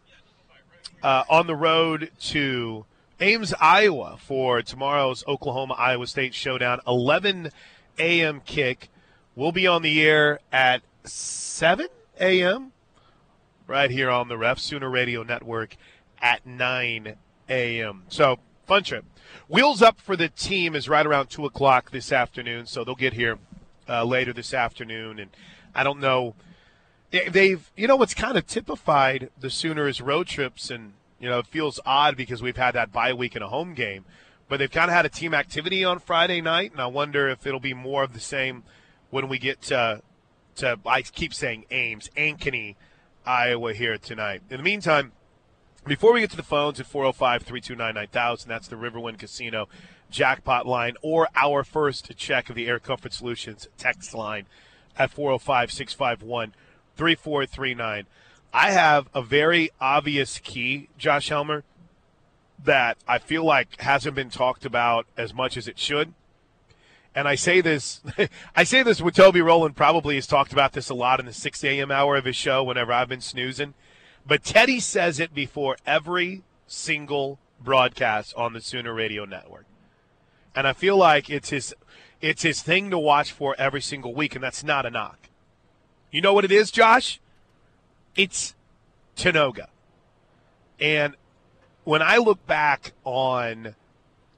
uh, 1.03 1.23
on 1.29 1.47
the 1.47 1.55
road 1.55 2.11
to 2.19 2.85
Ames, 3.19 3.53
Iowa 3.59 4.17
for 4.17 4.61
tomorrow's 4.61 5.23
Oklahoma 5.27 5.75
Iowa 5.75 6.07
State 6.07 6.33
showdown. 6.33 6.79
11 6.87 7.51
a.m. 7.99 8.41
kick. 8.45 8.89
We'll 9.35 9.51
be 9.51 9.67
on 9.67 9.81
the 9.81 10.01
air 10.01 10.39
at 10.51 10.81
7 11.03 11.87
a.m. 12.19 12.71
right 13.67 13.91
here 13.91 14.09
on 14.09 14.27
the 14.27 14.37
Ref 14.37 14.59
Sooner 14.59 14.89
Radio 14.89 15.23
Network 15.23 15.75
at 16.21 16.45
9 16.45 17.15
a.m. 17.49 18.03
So, 18.09 18.39
fun 18.65 18.83
trip. 18.83 19.05
Wheels 19.47 19.81
up 19.81 19.99
for 19.99 20.15
the 20.15 20.29
team 20.29 20.75
is 20.75 20.87
right 20.87 21.05
around 21.05 21.27
2 21.27 21.45
o'clock 21.45 21.91
this 21.91 22.11
afternoon, 22.11 22.65
so 22.65 22.83
they'll 22.83 22.95
get 22.95 23.13
here 23.13 23.37
uh, 23.87 24.03
later 24.03 24.33
this 24.33 24.53
afternoon. 24.53 25.19
And 25.19 25.31
I 25.75 25.83
don't 25.83 25.99
know– 25.99 26.35
they've 27.11 27.71
you 27.75 27.87
know 27.87 27.95
what's 27.95 28.13
kind 28.13 28.37
of 28.37 28.47
typified 28.47 29.29
the 29.39 29.49
Sooners 29.49 30.01
road 30.01 30.27
trips 30.27 30.71
and 30.71 30.93
you 31.19 31.29
know 31.29 31.39
it 31.39 31.47
feels 31.47 31.79
odd 31.85 32.15
because 32.15 32.41
we've 32.41 32.57
had 32.57 32.73
that 32.75 32.91
bye 32.91 33.13
week 33.13 33.35
and 33.35 33.43
a 33.43 33.49
home 33.49 33.73
game, 33.73 34.05
but 34.47 34.57
they've 34.57 34.71
kind 34.71 34.89
of 34.89 34.95
had 34.95 35.05
a 35.05 35.09
team 35.09 35.33
activity 35.33 35.83
on 35.83 35.99
Friday 35.99 36.41
night, 36.41 36.71
and 36.71 36.81
I 36.81 36.87
wonder 36.87 37.29
if 37.29 37.45
it'll 37.45 37.59
be 37.59 37.73
more 37.73 38.03
of 38.03 38.13
the 38.13 38.19
same 38.19 38.63
when 39.09 39.27
we 39.27 39.37
get 39.37 39.61
to 39.63 40.01
to 40.55 40.79
I 40.85 41.01
keep 41.01 41.33
saying 41.33 41.65
Ames, 41.69 42.09
Ankeny, 42.15 42.75
Iowa 43.25 43.73
here 43.73 43.97
tonight. 43.97 44.41
In 44.49 44.57
the 44.57 44.63
meantime. 44.63 45.11
Before 45.85 46.13
we 46.13 46.21
get 46.21 46.29
to 46.31 46.37
the 46.37 46.43
phones 46.43 46.79
at 46.79 46.85
405 46.85 47.41
329 47.41 47.95
9000, 47.95 48.47
that's 48.47 48.67
the 48.67 48.75
Riverwind 48.75 49.17
Casino 49.17 49.67
jackpot 50.11 50.67
line, 50.67 50.95
or 51.01 51.27
our 51.35 51.63
first 51.63 52.15
check 52.17 52.49
of 52.49 52.55
the 52.55 52.67
Air 52.67 52.77
Comfort 52.77 53.13
Solutions 53.13 53.67
text 53.77 54.13
line 54.13 54.45
at 54.95 55.09
405 55.09 55.71
651 55.71 56.53
3439. 56.95 58.05
I 58.53 58.71
have 58.71 59.09
a 59.15 59.23
very 59.23 59.71
obvious 59.79 60.37
key, 60.37 60.89
Josh 60.99 61.29
Helmer, 61.29 61.63
that 62.63 62.97
I 63.07 63.17
feel 63.17 63.43
like 63.43 63.81
hasn't 63.81 64.15
been 64.15 64.29
talked 64.29 64.65
about 64.65 65.07
as 65.17 65.33
much 65.33 65.57
as 65.57 65.67
it 65.67 65.79
should. 65.79 66.13
And 67.15 67.27
I 67.27 67.33
say 67.33 67.59
this, 67.59 68.01
I 68.55 68.65
say 68.65 68.83
this 68.83 69.01
with 69.01 69.15
Toby 69.15 69.41
Rowland. 69.41 69.75
Probably 69.75 70.13
has 70.15 70.27
talked 70.27 70.53
about 70.53 70.73
this 70.73 70.89
a 70.89 70.93
lot 70.93 71.19
in 71.19 71.25
the 71.25 71.33
6 71.33 71.63
a.m. 71.63 71.89
hour 71.89 72.17
of 72.17 72.25
his 72.25 72.35
show. 72.35 72.63
Whenever 72.63 72.93
I've 72.93 73.09
been 73.09 73.19
snoozing, 73.19 73.73
but 74.25 74.43
Teddy 74.43 74.79
says 74.79 75.19
it 75.19 75.33
before 75.33 75.77
every 75.85 76.43
single 76.67 77.39
broadcast 77.59 78.33
on 78.35 78.53
the 78.53 78.61
Sooner 78.61 78.93
Radio 78.93 79.25
Network, 79.25 79.65
and 80.55 80.67
I 80.67 80.73
feel 80.73 80.97
like 80.97 81.29
it's 81.29 81.49
his, 81.49 81.73
it's 82.19 82.43
his 82.43 82.61
thing 82.61 82.89
to 82.91 82.97
watch 82.97 83.31
for 83.31 83.55
every 83.57 83.81
single 83.81 84.13
week, 84.13 84.35
and 84.35 84.43
that's 84.43 84.63
not 84.63 84.85
a 84.85 84.89
knock. 84.89 85.29
You 86.11 86.21
know 86.21 86.33
what 86.33 86.45
it 86.45 86.51
is, 86.51 86.71
Josh? 86.71 87.19
It's 88.15 88.53
Tanoga. 89.15 89.67
And 90.79 91.15
when 91.83 92.01
I 92.01 92.17
look 92.17 92.45
back 92.45 92.93
on 93.03 93.75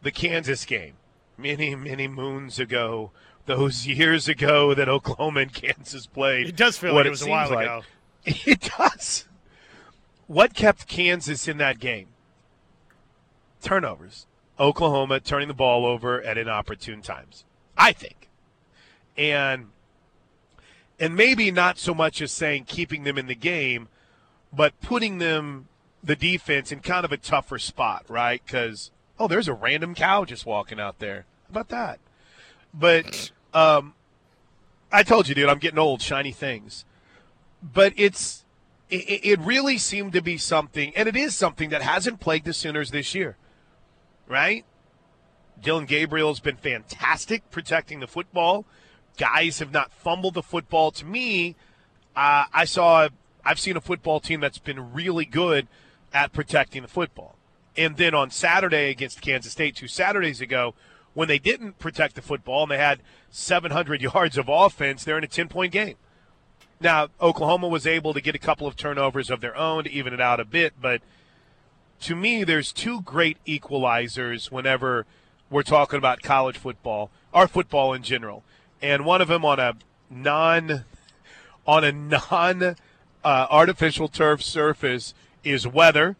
the 0.01 0.11
Kansas 0.11 0.65
game, 0.65 0.93
many, 1.37 1.75
many 1.75 2.07
moons 2.07 2.59
ago, 2.59 3.11
those 3.45 3.87
years 3.87 4.27
ago 4.27 4.73
that 4.73 4.87
Oklahoma 4.87 5.41
and 5.41 5.53
Kansas 5.53 6.05
played. 6.05 6.47
It 6.47 6.55
does 6.55 6.77
feel 6.77 6.93
like 6.93 7.05
it 7.05 7.09
was 7.09 7.21
a 7.21 7.29
while 7.29 7.49
like. 7.49 7.65
ago. 7.65 7.81
It 8.25 8.71
does. 8.77 9.25
What 10.27 10.53
kept 10.53 10.87
Kansas 10.87 11.47
in 11.47 11.57
that 11.57 11.79
game? 11.79 12.07
Turnovers. 13.61 14.27
Oklahoma 14.59 15.19
turning 15.19 15.47
the 15.47 15.53
ball 15.53 15.85
over 15.85 16.21
at 16.21 16.37
inopportune 16.37 17.01
times, 17.01 17.43
I 17.77 17.91
think. 17.91 18.29
And 19.17 19.67
and 20.99 21.15
maybe 21.15 21.51
not 21.51 21.77
so 21.77 21.93
much 21.93 22.21
as 22.21 22.31
saying 22.31 22.65
keeping 22.65 23.03
them 23.03 23.17
in 23.17 23.27
the 23.27 23.35
game, 23.35 23.89
but 24.51 24.79
putting 24.79 25.17
them 25.17 25.67
the 26.03 26.15
defense 26.15 26.71
in 26.71 26.79
kind 26.79 27.03
of 27.03 27.11
a 27.11 27.17
tougher 27.17 27.57
spot, 27.57 28.05
right? 28.07 28.41
Because 28.45 28.91
oh, 29.19 29.27
there's 29.27 29.47
a 29.47 29.53
random 29.53 29.95
cow 29.95 30.25
just 30.25 30.45
walking 30.45 30.79
out 30.79 30.99
there. 30.99 31.25
How 31.45 31.61
about 31.61 31.69
that? 31.69 31.99
But 32.73 33.31
um, 33.53 33.93
I 34.91 35.03
told 35.03 35.27
you, 35.27 35.35
dude, 35.35 35.49
I'm 35.49 35.59
getting 35.59 35.79
old. 35.79 36.01
Shiny 36.01 36.31
things, 36.31 36.85
but 37.61 37.93
it's 37.95 38.42
it, 38.93 39.25
it 39.25 39.39
really 39.39 39.77
seemed 39.77 40.13
to 40.13 40.21
be 40.21 40.37
something, 40.37 40.93
and 40.95 41.07
it 41.07 41.15
is 41.15 41.35
something 41.35 41.69
that 41.69 41.81
hasn't 41.81 42.19
plagued 42.19 42.45
the 42.45 42.53
Sooners 42.53 42.91
this 42.91 43.15
year, 43.15 43.37
right? 44.27 44.65
Dillon 45.61 45.85
Gabriel's 45.85 46.39
been 46.39 46.57
fantastic 46.57 47.49
protecting 47.51 47.99
the 47.99 48.07
football 48.07 48.65
guys 49.17 49.59
have 49.59 49.71
not 49.71 49.91
fumbled 49.91 50.33
the 50.33 50.43
football. 50.43 50.91
To 50.91 51.05
me, 51.05 51.55
uh, 52.15 52.45
I 52.53 52.65
saw 52.65 53.09
I've 53.45 53.59
seen 53.59 53.77
a 53.77 53.81
football 53.81 54.19
team 54.19 54.39
that's 54.39 54.57
been 54.57 54.93
really 54.93 55.25
good 55.25 55.67
at 56.13 56.31
protecting 56.31 56.81
the 56.81 56.87
football. 56.87 57.35
And 57.75 57.97
then 57.97 58.13
on 58.13 58.29
Saturday 58.29 58.89
against 58.89 59.21
Kansas 59.21 59.51
State, 59.51 59.75
two 59.75 59.87
Saturdays 59.87 60.41
ago, 60.41 60.75
when 61.13 61.27
they 61.27 61.39
didn't 61.39 61.79
protect 61.79 62.15
the 62.15 62.21
football 62.21 62.63
and 62.63 62.71
they 62.71 62.77
had 62.77 62.99
700 63.29 64.01
yards 64.13 64.37
of 64.37 64.47
offense, 64.47 65.03
they're 65.03 65.17
in 65.17 65.23
a 65.23 65.27
10 65.27 65.49
point 65.49 65.71
game. 65.71 65.95
Now, 66.83 67.07
Oklahoma 67.21 67.69
was 67.69 67.87
able 67.87 68.13
to 68.13 68.19
get 68.19 68.35
a 68.35 68.39
couple 68.39 68.67
of 68.67 68.75
turnovers 68.75 69.29
of 69.29 69.39
their 69.39 69.55
own 69.55 69.85
to 69.85 69.89
even 69.89 70.13
it 70.13 70.19
out 70.19 70.41
a 70.41 70.45
bit, 70.45 70.73
but 70.81 71.01
to 72.01 72.13
me, 72.13 72.43
there's 72.43 72.73
two 72.73 73.01
great 73.01 73.37
equalizers 73.47 74.51
whenever 74.51 75.05
we're 75.49 75.63
talking 75.63 75.97
about 75.97 76.21
college 76.21 76.57
football, 76.57 77.09
or 77.33 77.47
football 77.47 77.93
in 77.93 78.03
general. 78.03 78.43
And 78.81 79.05
one 79.05 79.21
of 79.21 79.29
them 79.29 79.45
on 79.45 79.61
a 79.61 79.75
non 80.09 80.83
on 81.65 81.85
a 81.85 81.93
non 81.93 82.75
uh, 83.23 83.47
artificial 83.49 84.09
turf 84.09 84.43
surface 84.43 85.13
is 85.41 85.65
weather, 85.65 86.17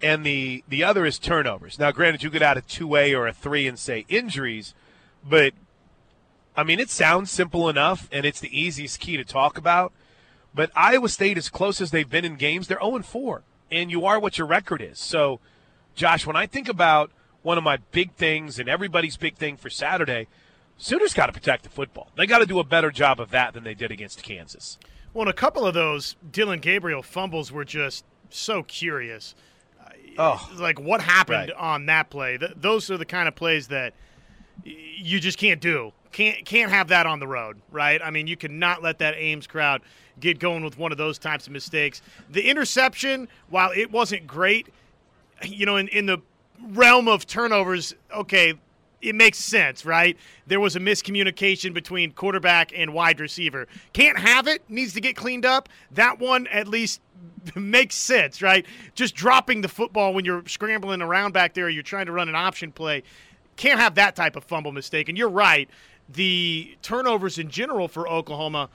and 0.00 0.24
the 0.24 0.64
the 0.66 0.82
other 0.82 1.04
is 1.04 1.18
turnovers. 1.18 1.78
Now, 1.78 1.90
granted, 1.90 2.22
you 2.22 2.30
could 2.30 2.42
add 2.42 2.56
a 2.56 2.62
two 2.62 2.96
A 2.96 3.14
or 3.14 3.26
a 3.26 3.34
three 3.34 3.66
and 3.66 3.78
say 3.78 4.06
injuries, 4.08 4.72
but 5.22 5.52
I 6.58 6.64
mean, 6.64 6.80
it 6.80 6.90
sounds 6.90 7.30
simple 7.30 7.68
enough, 7.68 8.08
and 8.10 8.26
it's 8.26 8.40
the 8.40 8.60
easiest 8.60 8.98
key 8.98 9.16
to 9.16 9.22
talk 9.22 9.56
about. 9.56 9.92
But 10.52 10.72
Iowa 10.74 11.08
State, 11.08 11.38
as 11.38 11.48
close 11.48 11.80
as 11.80 11.92
they've 11.92 12.10
been 12.10 12.24
in 12.24 12.34
games, 12.34 12.66
they're 12.66 12.80
0 12.82 13.00
4, 13.02 13.44
and 13.70 13.92
you 13.92 14.04
are 14.04 14.18
what 14.18 14.38
your 14.38 14.46
record 14.48 14.82
is. 14.82 14.98
So, 14.98 15.38
Josh, 15.94 16.26
when 16.26 16.34
I 16.34 16.46
think 16.46 16.68
about 16.68 17.12
one 17.42 17.58
of 17.58 17.64
my 17.64 17.76
big 17.92 18.12
things 18.14 18.58
and 18.58 18.68
everybody's 18.68 19.16
big 19.16 19.36
thing 19.36 19.56
for 19.56 19.70
Saturday, 19.70 20.26
Sooners 20.76 21.14
got 21.14 21.26
to 21.26 21.32
protect 21.32 21.62
the 21.62 21.68
football. 21.68 22.10
They 22.16 22.26
got 22.26 22.38
to 22.38 22.46
do 22.46 22.58
a 22.58 22.64
better 22.64 22.90
job 22.90 23.20
of 23.20 23.30
that 23.30 23.54
than 23.54 23.62
they 23.62 23.74
did 23.74 23.92
against 23.92 24.24
Kansas. 24.24 24.78
Well, 25.14 25.22
and 25.22 25.30
a 25.30 25.34
couple 25.34 25.64
of 25.64 25.74
those 25.74 26.16
Dillon 26.28 26.58
Gabriel 26.58 27.04
fumbles 27.04 27.52
were 27.52 27.64
just 27.64 28.04
so 28.30 28.64
curious. 28.64 29.36
Oh, 30.18 30.50
like 30.58 30.80
what 30.80 31.00
happened 31.02 31.52
right. 31.54 31.56
on 31.56 31.86
that 31.86 32.10
play? 32.10 32.36
Th- 32.36 32.50
those 32.56 32.90
are 32.90 32.96
the 32.96 33.04
kind 33.04 33.28
of 33.28 33.36
plays 33.36 33.68
that 33.68 33.94
you 34.64 35.20
just 35.20 35.38
can't 35.38 35.60
do. 35.60 35.92
Can't 36.12 36.44
can't 36.44 36.70
have 36.70 36.88
that 36.88 37.06
on 37.06 37.20
the 37.20 37.26
road, 37.26 37.60
right? 37.70 38.00
I 38.02 38.10
mean, 38.10 38.26
you 38.26 38.36
cannot 38.36 38.82
let 38.82 38.98
that 38.98 39.14
Ames 39.16 39.46
crowd 39.46 39.82
get 40.20 40.38
going 40.38 40.64
with 40.64 40.78
one 40.78 40.92
of 40.92 40.98
those 40.98 41.18
types 41.18 41.46
of 41.46 41.52
mistakes. 41.52 42.02
The 42.30 42.48
interception, 42.48 43.28
while 43.50 43.70
it 43.70 43.90
wasn't 43.90 44.26
great, 44.26 44.68
you 45.44 45.66
know, 45.66 45.76
in, 45.76 45.88
in 45.88 46.06
the 46.06 46.18
realm 46.72 47.08
of 47.08 47.26
turnovers, 47.26 47.94
okay, 48.12 48.54
it 49.00 49.14
makes 49.14 49.38
sense, 49.38 49.84
right? 49.84 50.16
There 50.46 50.60
was 50.60 50.76
a 50.76 50.80
miscommunication 50.80 51.72
between 51.72 52.12
quarterback 52.12 52.72
and 52.74 52.92
wide 52.92 53.20
receiver. 53.20 53.68
Can't 53.92 54.18
have 54.18 54.48
it, 54.48 54.62
needs 54.68 54.92
to 54.94 55.00
get 55.00 55.14
cleaned 55.14 55.46
up. 55.46 55.68
That 55.92 56.18
one 56.18 56.46
at 56.48 56.66
least 56.66 57.00
makes 57.54 57.94
sense, 57.94 58.42
right? 58.42 58.66
Just 58.94 59.14
dropping 59.14 59.60
the 59.60 59.68
football 59.68 60.14
when 60.14 60.24
you're 60.24 60.42
scrambling 60.46 61.00
around 61.00 61.32
back 61.32 61.54
there, 61.54 61.68
you're 61.68 61.82
trying 61.82 62.06
to 62.06 62.12
run 62.12 62.28
an 62.28 62.34
option 62.34 62.72
play. 62.72 63.04
Can't 63.56 63.78
have 63.78 63.94
that 63.96 64.16
type 64.16 64.36
of 64.36 64.44
fumble 64.44 64.72
mistake. 64.72 65.08
And 65.08 65.16
you're 65.16 65.28
right. 65.28 65.68
The 66.08 66.76
turnovers 66.82 67.38
in 67.38 67.50
general 67.50 67.88
for 67.88 68.08
Oklahoma, 68.08 68.70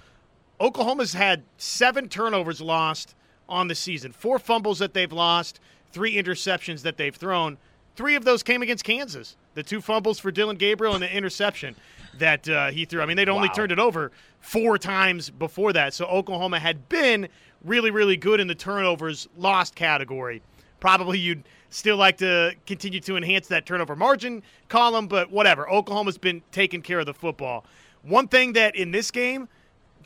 Oklahoma's 0.61 1.13
had 1.13 1.43
seven 1.57 2.07
turnovers 2.07 2.61
lost 2.61 3.15
on 3.49 3.67
the 3.67 3.75
season, 3.75 4.11
four 4.11 4.39
fumbles 4.39 4.79
that 4.79 4.93
they've 4.93 5.11
lost, 5.11 5.59
three 5.91 6.15
interceptions 6.15 6.81
that 6.83 6.97
they've 6.97 7.15
thrown. 7.15 7.57
Three 7.95 8.15
of 8.15 8.23
those 8.23 8.43
came 8.43 8.61
against 8.61 8.83
Kansas. 8.83 9.35
The 9.53 9.63
two 9.63 9.81
fumbles 9.81 10.19
for 10.19 10.31
Dillon 10.31 10.55
Gabriel 10.57 10.93
and 10.93 11.03
the 11.03 11.15
interception 11.15 11.75
that 12.17 12.47
uh, 12.49 12.71
he 12.71 12.85
threw. 12.85 13.01
I 13.01 13.05
mean, 13.05 13.17
they'd 13.17 13.29
only 13.29 13.49
wow. 13.49 13.53
turned 13.53 13.71
it 13.71 13.79
over 13.79 14.11
four 14.39 14.77
times 14.77 15.29
before 15.29 15.73
that. 15.73 15.93
So 15.93 16.05
Oklahoma 16.05 16.59
had 16.59 16.89
been 16.89 17.27
really, 17.63 17.91
really 17.91 18.17
good 18.17 18.39
in 18.39 18.47
the 18.47 18.55
turnovers 18.55 19.27
lost 19.37 19.75
category. 19.75 20.41
Probably 20.83 21.17
you'd 21.17 21.45
still 21.69 21.95
like 21.95 22.17
to 22.17 22.55
continue 22.65 22.99
to 22.99 23.15
enhance 23.15 23.47
that 23.47 23.65
turnover 23.65 23.95
margin 23.95 24.43
column, 24.67 25.07
but 25.07 25.31
whatever. 25.31 25.71
Oklahoma's 25.71 26.17
been 26.17 26.41
taking 26.51 26.81
care 26.81 26.99
of 26.99 27.05
the 27.05 27.13
football. 27.13 27.63
One 28.01 28.27
thing 28.27 28.51
that 28.51 28.75
in 28.75 28.91
this 28.91 29.09
game 29.09 29.47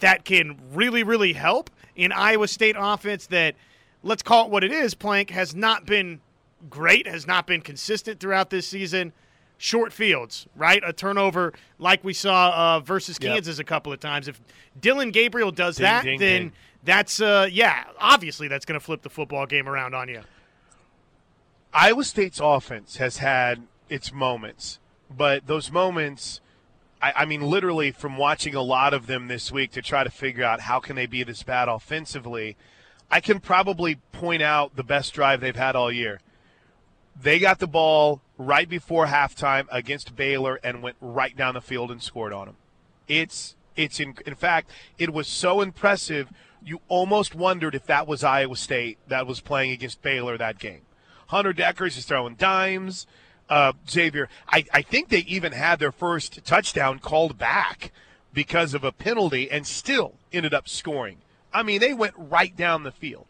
that 0.01 0.23
can 0.23 0.55
really, 0.75 1.01
really 1.01 1.33
help 1.33 1.71
in 1.95 2.11
Iowa 2.11 2.47
State 2.47 2.75
offense 2.77 3.25
that 3.25 3.55
let's 4.03 4.21
call 4.21 4.45
it 4.45 4.51
what 4.51 4.63
it 4.63 4.71
is, 4.71 4.93
Plank 4.93 5.31
has 5.31 5.55
not 5.55 5.87
been 5.87 6.21
great, 6.69 7.07
has 7.07 7.25
not 7.25 7.47
been 7.47 7.61
consistent 7.61 8.19
throughout 8.19 8.51
this 8.51 8.67
season. 8.67 9.13
Short 9.57 9.91
fields, 9.91 10.45
right? 10.55 10.83
A 10.85 10.93
turnover 10.93 11.53
like 11.79 12.03
we 12.03 12.13
saw 12.13 12.51
uh, 12.75 12.79
versus 12.81 13.17
Kansas 13.17 13.57
yep. 13.57 13.65
a 13.65 13.67
couple 13.67 13.91
of 13.91 13.99
times. 13.99 14.27
If 14.27 14.39
Dillon 14.79 15.09
Gabriel 15.09 15.49
does 15.49 15.77
ding, 15.77 15.85
that, 15.85 16.03
ding, 16.03 16.19
then 16.19 16.41
ding. 16.41 16.51
that's 16.83 17.19
uh, 17.19 17.49
yeah, 17.51 17.85
obviously 17.99 18.47
that's 18.47 18.63
going 18.63 18.79
to 18.79 18.85
flip 18.85 19.01
the 19.01 19.09
football 19.09 19.47
game 19.47 19.67
around 19.67 19.95
on 19.95 20.07
you. 20.07 20.21
Iowa 21.73 22.03
State's 22.03 22.39
offense 22.41 22.97
has 22.97 23.17
had 23.17 23.63
its 23.89 24.11
moments, 24.11 24.79
but 25.09 25.47
those 25.47 25.71
moments. 25.71 26.41
I, 26.99 27.13
I 27.17 27.25
mean, 27.25 27.41
literally, 27.41 27.91
from 27.91 28.17
watching 28.17 28.55
a 28.55 28.61
lot 28.61 28.93
of 28.93 29.05
them 29.05 29.27
this 29.27 29.51
week 29.51 29.71
to 29.73 29.83
try 29.83 30.03
to 30.03 30.09
figure 30.09 30.43
out 30.43 30.61
how 30.61 30.79
can 30.79 30.95
they 30.95 31.05
be 31.05 31.21
this 31.21 31.43
bad 31.43 31.69
offensively, 31.69 32.57
I 33.11 33.21
can 33.21 33.39
probably 33.39 33.99
point 34.11 34.41
out 34.41 34.75
the 34.75 34.83
best 34.83 35.13
drive 35.13 35.39
they've 35.39 35.55
had 35.55 35.75
all 35.75 35.91
year. 35.91 36.19
They 37.19 37.39
got 37.39 37.59
the 37.59 37.67
ball 37.67 38.21
right 38.37 38.67
before 38.67 39.07
halftime 39.07 39.67
against 39.71 40.15
Baylor 40.15 40.59
and 40.63 40.81
went 40.81 40.97
right 41.01 41.35
down 41.35 41.53
the 41.53 41.61
field 41.61 41.91
and 41.91 42.01
scored 42.01 42.33
on 42.33 42.47
them. 42.47 42.55
It's 43.07 43.55
it's 43.75 43.99
in, 43.99 44.15
in 44.25 44.35
fact 44.35 44.71
it 44.97 45.13
was 45.13 45.27
so 45.27 45.61
impressive 45.61 46.29
you 46.63 46.81
almost 46.87 47.35
wondered 47.35 47.75
if 47.75 47.85
that 47.85 48.07
was 48.07 48.23
Iowa 48.23 48.55
State 48.55 48.97
that 49.07 49.25
was 49.25 49.39
playing 49.39 49.71
against 49.71 50.01
Baylor 50.01 50.37
that 50.37 50.59
game. 50.59 50.81
Hunter 51.27 51.53
Dekkers 51.53 51.97
is 51.97 52.05
throwing 52.05 52.35
dimes. 52.35 53.07
Uh, 53.49 53.73
Xavier, 53.89 54.27
I, 54.49 54.65
I 54.73 54.81
think 54.81 55.09
they 55.09 55.19
even 55.19 55.53
had 55.53 55.79
their 55.79 55.91
first 55.91 56.43
touchdown 56.43 56.99
called 56.99 57.37
back 57.37 57.91
because 58.33 58.73
of 58.73 58.83
a 58.83 58.91
penalty 58.91 59.49
and 59.49 59.65
still 59.65 60.15
ended 60.33 60.53
up 60.53 60.67
scoring. 60.67 61.19
I 61.53 61.63
mean, 61.63 61.79
they 61.79 61.93
went 61.93 62.13
right 62.17 62.55
down 62.55 62.83
the 62.83 62.91
field. 62.91 63.25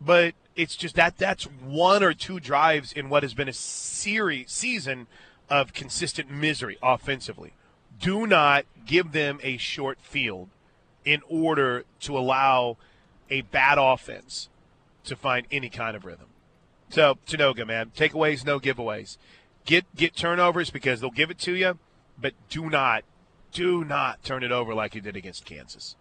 But 0.00 0.34
it's 0.56 0.76
just 0.76 0.94
that 0.96 1.18
that's 1.18 1.44
one 1.44 2.02
or 2.02 2.14
two 2.14 2.40
drives 2.40 2.92
in 2.92 3.08
what 3.08 3.22
has 3.22 3.34
been 3.34 3.48
a 3.48 3.52
series 3.52 4.50
season 4.50 5.08
of 5.48 5.72
consistent 5.72 6.30
misery 6.30 6.78
offensively. 6.82 7.52
Do 7.98 8.26
not 8.26 8.64
give 8.86 9.12
them 9.12 9.40
a 9.42 9.56
short 9.58 10.00
field 10.00 10.48
in 11.04 11.22
order 11.28 11.84
to 12.00 12.16
allow 12.16 12.76
a 13.28 13.42
bad 13.42 13.78
offense 13.78 14.48
to 15.04 15.16
find 15.16 15.46
any 15.50 15.68
kind 15.68 15.96
of 15.96 16.04
rhythm. 16.04 16.29
So 16.90 17.16
Tanoga, 17.26 17.66
man, 17.66 17.90
takeaways, 17.96 18.44
no 18.44 18.60
giveaways. 18.60 19.16
Get 19.64 19.86
get 19.94 20.16
turnovers 20.16 20.70
because 20.70 21.00
they'll 21.00 21.10
give 21.10 21.30
it 21.30 21.38
to 21.40 21.54
you, 21.54 21.78
but 22.18 22.32
do 22.48 22.68
not, 22.68 23.04
do 23.52 23.84
not 23.84 24.24
turn 24.24 24.42
it 24.42 24.50
over 24.50 24.74
like 24.74 24.94
you 24.94 25.00
did 25.00 25.16
against 25.16 25.44
Kansas. 25.44 25.94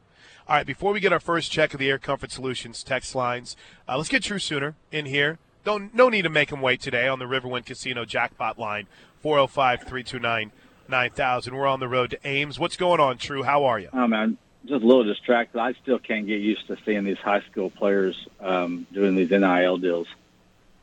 All 0.47 0.56
right, 0.56 0.65
before 0.65 0.91
we 0.91 0.99
get 0.99 1.13
our 1.13 1.19
first 1.19 1.52
check 1.52 1.75
of 1.75 1.80
the 1.80 1.89
Air 1.89 1.99
Comfort 1.99 2.32
Solutions 2.32 2.82
text 2.82 3.13
lines, 3.13 3.56
uh, 3.88 3.97
let's 3.97 4.10
get 4.10 4.23
True 4.23 4.39
Sooner 4.39 4.73
in 4.91 5.06
here. 5.06 5.38
Don't 5.63 5.93
no 5.93 6.10
need 6.10 6.23
to 6.23 6.30
make 6.30 6.52
him 6.52 6.62
wait 6.62 6.82
today 6.82 7.08
on 7.08 7.19
the 7.19 7.25
Riverwind 7.25 7.67
Casino 7.67 8.04
jackpot 8.04 8.58
line 8.58 8.88
405-329-9000. 9.23 11.52
We're 11.52 11.67
on 11.67 11.80
the 11.80 11.88
road 11.88 12.10
to 12.12 12.28
Ames. 12.28 12.58
What's 12.58 12.78
going 12.78 12.99
on, 12.99 13.19
True? 13.19 13.43
How 13.43 13.65
are 13.65 13.78
you? 13.78 13.89
Oh 13.93 14.08
man, 14.08 14.39
just 14.65 14.84
a 14.84 14.88
little 14.88 15.04
distracted. 15.04 15.60
I 15.60 15.73
still 15.84 15.99
can't 15.99 16.25
get 16.25 16.39
used 16.39 16.65
to 16.67 16.78
seeing 16.84 17.04
these 17.04 17.19
high 17.19 17.41
school 17.52 17.69
players 17.69 18.15
um, 18.39 18.88
doing 18.91 19.15
these 19.15 19.30
NIL 19.30 19.78
deals. 19.78 20.08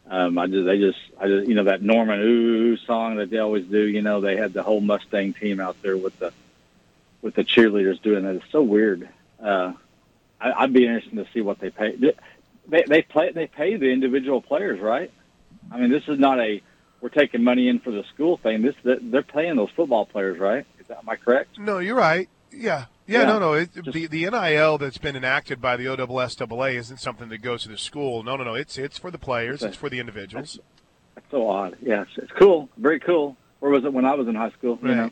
Um, 0.09 0.39
I 0.39 0.47
just, 0.47 0.67
they 0.67 0.79
just, 0.79 0.99
I 1.21 1.27
just, 1.27 1.49
you 1.49 1.55
know, 1.55 1.65
that 1.65 1.83
Norman 1.83 2.21
Ooh 2.21 2.77
song 2.77 3.17
that 3.17 3.31
they 3.31 3.39
always 3.39 3.67
do. 3.67 3.81
You 3.81 4.03
know, 4.03 4.21
they 4.21 4.37
had 4.37 4.53
the 4.53 4.63
whole 4.63 4.81
Mustang 4.81 5.33
team 5.33 5.61
out 5.61 5.77
there 5.83 5.97
with 5.97 6.17
the, 6.19 6.33
with 7.23 7.35
the 7.35 7.45
cheerleaders 7.45 8.01
doing 8.01 8.25
that. 8.25 8.37
It's 8.37 8.53
so 8.53 8.63
weird 8.63 9.09
uh, 9.43 9.73
I, 10.41 10.63
would 10.63 10.73
be 10.73 10.87
interested 10.87 11.17
to 11.17 11.27
see 11.33 11.41
what 11.41 11.59
they 11.59 11.71
pay. 11.71 11.97
They 12.69 12.83
they 12.87 13.03
play 13.03 13.33
they 13.33 13.47
pay 13.47 13.77
the 13.77 13.91
individual 13.91 14.41
players, 14.41 14.81
right? 14.81 15.11
I 15.71 15.79
mean, 15.79 15.91
this 15.91 16.05
is 16.09 16.19
not 16.19 16.41
a 16.41 16.61
we're 17.01 17.09
taking 17.09 17.45
money 17.45 17.69
in 17.69 17.79
for 17.79 17.91
the 17.91 18.05
school 18.15 18.37
thing. 18.37 18.63
This 18.63 18.75
they're 18.83 19.23
paying 19.23 19.57
those 19.57 19.71
football 19.71 20.07
players, 20.07 20.39
right? 20.39 20.67
Is 20.81 20.87
that, 20.89 20.99
am 20.99 21.09
I 21.09 21.17
correct? 21.17 21.59
No, 21.59 21.79
you're 21.79 21.97
right. 21.97 22.29
Yeah. 22.53 22.87
Yeah, 23.07 23.21
yeah, 23.21 23.25
no, 23.27 23.39
no. 23.39 23.53
It, 23.55 23.73
Just, 23.75 23.93
the 23.93 24.07
the 24.07 24.29
NIL 24.31 24.79
that's 24.79 24.99
been 24.99 25.17
enacted 25.17 25.61
by 25.61 25.77
the 25.77 25.85
OSSAA 25.85 26.75
isn't 26.75 26.99
something 26.99 27.29
that 27.29 27.39
goes 27.39 27.63
to 27.63 27.69
the 27.69 27.79
school. 27.79 28.23
No, 28.23 28.37
no, 28.37 28.45
no. 28.45 28.55
It's 28.55 28.79
it's 28.79 28.99
for 28.99 29.11
the 29.11 29.19
players. 29.19 29.63
It's, 29.63 29.77
for 29.77 29.89
the 29.89 30.01
individuals. 30.01 30.55
That's, 30.55 30.69
that's 31.15 31.31
so 31.31 31.49
odd. 31.49 31.77
Yes, 31.81 32.07
it's 32.17 32.33
cool. 32.33 32.69
Very 32.77 32.99
cool. 32.99 33.37
Where 33.61 33.71
was 33.71 33.85
it 33.85 33.93
when 33.93 34.05
I 34.05 34.15
was 34.15 34.27
in 34.29 34.35
high 34.35 34.51
school? 34.51 34.79
Right. 34.83 34.91
You 34.91 34.97
know, 34.97 35.11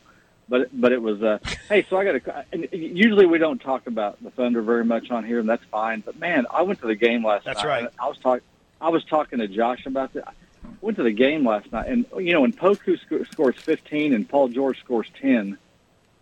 but 0.49 0.81
but 0.81 0.93
it 0.93 1.01
was 1.01 1.23
uh, 1.23 1.39
hey. 1.69 1.87
So 1.89 1.97
I 1.97 2.05
got 2.05 2.25
to. 2.25 2.45
And 2.53 2.69
usually 2.73 3.27
we 3.27 3.39
don't 3.39 3.61
talk 3.61 3.87
about 3.87 4.23
the 4.23 4.31
Thunder 4.31 4.63
very 4.63 4.85
much 4.85 5.11
on 5.11 5.25
here, 5.25 5.39
and 5.39 5.49
that's 5.49 5.65
fine. 5.71 6.01
But 6.01 6.19
man, 6.19 6.47
I 6.51 6.63
went 6.63 6.81
to 6.81 6.87
the 6.87 6.97
game 6.97 7.25
last 7.25 7.45
that's 7.45 7.63
night. 7.63 7.83
That's 7.83 7.85
right. 7.85 7.93
I 7.99 8.09
was 8.09 8.19
talking. 8.19 8.45
I 8.81 8.89
was 8.89 9.05
talking 9.05 9.39
to 9.39 9.49
Josh 9.49 9.87
about 9.87 10.13
that. 10.15 10.29
I 10.29 10.33
went 10.81 10.97
to 10.99 11.03
the 11.03 11.13
game 11.13 11.47
last 11.47 11.71
night, 11.73 11.89
and 11.89 12.07
you 12.19 12.33
know 12.33 12.41
when 12.41 12.53
Poku 12.53 12.99
sc- 12.99 13.31
scores 13.33 13.57
15 13.57 14.13
and 14.13 14.29
Paul 14.29 14.49
George 14.49 14.79
scores 14.81 15.07
10, 15.21 15.57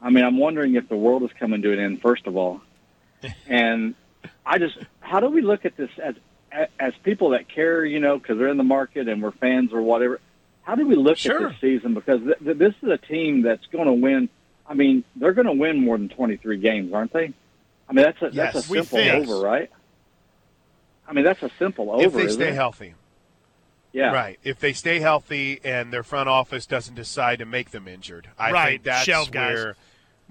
I 0.03 0.11
mean 0.11 0.25
I'm 0.25 0.39
wondering 0.39 0.75
if 0.75 0.89
the 0.89 0.97
world 0.97 1.23
is 1.23 1.31
coming 1.39 1.63
to 1.63 1.73
an 1.73 1.79
end. 1.79 2.03
First 2.03 2.27
of 2.27 2.37
all, 2.37 2.61
and 3.47 3.95
I 4.45 4.59
just, 4.59 4.77
how 5.01 5.21
do 5.21 5.29
we 5.29 5.41
look 5.43 5.65
at 5.65 5.77
this 5.77 5.91
as 6.03 6.15
as 6.79 6.93
people 7.03 7.31
that 7.31 7.49
care, 7.49 7.85
you 7.85 8.01
know, 8.01 8.19
because 8.19 8.37
they're 8.39 8.49
in 8.49 8.57
the 8.59 8.63
market 8.65 9.09
and 9.09 9.23
we're 9.23 9.31
fans 9.33 9.73
or 9.73 9.81
whatever? 9.83 10.21
How 10.63 10.75
do 10.75 10.87
we 10.87 10.95
look 10.97 11.17
Sure. 11.19 11.47
at 11.47 11.53
this 11.53 11.61
season? 11.61 11.95
Because 11.95 12.21
th- 12.23 12.39
th- 12.39 12.57
this 12.59 12.75
is 12.83 12.89
a 12.91 12.99
team 12.99 13.43
that's 13.43 13.65
going 13.67 13.87
to 13.87 13.93
win. 13.95 14.29
I 14.67 14.75
mean, 14.75 15.03
they're 15.17 15.33
going 15.33 15.47
to 15.47 15.53
win 15.53 15.81
more 15.85 15.97
than 15.99 16.09
twenty 16.09 16.37
three 16.37 16.59
games, 16.59 16.93
aren't 16.93 17.13
they? 17.13 17.33
I 17.89 17.93
mean, 17.93 18.05
that's 18.05 18.21
a 18.23 18.31
Yes. 18.33 18.55
that's 18.55 18.67
a 18.67 18.69
simple 18.69 18.99
think. 18.99 19.29
over, 19.29 19.41
right? 19.45 19.71
I 21.09 21.13
mean, 21.13 21.25
that's 21.25 21.43
a 21.43 21.51
simple 21.59 21.91
over. 21.91 22.03
if 22.05 22.13
they 22.13 22.29
stay 22.29 22.49
it? 22.49 22.55
healthy. 22.55 22.95
yeah, 23.93 24.13
Right. 24.13 24.39
If 24.45 24.61
they 24.61 24.73
stay 24.73 25.01
healthy 25.01 25.61
and 25.65 25.93
their 25.93 26.03
front 26.05 26.29
office 26.29 26.65
doesn't 26.65 26.95
decide 26.95 27.41
to 27.41 27.45
make 27.45 27.71
them 27.71 27.87
injured, 27.89 28.29
I 28.39 28.53
Right. 28.53 28.69
think 28.71 28.83
that's 28.85 29.05
Shelve 29.05 29.31
guys. 29.31 29.75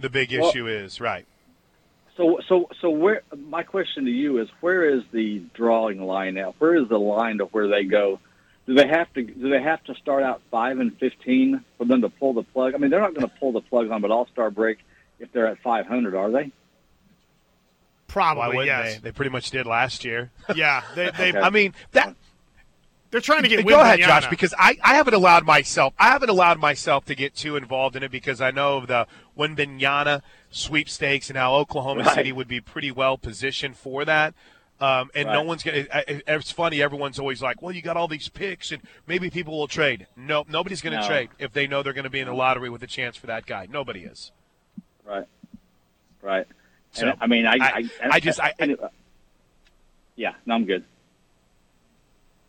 Where 0.02 0.10
the 0.10 0.10
big 0.10 0.38
Well- 0.38 0.50
issue 0.50 0.68
is. 0.68 1.00
Right. 1.00 1.26
So, 2.18 2.40
so, 2.48 2.70
so, 2.82 2.90
where? 2.90 3.22
My 3.36 3.64
question 3.64 4.06
to 4.06 4.12
you 4.12 4.40
is, 4.40 4.50
where 4.60 4.84
is 4.84 5.02
the 5.12 5.40
drawing 5.54 6.02
line 6.06 6.36
now? 6.36 6.54
Where 6.60 6.76
is 6.76 6.90
the 6.90 7.00
line 7.00 7.38
to 7.38 7.46
where 7.46 7.68
they 7.68 7.86
go? 7.86 8.20
Do 8.68 8.76
they 8.76 8.88
have 8.88 9.12
to? 9.14 9.24
Do 9.24 9.50
they 9.50 9.62
have 9.62 9.84
to 9.86 9.96
start 9.96 10.22
out 10.22 10.42
five 10.52 10.80
and 10.80 10.96
fifteen 11.00 11.64
for 11.78 11.86
them 11.86 12.02
to 12.02 12.10
pull 12.10 12.34
the 12.34 12.44
plug? 12.44 12.76
I 12.76 12.78
mean, 12.78 12.92
they're 12.92 13.00
not 13.00 13.16
going 13.16 13.28
to 13.28 13.34
pull 13.40 13.54
the 13.54 13.62
plug 13.62 13.90
on 13.90 14.02
but 14.02 14.12
All 14.12 14.28
Star 14.28 14.52
break 14.52 14.80
if 15.20 15.32
they're 15.32 15.48
at 15.48 15.60
five 15.60 15.88
hundred, 15.88 16.14
are 16.14 16.30
they? 16.30 16.52
Probably 18.08 18.66
yes. 18.66 18.96
they? 18.96 19.00
They 19.00 19.12
pretty 19.14 19.32
much 19.32 19.50
did 19.52 19.66
last 19.66 20.04
year. 20.04 20.32
Yeah, 20.54 20.84
they, 20.96 21.12
they 21.12 21.30
Okay. 21.30 21.40
I 21.40 21.50
mean, 21.50 21.74
that 21.94 22.14
they're 23.12 23.21
trying 23.21 23.43
to 23.43 23.50
get. 23.50 23.65
Go 23.65 23.80
ahead, 23.80 24.00
Josh, 24.00 24.28
because 24.30 24.54
I, 24.58 24.78
I 24.84 24.95
haven't 24.95 25.13
allowed 25.13 25.45
myself 25.45 25.93
I 26.00 26.10
haven't 26.10 26.30
allowed 26.30 26.60
myself 26.60 27.06
to 27.06 27.15
get 27.15 27.36
too 27.36 27.56
involved 27.56 27.95
in 27.95 28.04
it 28.04 28.12
because 28.12 28.41
I 28.41 28.52
know 28.52 28.78
of 28.78 28.88
the 28.88 29.06
Wembanyama 29.38 30.21
sweepstakes 30.50 31.30
and 31.30 31.38
how 31.38 31.56
Oklahoma 31.56 32.04
Right. 32.04 32.15
City 32.15 32.32
would 32.32 32.47
be 32.47 32.60
pretty 32.62 32.91
well 32.91 33.17
positioned 33.17 33.76
for 33.78 34.04
that. 34.06 34.34
Um, 34.80 35.12
and 35.13 35.28
no 35.30 35.43
one's 35.43 35.62
gonna. 35.62 35.86
I- 35.93 36.04
I- 36.08 36.21
It's 36.36 36.50
funny. 36.50 36.82
Everyone's 36.82 37.19
always 37.19 37.39
like, 37.39 37.62
"Well, 37.62 37.71
you 37.76 37.84
got 37.84 37.97
all 37.97 38.08
these 38.08 38.30
picks, 38.30 38.71
and 38.71 38.82
maybe 39.06 39.30
people 39.30 39.56
will 39.60 39.67
trade." 39.67 40.08
No, 40.17 40.43
nobody's 40.50 40.82
going 40.82 40.93
to 40.95 41.02
No. 41.02 41.08
trade 41.08 41.30
if 41.38 41.54
they 41.54 41.67
know 41.67 41.84
they're 41.84 41.93
going 41.93 42.06
to 42.06 42.10
be 42.10 42.19
in 42.19 42.28
the 42.28 42.34
lottery 42.34 42.67
with 42.71 42.82
a 42.82 42.88
chance 42.88 43.15
for 43.15 43.28
that 43.28 43.45
guy. 43.45 43.67
Nobody 43.69 44.00
is. 44.06 44.32
Right, 45.06 45.28
right. 46.24 46.47
So, 46.93 47.10
and, 47.10 47.17
I 47.21 47.28
mean, 47.28 47.45
I, 47.45 47.58
I- 47.62 47.71
I, 47.78 47.89
I 48.13 48.19
just- 48.19 48.39
I- 48.39 48.54
anyway. 48.58 48.88
yeah, 50.15 50.34
no, 50.47 50.56
I'm 50.56 50.65
good. 50.65 50.84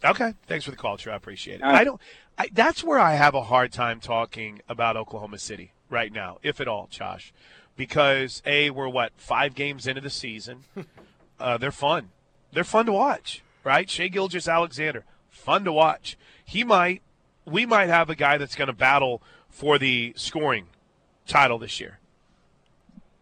Okay, 0.04 0.34
thanks 0.46 0.64
for 0.64 0.70
the 0.72 0.76
call, 0.76 0.96
Trey. 0.96 1.12
I 1.12 1.16
appreciate 1.16 1.56
it. 1.56 1.62
All 1.62 1.70
right. 1.70 1.80
I 1.80 1.84
don't. 1.84 2.00
I, 2.38 2.48
that's 2.52 2.82
where 2.82 2.98
I 2.98 3.14
have 3.14 3.34
a 3.34 3.42
hard 3.42 3.72
time 3.72 4.00
talking 4.00 4.60
about 4.68 4.96
Oklahoma 4.96 5.38
City 5.38 5.72
right 5.90 6.12
now, 6.12 6.38
if 6.42 6.60
at 6.60 6.66
all, 6.66 6.88
Josh, 6.90 7.32
because 7.76 8.42
a 8.44 8.70
we're 8.70 8.88
what 8.88 9.12
five 9.16 9.54
games 9.54 9.86
into 9.86 10.00
the 10.00 10.10
season. 10.10 10.64
uh, 11.40 11.58
they're 11.58 11.70
fun. 11.70 12.10
They're 12.52 12.64
fun 12.64 12.86
to 12.86 12.92
watch, 12.92 13.42
right? 13.64 13.88
Shai 13.88 14.08
Gilgeous-Alexander, 14.08 15.04
fun 15.30 15.64
to 15.64 15.72
watch. 15.72 16.18
He 16.44 16.64
might, 16.64 17.02
we 17.44 17.64
might 17.64 17.88
have 17.88 18.10
a 18.10 18.14
guy 18.14 18.38
that's 18.38 18.54
going 18.54 18.66
to 18.66 18.74
battle 18.74 19.22
for 19.48 19.78
the 19.78 20.12
scoring 20.16 20.66
title 21.26 21.58
this 21.58 21.80
year, 21.80 21.98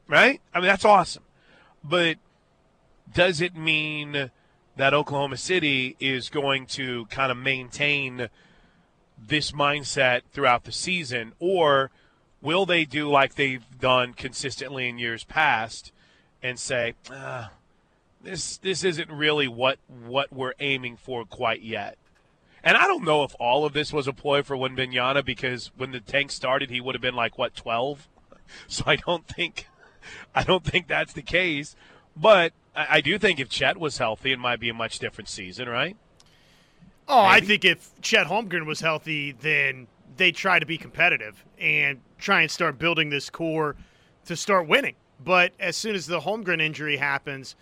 right? 0.08 0.40
I 0.54 0.58
mean, 0.58 0.66
that's 0.66 0.84
awesome, 0.84 1.24
but 1.84 2.16
does 3.12 3.40
it 3.40 3.56
mean 3.56 4.30
that 4.76 4.94
Oklahoma 4.94 5.36
City 5.36 5.96
is 6.00 6.28
going 6.28 6.66
to 6.66 7.06
kind 7.06 7.30
of 7.30 7.38
maintain 7.38 8.28
this 9.18 9.52
mindset 9.52 10.22
throughout 10.32 10.64
the 10.64 10.72
season, 10.72 11.32
or 11.38 11.90
will 12.40 12.66
they 12.66 12.84
do 12.84 13.08
like 13.08 13.34
they've 13.34 13.64
done 13.78 14.14
consistently 14.14 14.88
in 14.88 14.98
years 14.98 15.24
past 15.24 15.92
and 16.42 16.58
say, 16.58 16.94
ah, 17.10 17.50
"This 18.22 18.56
this 18.58 18.84
isn't 18.84 19.10
really 19.10 19.48
what 19.48 19.78
what 19.88 20.32
we're 20.32 20.54
aiming 20.60 20.96
for 20.96 21.24
quite 21.24 21.62
yet"? 21.62 21.98
And 22.62 22.76
I 22.76 22.86
don't 22.86 23.04
know 23.04 23.24
if 23.24 23.34
all 23.38 23.64
of 23.64 23.72
this 23.72 23.92
was 23.92 24.06
a 24.06 24.12
ploy 24.12 24.42
for 24.42 24.56
Wembanyama 24.56 25.24
because 25.24 25.70
when 25.76 25.92
the 25.92 26.00
tank 26.00 26.30
started, 26.30 26.70
he 26.70 26.80
would 26.80 26.94
have 26.94 27.02
been 27.02 27.14
like 27.14 27.38
what 27.38 27.54
twelve. 27.54 28.08
So 28.66 28.82
I 28.84 28.96
don't 28.96 29.28
think 29.28 29.68
I 30.34 30.42
don't 30.42 30.64
think 30.64 30.88
that's 30.88 31.12
the 31.12 31.22
case. 31.22 31.76
But 32.16 32.52
I, 32.74 32.86
I 32.90 33.00
do 33.00 33.18
think 33.18 33.40
if 33.40 33.48
Chet 33.48 33.78
was 33.78 33.98
healthy, 33.98 34.32
it 34.32 34.38
might 34.38 34.60
be 34.60 34.68
a 34.68 34.74
much 34.74 34.98
different 34.98 35.28
season, 35.28 35.68
right? 35.68 35.96
Oh, 37.08 37.20
I 37.20 37.40
think 37.40 37.64
if 37.64 37.90
Chet 38.00 38.28
Holmgren 38.28 38.66
was 38.66 38.80
healthy, 38.80 39.32
then 39.32 39.88
they 40.16 40.30
try 40.30 40.58
to 40.58 40.66
be 40.66 40.78
competitive 40.78 41.44
and 41.58 42.00
try 42.18 42.42
and 42.42 42.50
start 42.50 42.78
building 42.78 43.10
this 43.10 43.30
core 43.30 43.74
to 44.26 44.36
start 44.36 44.68
winning. 44.68 44.94
But 45.24 45.52
as 45.58 45.76
soon 45.76 45.96
as 45.96 46.06
the 46.06 46.20
Holmgren 46.20 46.60
injury 46.60 46.96
happens, 46.96 47.56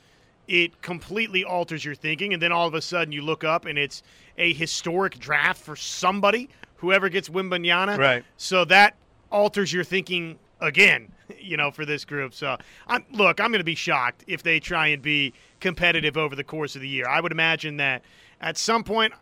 it 0.49 0.83
completely 0.83 1.45
alters 1.45 1.85
your 1.85 1.95
thinking, 1.95 2.33
and 2.33 2.43
then 2.43 2.53
all 2.53 2.67
of 2.67 2.75
a 2.75 2.83
sudden 2.83 3.13
you 3.13 3.23
look 3.23 3.45
up 3.45 3.65
and 3.65 3.79
it's 3.79 4.03
a 4.37 4.53
historic 4.53 5.19
draft 5.19 5.63
for 5.63 5.77
somebody, 5.77 6.49
whoever 6.77 7.09
gets 7.09 7.29
Wembanyama. 7.29 7.97
Right. 7.99 8.25
So 8.37 8.65
that 8.67 8.97
alters 9.31 9.73
your 9.73 9.85
thinking 9.85 10.39
again, 10.61 11.13
you 11.39 11.57
know, 11.57 11.71
for 11.71 11.85
this 11.85 12.05
group. 12.05 12.35
So 12.35 12.57
I'm 12.87 13.05
look, 13.13 13.41
I'm 13.41 13.51
going 13.51 13.61
to 13.61 13.65
be 13.65 13.75
shocked 13.75 14.25
if 14.27 14.43
they 14.43 14.61
try 14.61 14.89
and 14.89 15.03
be 15.03 15.33
competitive 15.61 16.17
over 16.17 16.37
the 16.37 16.45
course 16.45 16.75
of 16.77 16.83
the 16.83 16.89
year. 16.89 17.07
I 17.09 17.21
would 17.21 17.33
imagine 17.33 17.77
that 17.79 18.03
at 18.41 18.57
some 18.57 18.85
point 18.85 19.13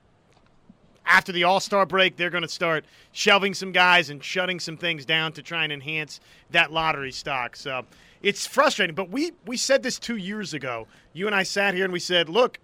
after 1.07 1.33
the 1.33 1.45
All 1.45 1.61
Star 1.61 1.87
break, 1.87 2.17
they're 2.17 2.31
going 2.31 2.43
to 2.43 2.49
start 2.49 2.85
shelving 3.13 3.55
some 3.55 3.73
guys 3.73 4.11
and 4.11 4.23
shutting 4.23 4.61
some 4.61 4.77
things 4.77 5.05
down 5.05 5.33
to 5.33 5.43
try 5.43 5.65
and 5.65 5.73
enhance 5.73 6.21
that 6.51 6.73
lottery 6.73 7.13
stock. 7.13 7.57
So 7.57 7.87
it's 8.23 8.47
frustrating. 8.47 8.95
But 8.95 9.11
we 9.11 9.33
we 9.47 9.57
said 9.57 9.83
this 9.83 9.99
two 9.99 10.17
years 10.17 10.53
ago. 10.53 10.89
You 11.13 11.27
and 11.27 11.35
I 11.35 11.45
sat 11.45 11.75
here 11.75 11.85
and 11.85 11.93
we 11.93 12.01
said, 12.01 12.29
look, 12.29 12.59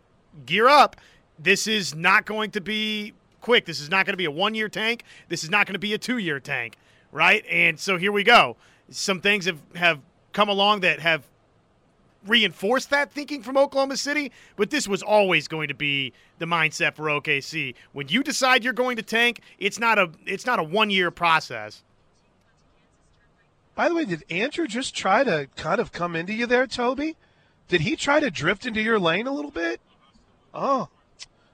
gear 0.45 0.69
up. 0.69 0.97
This 1.39 1.67
is 1.67 1.95
not 1.95 2.27
going 2.27 2.51
to 2.53 2.61
be 2.61 3.15
quick. 3.41 3.65
This 3.65 3.81
is 3.81 3.89
not 3.89 4.07
going 4.07 4.13
to 4.15 4.19
be 4.19 4.25
a 4.25 4.31
one 4.31 4.55
year 4.55 4.69
tank. 4.69 5.05
This 5.29 5.45
is 5.45 5.51
not 5.51 5.67
going 5.67 5.75
to 5.75 5.79
be 5.79 5.95
a 5.95 5.99
two 5.99 6.19
year 6.19 6.41
tank, 6.41 6.77
right? 7.13 7.45
And 7.49 7.79
so 7.79 7.97
here 7.97 8.11
we 8.11 8.25
go. 8.25 8.57
Some 8.91 9.21
things 9.21 9.45
have 9.45 9.61
have 9.77 10.01
come 10.33 10.49
along 10.49 10.81
that 10.81 10.99
have 11.01 11.25
reinforced 12.27 12.91
that 12.91 13.13
thinking 13.13 13.43
from 13.43 13.57
Oklahoma 13.57 13.97
City, 13.97 14.33
but 14.57 14.71
this 14.71 14.89
was 14.89 15.03
always 15.03 15.49
going 15.49 15.69
to 15.69 15.75
be 15.75 16.13
the 16.39 16.47
mindset 16.47 16.95
for 16.95 17.05
OKC. 17.05 17.75
When 17.93 18.09
you 18.09 18.23
decide 18.23 18.65
you're 18.65 18.73
going 18.73 18.97
to 18.97 19.03
tank, 19.03 19.41
it's 19.59 19.79
not 19.79 19.99
a 19.99 20.11
it's 20.27 20.47
not 20.47 20.59
a 20.59 20.65
one 20.65 20.91
year 20.91 21.11
process. 21.11 21.83
By 23.75 23.89
the 23.89 23.95
way, 23.95 24.05
did 24.05 24.25
Andrew 24.29 24.67
just 24.67 24.95
try 24.95 25.25
to 25.25 25.49
kind 25.57 25.81
of 25.81 25.93
come 25.93 26.15
into 26.15 26.35
you 26.35 26.47
there, 26.47 26.67
Toby? 26.67 27.17
Did 27.69 27.81
he 27.81 27.97
try 27.97 28.21
to 28.21 28.31
drift 28.31 28.67
into 28.67 28.83
your 28.83 28.99
lane 28.99 29.27
a 29.27 29.33
little 29.33 29.51
bit? 29.51 29.81
Oh, 30.53 30.89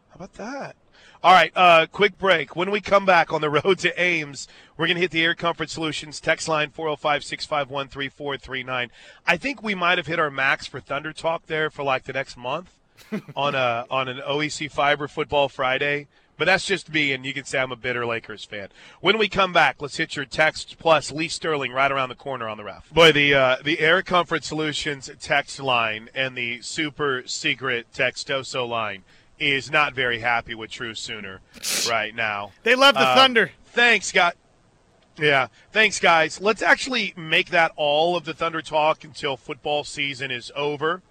how 0.08 0.16
about 0.16 0.34
that? 0.34 0.74
All 1.20 1.32
right, 1.32 1.50
uh, 1.56 1.86
quick 1.90 2.16
break. 2.16 2.54
When 2.54 2.70
we 2.70 2.80
come 2.80 3.04
back 3.04 3.32
on 3.32 3.40
the 3.40 3.50
road 3.64 3.80
to 3.80 4.00
Ames, 4.00 4.46
we're 4.76 4.86
going 4.86 4.96
to 4.96 5.00
hit 5.00 5.10
the 5.10 5.24
Air 5.24 5.34
Comfort 5.34 5.68
Solutions 5.68 6.20
text 6.20 6.46
line 6.46 6.70
405 6.70 7.24
651 7.24 7.88
3439. 7.88 8.90
I 9.26 9.36
think 9.36 9.60
we 9.60 9.74
might 9.74 9.98
have 9.98 10.06
hit 10.06 10.20
our 10.20 10.30
max 10.30 10.68
for 10.68 10.78
Thunder 10.78 11.12
Talk 11.12 11.46
there 11.46 11.70
for 11.70 11.82
like 11.82 12.04
the 12.04 12.12
next 12.12 12.36
month 12.36 12.72
on 13.36 13.56
a 13.56 13.84
on 13.90 14.06
an 14.06 14.18
OEC 14.18 14.70
Fiber 14.70 15.08
Football 15.08 15.48
Friday. 15.48 16.06
But 16.36 16.44
that's 16.44 16.64
just 16.64 16.92
me, 16.92 17.12
and 17.12 17.26
you 17.26 17.34
can 17.34 17.42
say 17.42 17.58
I'm 17.58 17.72
a 17.72 17.76
bitter 17.76 18.06
Lakers 18.06 18.44
fan. 18.44 18.68
When 19.00 19.18
we 19.18 19.28
come 19.28 19.52
back, 19.52 19.82
let's 19.82 19.96
hit 19.96 20.14
your 20.14 20.24
text 20.24 20.78
plus 20.78 21.10
Lee 21.10 21.26
Sterling 21.26 21.72
right 21.72 21.90
around 21.90 22.10
the 22.10 22.14
corner 22.14 22.48
on 22.48 22.58
the 22.58 22.62
ref. 22.62 22.88
Boy, 22.90 23.10
the 23.10 23.34
uh, 23.34 23.56
the 23.64 23.80
Air 23.80 24.02
Comfort 24.02 24.44
Solutions 24.44 25.10
text 25.20 25.58
line 25.58 26.10
and 26.14 26.36
the 26.36 26.62
super 26.62 27.24
secret 27.26 27.88
Textoso 27.92 28.68
line 28.68 29.02
is 29.38 29.70
not 29.70 29.94
very 29.94 30.18
happy 30.20 30.54
with 30.54 30.70
True 30.70 30.94
Sooner 30.94 31.40
right 31.88 32.14
now. 32.14 32.52
They 32.62 32.74
love 32.74 32.94
the 32.94 33.00
Uh, 33.00 33.14
Thunder. 33.14 33.50
Thanks, 33.66 34.06
Scott. 34.06 34.36
Yeah, 35.18 35.48
thanks, 35.72 35.98
guys. 35.98 36.40
Let's 36.40 36.62
actually 36.62 37.12
make 37.16 37.50
that 37.50 37.72
all 37.76 38.16
of 38.16 38.24
the 38.24 38.34
Thunder 38.34 38.62
talk 38.62 39.02
until 39.04 39.36
football 39.36 39.82
season 39.84 40.30
is 40.30 40.52
over. 40.54 41.02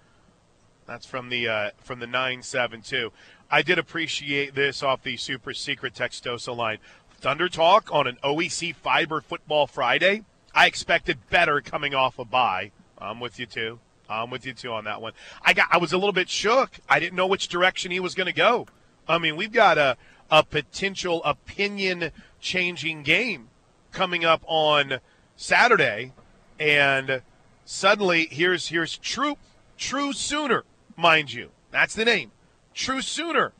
That's 0.86 1.04
from 1.04 1.28
the 1.28 1.46
uh, 1.48 1.70
from 1.82 1.98
the 2.00 2.06
nine 2.06 2.42
seven 2.42 2.80
two. 2.80 3.12
I 3.50 3.60
did 3.62 3.78
appreciate 3.78 4.54
this 4.54 4.82
off 4.82 5.02
the 5.02 5.16
super 5.18 5.52
secret 5.52 5.94
Textosa 5.94 6.56
line. 6.56 6.78
Thunder 7.20 7.48
talk 7.48 7.88
on 7.92 8.06
an 8.06 8.16
OEC 8.24 8.74
Fiber 8.74 9.20
Football 9.20 9.66
Friday. 9.66 10.24
I 10.54 10.66
expected 10.66 11.18
better 11.28 11.60
coming 11.60 11.94
off 11.94 12.18
a 12.18 12.24
bye. 12.24 12.70
I'm 12.98 13.20
with 13.20 13.38
you 13.38 13.44
too. 13.46 13.80
I'm 14.08 14.30
with 14.30 14.46
you 14.46 14.54
too 14.54 14.72
on 14.72 14.84
that 14.84 15.00
one. 15.02 15.12
I 15.42 15.52
got. 15.52 15.68
I 15.70 15.78
was 15.78 15.92
a 15.92 15.98
little 15.98 16.12
bit 16.12 16.28
shook. 16.28 16.80
I 16.88 16.98
didn't 16.98 17.16
know 17.16 17.26
which 17.26 17.48
direction 17.48 17.90
he 17.90 18.00
was 18.00 18.14
going 18.14 18.26
to 18.26 18.32
go. 18.32 18.66
I 19.06 19.18
mean, 19.18 19.36
we've 19.36 19.52
got 19.52 19.78
a 19.78 19.96
a 20.30 20.42
potential 20.42 21.22
opinion 21.24 22.10
changing 22.40 23.02
game 23.02 23.48
coming 23.92 24.24
up 24.24 24.42
on 24.46 25.00
Saturday, 25.36 26.12
and 26.58 27.22
suddenly 27.64 28.28
here's 28.30 28.68
here's 28.68 28.96
True 28.98 29.36
True 29.76 30.12
Sooner, 30.12 30.64
mind 30.96 31.32
you. 31.32 31.50
That's 31.70 31.94
the 31.94 32.04
name. 32.04 32.32
True 32.74 33.02
Sooner 33.02 33.52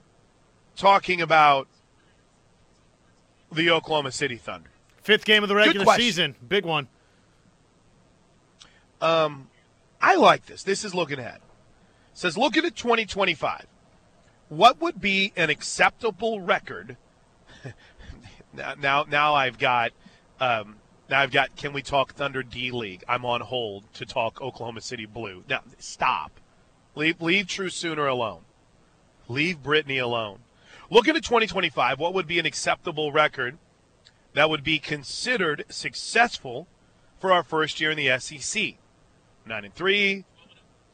talking 0.77 1.21
about 1.21 1.69
the 3.51 3.71
Oklahoma 3.71 4.13
City 4.13 4.37
Thunder. 4.37 4.71
Fifth 5.03 5.25
game 5.25 5.43
of 5.43 5.49
the 5.49 5.55
regular 5.55 5.87
season, 5.97 6.35
big 6.47 6.65
one. 6.65 6.89
Um, 9.01 9.49
I 10.01 10.17
like 10.17 10.47
this. 10.47 10.63
This 10.63 10.85
is 10.85 10.95
looking 10.95 11.19
ahead. 11.19 11.41
says, 12.15 12.39
looking 12.39 12.65
at 12.65 12.77
2025, 12.77 13.67
what 14.49 14.81
would 14.81 15.01
be 15.01 15.33
an 15.37 15.51
acceptable 15.51 16.41
record? 16.41 16.97
now, 18.53 18.75
now, 18.79 19.05
now 19.09 19.35
I've 19.35 19.59
got, 19.59 19.93
um, 20.41 20.77
now 21.11 21.21
I've 21.21 21.33
got. 21.33 21.57
Can 21.57 21.73
we 21.73 21.83
talk 21.83 22.15
Thunder 22.15 22.43
D 22.43 22.71
League? 22.71 23.05
I'm 23.09 23.25
on 23.25 23.41
hold 23.41 23.93
to 23.95 24.07
talk 24.07 24.41
Oklahoma 24.41 24.81
City 24.81 25.07
Blue. 25.07 25.45
Now, 25.49 25.61
stop. 25.79 26.33
Leave, 26.95 27.21
leave 27.21 27.47
True 27.47 27.71
Sooner 27.71 28.07
alone. 28.07 28.43
Leave 29.29 29.63
Brittany 29.63 29.99
alone. 29.99 30.41
Looking 30.91 31.17
at 31.17 31.23
2025, 31.23 31.99
what 31.99 32.15
would 32.15 32.27
be 32.27 32.39
an 32.39 32.47
acceptable 32.47 33.13
record 33.13 33.59
that 34.33 34.49
would 34.49 34.65
be 34.65 34.79
considered 34.79 35.65
successful 35.69 36.67
for 37.21 37.33
our 37.33 37.43
first 37.43 37.81
year 37.81 37.91
in 37.91 37.99
the 37.99 38.19
SEC? 38.19 38.77
Nine 39.49 39.65
and 39.65 39.75
three, 39.75 40.27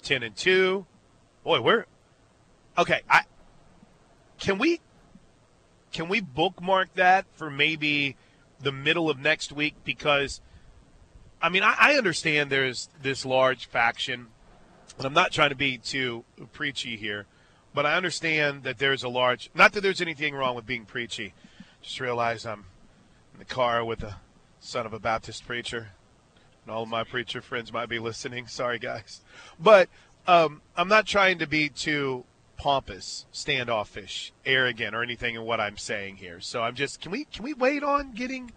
10 0.02 0.22
and 0.22 0.36
two. 0.36 0.86
Boy, 1.42 1.60
we're 1.60 1.86
okay. 2.78 3.00
I 3.10 3.22
can 4.38 4.58
we 4.58 4.80
can 5.92 6.08
we 6.08 6.20
bookmark 6.20 6.94
that 6.94 7.26
for 7.34 7.50
maybe 7.50 8.16
the 8.60 8.70
middle 8.70 9.10
of 9.10 9.18
next 9.18 9.50
week 9.50 9.74
because 9.84 10.40
I 11.42 11.48
mean 11.48 11.64
I, 11.64 11.74
I 11.78 11.94
understand 11.94 12.48
there's 12.48 12.88
this 13.02 13.26
large 13.26 13.66
faction 13.66 14.28
and 14.98 15.06
I'm 15.06 15.12
not 15.12 15.32
trying 15.32 15.50
to 15.50 15.56
be 15.56 15.76
too 15.76 16.24
preachy 16.52 16.96
here, 16.96 17.26
but 17.74 17.84
I 17.84 17.96
understand 17.96 18.62
that 18.62 18.78
there's 18.78 19.02
a 19.02 19.08
large 19.08 19.50
not 19.52 19.72
that 19.72 19.80
there's 19.80 20.00
anything 20.00 20.32
wrong 20.32 20.54
with 20.54 20.64
being 20.64 20.84
preachy. 20.84 21.34
Just 21.82 21.98
realize 21.98 22.46
I'm 22.46 22.66
in 23.32 23.40
the 23.40 23.44
car 23.44 23.84
with 23.84 24.04
a 24.04 24.16
son 24.60 24.86
of 24.86 24.92
a 24.92 25.00
Baptist 25.00 25.44
preacher. 25.44 25.88
And 26.64 26.74
all 26.74 26.84
of 26.84 26.88
my 26.88 27.04
preacher 27.04 27.42
friends 27.42 27.72
might 27.72 27.88
be 27.88 27.98
listening. 27.98 28.46
Sorry 28.46 28.78
guys. 28.78 29.20
But 29.58 29.88
um, 30.26 30.62
I'm 30.76 30.88
not 30.88 31.06
trying 31.06 31.38
to 31.38 31.46
be 31.46 31.68
too 31.68 32.24
pompous, 32.56 33.26
standoffish, 33.32 34.32
arrogant, 34.46 34.94
or 34.94 35.02
anything 35.02 35.34
in 35.34 35.42
what 35.42 35.60
I'm 35.60 35.76
saying 35.76 36.16
here. 36.16 36.40
So 36.40 36.62
I'm 36.62 36.74
just 36.74 37.00
can 37.00 37.12
we 37.12 37.24
can 37.24 37.44
we 37.44 37.54
wait 37.54 37.82
on 37.82 38.12
getting 38.12 38.52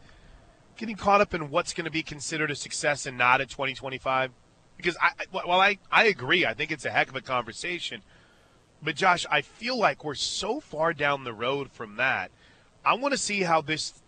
getting 0.78 0.96
caught 0.96 1.22
up 1.22 1.34
in 1.34 1.50
what's 1.50 1.74
going 1.74 1.86
to 1.86 1.92
be 1.92 2.04
considered 2.04 2.52
a 2.52 2.56
success 2.56 3.06
and 3.06 3.18
not 3.18 3.42
at 3.42 3.50
2025? 3.50 4.32
Because 4.78 4.98
I 5.02 5.12
well 5.32 5.60
I 5.60 5.80
I 5.92 6.06
agree. 6.06 6.46
I 6.46 6.54
think 6.54 6.72
it's 6.72 6.86
a 6.86 6.92
heck 6.92 7.10
of 7.10 7.16
a 7.16 7.22
conversation. 7.22 8.02
But 8.82 8.96
Josh, 8.96 9.26
I 9.30 9.42
feel 9.42 9.78
like 9.78 10.04
we're 10.04 10.16
so 10.16 10.60
far 10.60 10.94
down 10.94 11.24
the 11.24 11.34
road 11.34 11.72
from 11.72 11.96
that. 11.98 12.32
I 12.86 12.94
want 12.94 13.12
to 13.12 13.18
see 13.18 13.42
how 13.42 13.62
this 13.62 14.02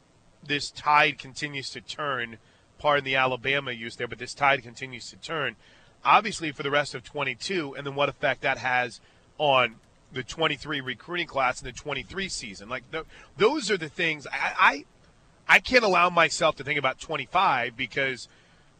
this 0.45 0.71
tide 0.71 1.17
continues 1.17 1.69
to 1.71 1.81
turn. 1.81 2.37
Pardon 2.79 3.05
the 3.05 3.15
Alabama 3.15 3.71
use 3.71 3.95
there, 3.95 4.07
but 4.07 4.17
this 4.17 4.33
tide 4.33 4.63
continues 4.63 5.09
to 5.11 5.17
turn 5.17 5.55
obviously 6.03 6.51
for 6.51 6.63
the 6.63 6.71
rest 6.71 6.95
of 6.95 7.03
22, 7.03 7.75
and 7.75 7.85
then 7.85 7.95
what 7.95 8.09
effect 8.09 8.41
that 8.41 8.57
has 8.57 9.01
on 9.37 9.75
the 10.11 10.23
23 10.23 10.81
recruiting 10.81 11.27
class 11.27 11.61
and 11.61 11.67
the 11.67 11.77
23 11.77 12.29
season. 12.29 12.69
Like 12.69 12.83
those 13.37 13.69
are 13.69 13.77
the 13.77 13.89
things 13.89 14.25
I, 14.27 14.53
I 14.59 14.85
I 15.55 15.59
can't 15.59 15.83
allow 15.83 16.09
myself 16.09 16.55
to 16.57 16.63
think 16.63 16.79
about 16.79 16.99
25 16.99 17.77
because 17.77 18.27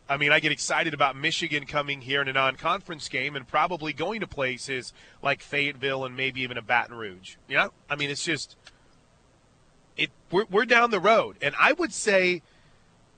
I 0.07 0.17
mean 0.17 0.31
I 0.31 0.39
get 0.39 0.51
excited 0.51 0.93
about 0.93 1.15
Michigan 1.15 1.65
coming 1.65 2.01
here 2.01 2.21
in 2.21 2.27
a 2.27 2.33
non-conference 2.33 3.09
game 3.09 3.35
and 3.35 3.47
probably 3.47 3.93
going 3.93 4.21
to 4.21 4.27
places 4.27 4.91
like 5.21 5.41
Fayetteville 5.41 6.03
and 6.03 6.17
maybe 6.17 6.41
even 6.41 6.57
a 6.57 6.63
Baton 6.63 6.97
Rouge. 6.97 7.35
You 7.47 7.57
know, 7.57 7.73
I 7.89 7.95
mean 7.95 8.09
it's 8.09 8.25
just 8.25 8.55
it 9.95 10.09
we're, 10.31 10.45
we're 10.49 10.65
down 10.65 10.89
the 10.89 10.99
road, 10.99 11.35
and 11.43 11.53
I 11.59 11.73
would 11.73 11.93
say 11.93 12.41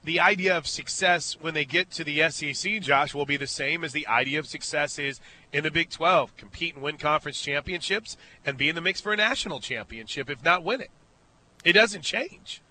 the 0.04 0.20
idea 0.20 0.58
of 0.58 0.68
success 0.68 1.38
when 1.40 1.54
they 1.54 1.66
get 1.66 1.92
to 1.92 2.04
the 2.04 2.28
SEC, 2.30 2.82
Josh, 2.82 3.14
will 3.14 3.26
be 3.26 3.38
the 3.38 3.48
same 3.48 3.84
as 3.84 3.94
the 3.94 4.08
idea 4.08 4.40
of 4.40 4.48
success 4.48 4.98
is 4.98 5.20
in 5.54 5.64
the 5.64 5.72
Big 5.72 5.90
12 5.90 6.36
compete 6.38 6.74
and 6.74 6.84
win 6.84 6.98
conference 6.98 7.40
championships 7.40 8.18
and 8.46 8.58
be 8.58 8.70
in 8.70 8.76
the 8.76 8.82
mix 8.82 9.00
for 9.00 9.14
a 9.14 9.18
national 9.18 9.60
championship, 9.60 10.30
if 10.30 10.44
not 10.44 10.64
win 10.64 10.82
it. 10.82 10.90
It 11.64 11.74
doesn't 11.74 12.02
change. 12.02 12.62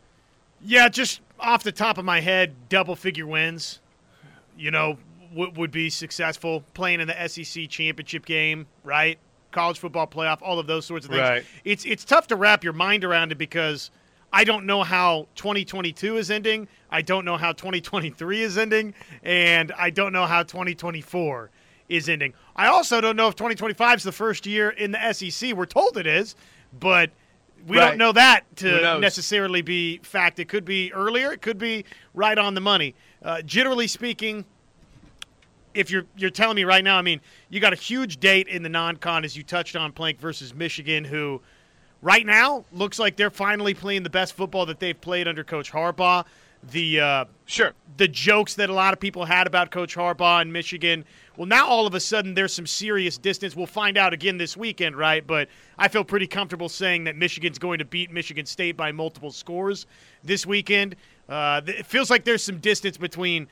Yeah, 0.61 0.89
just 0.89 1.21
off 1.39 1.63
the 1.63 1.73
top 1.73 1.99
of 1.99 2.05
my 2.05 2.21
head, 2.21 2.69
double 2.69 2.97
figure 2.97 3.27
wins, 3.27 3.81
you 4.59 4.71
know, 4.71 4.99
w- 5.31 5.53
would 5.57 5.71
be 5.71 5.89
successful 5.89 6.65
playing 6.75 7.01
in 7.01 7.09
the 7.09 7.29
SEC 7.29 7.69
championship 7.69 8.27
game, 8.27 8.67
right? 8.83 9.19
College 9.53 9.79
football 9.79 10.07
playoff, 10.07 10.39
all 10.43 10.59
of 10.59 10.67
those 10.67 10.85
sorts 10.85 11.07
of 11.07 11.13
things. 11.13 11.23
Right. 11.23 11.45
It's 11.65 11.85
it's 11.85 12.05
tough 12.05 12.27
to 12.29 12.37
wrap 12.37 12.63
your 12.63 12.73
mind 12.73 13.05
around 13.05 13.33
it 13.33 13.39
because 13.39 13.91
I 14.33 14.45
don't 14.45 14.65
know 14.67 14.83
how 14.83 15.27
2022 15.35 16.17
is 16.17 16.31
ending. 16.31 16.69
I 16.91 17.03
don't 17.03 17.25
know 17.25 17.37
how 17.37 17.53
2023 17.53 18.43
is 18.43 18.57
ending, 18.59 18.95
and 19.23 19.73
I 19.73 19.91
don't 19.91 20.13
know 20.13 20.27
how 20.27 20.43
2024 20.43 21.51
is 21.89 22.09
ending. 22.09 22.35
I 22.55 22.67
also 22.69 23.01
don't 23.01 23.17
know 23.17 23.29
if 23.29 23.35
2025 23.35 23.99
is 23.99 24.05
the 24.05 24.13
first 24.13 24.47
year 24.47 24.71
in 24.71 24.93
the 24.93 25.13
SEC. 25.13 25.53
We're 25.55 25.67
told 25.67 25.97
it 25.97 26.07
is, 26.07 26.37
but 26.79 27.11
we 27.67 27.77
Right. 27.77 27.89
don't 27.91 27.99
know 27.99 28.13
that 28.13 28.45
to 28.57 28.81
necessarily 29.01 29.63
be 29.63 29.99
fact. 29.99 30.39
It 30.39 30.49
could 30.49 30.65
be 30.65 30.93
earlier. 30.93 31.33
It 31.33 31.43
could 31.43 31.59
be 31.59 31.85
right 32.15 32.39
on 32.39 32.55
the 32.55 32.61
money. 32.61 32.95
Uh, 33.23 33.43
generally 33.43 33.87
speaking, 33.89 34.45
if 35.75 35.91
you're 35.91 36.07
you're 36.17 36.31
telling 36.31 36.57
me 36.57 36.65
right 36.65 36.83
now, 36.83 36.97
I 36.99 37.03
mean, 37.03 37.21
you 37.49 37.61
got 37.61 37.73
a 37.73 37.77
huge 37.77 38.19
date 38.19 38.49
in 38.49 38.63
the 38.63 38.69
non-con 38.69 39.25
as 39.25 39.37
you 39.37 39.43
touched 39.43 39.77
on 39.77 39.93
Plank 39.93 40.19
versus 40.21 40.55
Michigan, 40.55 41.05
who 41.05 41.43
right 42.03 42.25
now 42.25 42.65
looks 42.73 42.99
like 42.99 43.17
they're 43.17 43.31
finally 43.31 43.75
playing 43.75 44.03
the 44.03 44.11
best 44.11 44.35
football 44.35 44.67
that 44.67 44.81
they've 44.81 45.01
played 45.01 45.29
under 45.29 45.45
Coach 45.45 45.73
Harbaugh. 45.73 46.25
The 46.63 47.01
uh, 47.01 47.25
Sure. 47.47 47.73
the 47.97 48.07
jokes 48.07 48.55
that 48.55 48.69
a 48.69 48.73
lot 48.75 48.93
of 48.93 49.01
people 49.01 49.25
had 49.25 49.47
about 49.47 49.71
Coach 49.71 49.97
Harbaugh 49.97 50.43
in 50.43 50.53
Michigan. 50.53 51.07
Well, 51.39 51.47
now 51.47 51.67
all 51.67 51.87
of 51.87 51.95
a 51.95 52.01
sudden 52.01 52.35
there's 52.35 52.53
some 52.53 52.67
serious 52.67 53.17
distance. 53.17 53.57
We'll 53.57 53.67
find 53.67 53.97
out 53.97 54.13
again 54.13 54.37
this 54.37 54.59
weekend, 54.59 54.95
right? 54.95 55.27
But 55.27 55.49
I 55.79 55.89
feel 55.89 56.05
pretty 56.05 56.27
comfortable 56.27 56.69
saying 56.69 57.05
that 57.05 57.17
Michigan's 57.17 57.59
going 57.59 57.79
to 57.79 57.87
beat 57.87 58.11
Michigan 58.13 58.45
State 58.45 58.77
by 58.77 58.93
multiple 58.93 59.31
scores 59.31 59.87
this 60.23 60.45
weekend. 60.45 60.97
Uh, 61.31 61.63
it 61.67 61.87
feels 61.87 62.11
like 62.11 62.25
there's 62.25 62.45
some 62.45 62.59
distance 62.59 62.99
between 62.99 63.47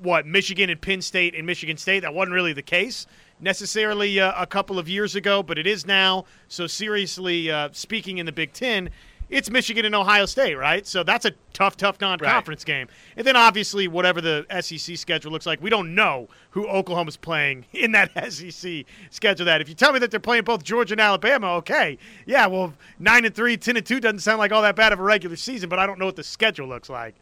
what 0.00 0.24
Michigan 0.24 0.70
and 0.70 0.80
Penn 0.80 1.02
State 1.02 1.34
and 1.34 1.44
Michigan 1.44 1.76
State. 1.76 2.00
That 2.00 2.14
wasn't 2.14 2.34
really 2.34 2.52
the 2.52 2.62
case 2.62 3.06
necessarily 3.42 4.18
uh, 4.20 4.32
a 4.40 4.46
couple 4.46 4.78
of 4.78 4.88
years 4.88 5.14
ago, 5.14 5.42
but 5.42 5.58
it 5.58 5.66
is 5.66 5.86
now. 5.86 6.24
So 6.48 6.66
seriously 6.66 7.50
uh, 7.50 7.68
speaking, 7.72 8.18
in 8.18 8.26
the 8.26 8.32
Big 8.32 8.52
Ten, 8.52 8.88
it's 9.28 9.50
Michigan 9.50 9.86
and 9.86 9.94
Ohio 9.94 10.26
State, 10.26 10.56
right? 10.56 10.86
So 10.86 11.02
that's 11.02 11.24
a 11.24 11.32
tough, 11.54 11.76
tough 11.76 11.98
non-conference 12.00 12.64
game. 12.64 12.88
And 13.16 13.26
then 13.26 13.34
obviously, 13.34 13.88
whatever 13.88 14.20
the 14.20 14.46
SEC 14.60 14.96
schedule 14.98 15.32
looks 15.32 15.46
like, 15.46 15.62
we 15.62 15.70
don't 15.70 15.94
know 15.94 16.28
who 16.50 16.68
Oklahoma's 16.68 17.16
playing 17.16 17.64
in 17.72 17.92
that 17.92 18.10
SEC 18.32 18.84
schedule. 19.10 19.46
That 19.46 19.60
if 19.60 19.68
you 19.68 19.74
tell 19.74 19.92
me 19.92 19.98
that 20.00 20.10
they're 20.10 20.20
playing 20.20 20.44
both 20.44 20.62
Georgia 20.62 20.94
and 20.94 21.00
Alabama, 21.00 21.54
okay, 21.54 21.98
yeah, 22.26 22.46
well, 22.46 22.74
nine 22.98 23.24
and 23.24 23.34
three, 23.34 23.56
10 23.56 23.78
and 23.78 23.86
two 23.86 24.00
doesn't 24.00 24.20
sound 24.20 24.38
like 24.38 24.52
all 24.52 24.62
that 24.62 24.76
bad 24.76 24.92
of 24.92 25.00
a 25.00 25.02
regular 25.02 25.36
season, 25.36 25.68
but 25.68 25.78
I 25.78 25.86
don't 25.86 25.98
know 25.98 26.06
what 26.06 26.16
the 26.16 26.24
schedule 26.24 26.68
looks 26.68 26.90
like. 26.90 27.14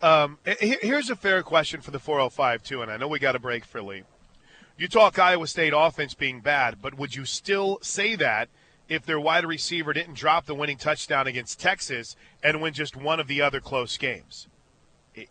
Um, 0.00 0.38
here's 0.60 1.10
a 1.10 1.16
fair 1.16 1.42
question 1.42 1.80
for 1.80 1.90
the 1.90 1.98
405 1.98 2.62
too, 2.62 2.82
and 2.82 2.90
I 2.90 2.96
know 2.96 3.08
we 3.08 3.18
got 3.18 3.36
a 3.36 3.40
break 3.40 3.64
for 3.64 3.82
Lee. 3.82 4.04
You 4.78 4.86
talk 4.86 5.18
Iowa 5.18 5.48
State 5.48 5.72
offense 5.74 6.14
being 6.14 6.40
bad, 6.40 6.80
but 6.80 6.94
would 6.96 7.16
you 7.16 7.24
still 7.24 7.80
say 7.82 8.14
that 8.14 8.48
if 8.88 9.04
their 9.04 9.18
wide 9.18 9.44
receiver 9.44 9.92
didn't 9.92 10.14
drop 10.14 10.46
the 10.46 10.54
winning 10.54 10.76
touchdown 10.78 11.26
against 11.26 11.58
Texas 11.60 12.14
and 12.44 12.62
win 12.62 12.72
just 12.72 12.96
one 12.96 13.18
of 13.18 13.26
the 13.26 13.42
other 13.42 13.60
close 13.60 13.96
games? 13.96 14.46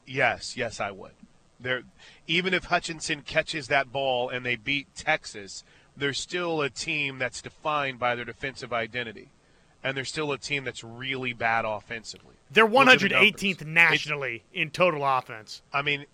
Yes, 0.05 0.57
yes, 0.57 0.81
I 0.81 0.91
would. 0.91 1.13
There, 1.61 1.83
even 2.27 2.53
if 2.53 2.65
Hutchinson 2.65 3.21
catches 3.21 3.69
that 3.69 3.89
ball 3.89 4.27
and 4.27 4.45
they 4.45 4.57
beat 4.57 4.93
Texas, 4.95 5.63
they're 5.95 6.13
still 6.13 6.61
a 6.61 6.69
team 6.69 7.17
that's 7.17 7.41
defined 7.41 7.99
by 7.99 8.15
their 8.15 8.25
defensive 8.25 8.73
identity, 8.73 9.29
and 9.81 9.95
they're 9.95 10.03
still 10.03 10.33
a 10.33 10.37
team 10.37 10.65
that's 10.65 10.83
really 10.83 11.31
bad 11.31 11.63
offensively. 11.63 12.35
They're 12.51 12.67
Those 12.67 13.03
are 13.03 13.07
the 13.07 13.15
118th 13.15 13.61
numbers. 13.61 13.65
nationally 13.65 14.43
in 14.53 14.71
total 14.71 15.05
offense. 15.05 15.61
I 15.71 15.81
mean, 15.81 16.05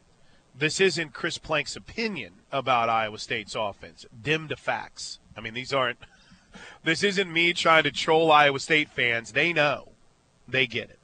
this 0.58 0.80
isn't 0.80 1.14
Chris 1.14 1.38
Plank's 1.38 1.76
opinion 1.76 2.34
about 2.52 2.90
Iowa 2.90 3.18
State's 3.18 3.56
offense. 3.56 4.06
Dim 4.22 4.48
to 4.50 4.56
facts. 4.56 5.20
I 5.36 5.42
mean, 5.42 5.54
these 5.54 5.74
aren't. 5.74 6.00
This 6.84 7.02
isn't 7.02 7.34
me 7.34 7.54
trying 7.54 7.82
to 7.84 7.92
troll 7.92 8.32
Iowa 8.32 8.60
State 8.60 8.90
fans. 8.90 9.32
They 9.32 9.54
know. 9.54 9.90
They 10.48 10.68
get 10.68 10.92
it. 10.92 11.00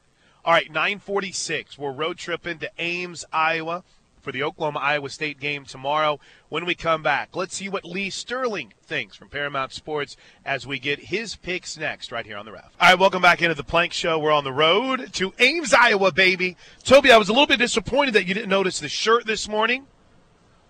All 0.45 0.53
right, 0.53 0.69
946. 0.69 1.75
We're 1.75 1.91
road 1.91 2.17
tripping 2.17 2.59
to 2.59 2.69
Ames, 2.77 3.25
Iowa 3.33 3.83
for 4.29 4.33
the 4.33 4.43
Oklahoma 4.43 4.77
Iowa 4.77 5.09
State 5.09 5.39
game 5.39 5.65
tomorrow. 5.65 6.19
When 6.49 6.63
we 6.63 6.75
come 6.75 7.01
back, 7.01 7.35
let's 7.35 7.55
see 7.55 7.67
what 7.67 7.83
Lee 7.83 8.11
Sterling 8.11 8.73
thinks 8.83 9.15
from 9.15 9.27
Paramount 9.27 9.73
Sports 9.73 10.15
as 10.45 10.67
we 10.67 10.77
get 10.77 10.99
his 10.99 11.35
picks 11.35 11.79
next, 11.79 12.11
right 12.11 12.27
here 12.27 12.37
on 12.37 12.45
the 12.45 12.51
ref. 12.51 12.69
All 12.79 12.89
right, 12.89 12.99
welcome 12.99 13.23
back 13.23 13.41
into 13.41 13.55
the 13.55 13.63
Plank 13.63 13.91
Show. 13.91 14.19
We're 14.19 14.31
on 14.31 14.43
the 14.43 14.53
road 14.53 15.13
to 15.13 15.33
Ames, 15.39 15.73
Iowa, 15.73 16.11
baby. 16.11 16.57
Toby, 16.83 17.11
I 17.11 17.17
was 17.17 17.29
a 17.29 17.31
little 17.31 17.47
bit 17.47 17.57
disappointed 17.57 18.13
that 18.13 18.27
you 18.27 18.35
didn't 18.35 18.49
notice 18.49 18.79
the 18.79 18.87
shirt 18.87 19.25
this 19.25 19.49
morning, 19.49 19.87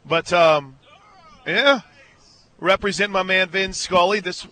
but 0.06 0.32
um, 0.32 0.78
yeah, 1.46 1.82
represent 2.60 3.12
my 3.12 3.24
man 3.24 3.50
Vin 3.50 3.74
Scully. 3.74 4.22
This. 4.22 4.48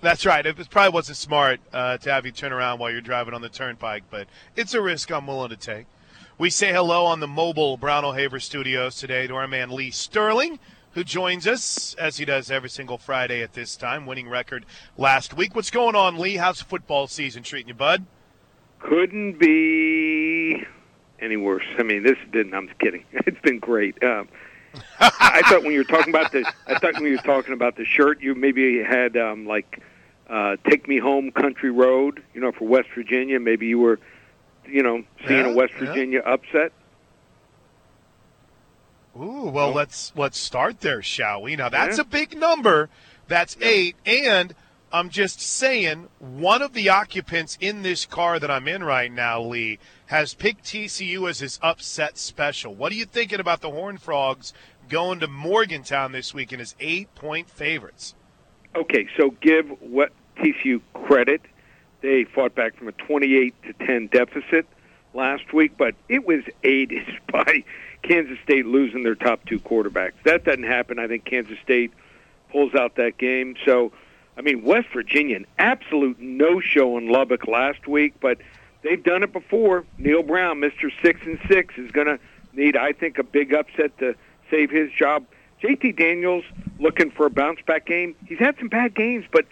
That's 0.00 0.24
right. 0.24 0.46
It 0.46 0.70
probably 0.70 0.94
wasn't 0.94 1.18
smart 1.18 1.60
uh, 1.74 1.98
to 1.98 2.10
have 2.10 2.24
you 2.24 2.32
turn 2.32 2.54
around 2.54 2.78
while 2.78 2.90
you're 2.90 3.02
driving 3.02 3.34
on 3.34 3.42
the 3.42 3.50
turnpike, 3.50 4.04
but 4.10 4.28
it's 4.54 4.72
a 4.72 4.80
risk 4.80 5.12
I'm 5.12 5.26
willing 5.26 5.50
to 5.50 5.56
take. 5.56 5.84
We 6.38 6.50
say 6.50 6.70
hello 6.70 7.06
on 7.06 7.20
the 7.20 7.26
mobile 7.26 7.78
Brown 7.78 8.04
O'Haver 8.04 8.40
studios 8.40 8.96
today 8.96 9.26
to 9.26 9.34
our 9.36 9.48
man 9.48 9.70
Lee 9.70 9.90
Sterling, 9.90 10.58
who 10.90 11.02
joins 11.02 11.46
us 11.46 11.94
as 11.94 12.18
he 12.18 12.26
does 12.26 12.50
every 12.50 12.68
single 12.68 12.98
Friday 12.98 13.42
at 13.42 13.54
this 13.54 13.74
time. 13.74 14.04
Winning 14.04 14.28
record 14.28 14.66
last 14.98 15.32
week. 15.34 15.54
What's 15.54 15.70
going 15.70 15.96
on, 15.96 16.18
Lee? 16.18 16.36
How's 16.36 16.60
football 16.60 17.06
season 17.06 17.42
treating 17.42 17.68
you, 17.68 17.74
bud? 17.74 18.04
Couldn't 18.80 19.38
be 19.38 20.62
any 21.20 21.38
worse. 21.38 21.64
I 21.78 21.82
mean, 21.82 22.02
this 22.02 22.18
didn't. 22.30 22.52
I'm 22.52 22.68
just 22.68 22.80
kidding. 22.80 23.06
It's 23.26 23.40
been 23.40 23.58
great. 23.58 24.02
Um, 24.02 24.28
I 25.00 25.40
thought 25.46 25.62
when 25.62 25.72
you 25.72 25.78
were 25.78 25.84
talking 25.84 26.14
about 26.14 26.32
the, 26.32 26.44
I 26.66 26.78
thought 26.78 26.94
when 26.94 27.04
you 27.04 27.12
were 27.12 27.22
talking 27.22 27.54
about 27.54 27.76
the 27.76 27.86
shirt, 27.86 28.20
you 28.20 28.34
maybe 28.34 28.82
had 28.82 29.16
um, 29.16 29.46
like 29.46 29.82
uh, 30.28 30.56
"Take 30.68 30.86
Me 30.86 30.98
Home, 30.98 31.32
Country 31.32 31.70
Road." 31.70 32.22
You 32.34 32.42
know, 32.42 32.52
for 32.52 32.68
West 32.68 32.88
Virginia. 32.94 33.40
Maybe 33.40 33.68
you 33.68 33.78
were, 33.78 33.98
you 34.68 34.82
know, 34.82 35.02
seeing 35.26 35.46
Yeah, 35.46 35.52
a 35.52 35.54
West 35.54 35.72
yeah. 35.74 35.86
Virginia 35.86 36.20
upset. 36.20 36.72
Ooh, 39.18 39.50
well, 39.52 39.72
let's 39.72 40.12
let's 40.14 40.38
start 40.38 40.80
there, 40.80 41.02
shall 41.02 41.42
we? 41.42 41.56
Now 41.56 41.68
that's 41.68 41.96
Yeah. 41.98 42.02
a 42.02 42.06
big 42.06 42.36
number. 42.36 42.88
That's 43.28 43.56
eight, 43.60 43.96
and 44.04 44.54
I'm 44.92 45.08
just 45.08 45.40
saying 45.40 46.08
one 46.18 46.62
of 46.62 46.74
the 46.74 46.88
occupants 46.88 47.56
in 47.60 47.82
this 47.82 48.04
car 48.06 48.38
that 48.38 48.50
I'm 48.50 48.68
in 48.68 48.84
right 48.84 49.10
now, 49.10 49.40
Lee, 49.40 49.78
has 50.06 50.34
picked 50.34 50.64
TCU 50.64 51.28
as 51.28 51.40
his 51.40 51.58
upset 51.62 52.18
special. 52.18 52.74
What 52.74 52.92
are 52.92 52.94
you 52.94 53.04
thinking 53.04 53.40
about 53.40 53.62
the 53.62 53.70
Horned 53.70 54.00
Frogs 54.02 54.52
going 54.88 55.18
to 55.20 55.26
Morgantown 55.26 56.12
this 56.12 56.32
week 56.32 56.50
weekend 56.50 56.62
as 56.62 56.74
eight 56.78 57.12
point 57.14 57.50
favorites? 57.50 58.14
Okay, 58.76 59.08
so 59.18 59.30
give 59.40 59.68
what 59.80 60.12
TCU 60.36 60.80
credit. 61.06 61.40
They 62.02 62.24
fought 62.24 62.54
back 62.54 62.76
from 62.76 62.88
a 62.88 62.92
28 62.92 63.54
to 63.64 63.72
10 63.86 64.08
deficit 64.08 64.66
last 65.14 65.52
week, 65.52 65.72
but 65.76 65.94
it 66.08 66.26
was 66.26 66.42
aided 66.62 67.06
by 67.32 67.64
Kansas 68.02 68.38
State 68.44 68.66
losing 68.66 69.02
their 69.02 69.14
top 69.14 69.44
two 69.46 69.58
quarterbacks. 69.58 70.12
That 70.24 70.44
doesn't 70.44 70.64
happen. 70.64 70.98
I 70.98 71.08
think 71.08 71.24
Kansas 71.24 71.58
State 71.62 71.92
pulls 72.50 72.74
out 72.74 72.96
that 72.96 73.18
game. 73.18 73.56
So, 73.64 73.92
I 74.36 74.42
mean, 74.42 74.62
West 74.62 74.88
Virginia, 74.92 75.36
an 75.36 75.46
absolute 75.58 76.20
no-show 76.20 76.96
in 76.98 77.08
Lubbock 77.08 77.46
last 77.46 77.88
week, 77.88 78.14
but 78.20 78.38
they've 78.82 79.02
done 79.02 79.22
it 79.22 79.32
before. 79.32 79.84
Neal 79.98 80.22
Brown, 80.22 80.60
Mr. 80.60 80.90
Six 81.02 81.20
and 81.24 81.38
Six, 81.48 81.74
is 81.76 81.90
going 81.90 82.06
to 82.06 82.18
need, 82.52 82.76
I 82.76 82.92
think, 82.92 83.18
a 83.18 83.24
big 83.24 83.52
upset 83.52 83.96
to 83.98 84.14
save 84.50 84.70
his 84.70 84.90
job. 84.92 85.26
JT 85.62 85.96
Daniels 85.96 86.44
looking 86.78 87.10
for 87.10 87.26
a 87.26 87.30
bounce 87.30 87.60
back 87.66 87.86
game. 87.86 88.14
He's 88.26 88.38
had 88.38 88.56
some 88.58 88.68
bad 88.68 88.94
games, 88.94 89.24
but 89.32 89.46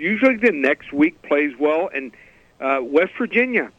usually 0.00 0.36
the 0.36 0.52
next 0.52 0.92
week 0.92 1.20
plays 1.22 1.52
well. 1.58 1.90
And 1.94 2.12
uh, 2.60 2.78
West 2.82 3.12
Virginia 3.18 3.70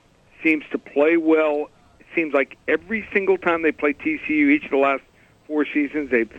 seems 0.43 0.63
to 0.71 0.77
play 0.77 1.17
well. 1.17 1.69
It 1.99 2.05
seems 2.15 2.33
like 2.33 2.57
every 2.67 3.07
single 3.13 3.37
time 3.37 3.61
they 3.61 3.71
play 3.71 3.93
TCU, 3.93 4.51
each 4.51 4.65
of 4.65 4.71
the 4.71 4.77
last 4.77 5.03
four 5.47 5.65
seasons, 5.65 6.11
they've 6.11 6.31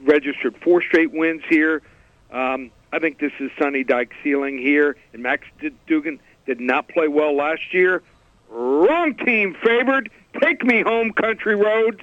registered 0.00 0.56
four 0.62 0.82
straight 0.82 1.12
wins 1.12 1.42
here. 1.48 1.82
Um, 2.30 2.70
I 2.92 2.98
think 2.98 3.18
this 3.18 3.32
is 3.40 3.50
Sonny 3.58 3.82
Dykes 3.84 4.14
ceiling 4.22 4.58
here, 4.58 4.96
and 5.12 5.22
Max 5.22 5.46
Duggan 5.88 6.20
did 6.46 6.60
not 6.60 6.88
play 6.88 7.08
well 7.08 7.34
last 7.34 7.72
year. 7.72 8.02
Wrong 8.50 9.14
team 9.14 9.56
favored. 9.64 10.10
Take 10.40 10.62
me 10.64 10.82
home, 10.82 11.12
country 11.12 11.54
roads. 11.54 12.00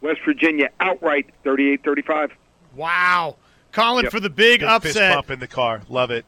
West 0.00 0.20
Virginia 0.24 0.70
outright 0.80 1.26
38-35. 1.44 2.30
Wow. 2.74 3.36
Calling 3.72 4.04
Yep. 4.04 4.12
for 4.12 4.20
the 4.20 4.30
big 4.30 4.60
Good 4.60 4.82
fist 4.82 4.96
upset. 4.96 5.14
bump 5.14 5.30
in 5.30 5.38
the 5.40 5.46
car. 5.46 5.82
Love 5.88 6.10
it. 6.10 6.24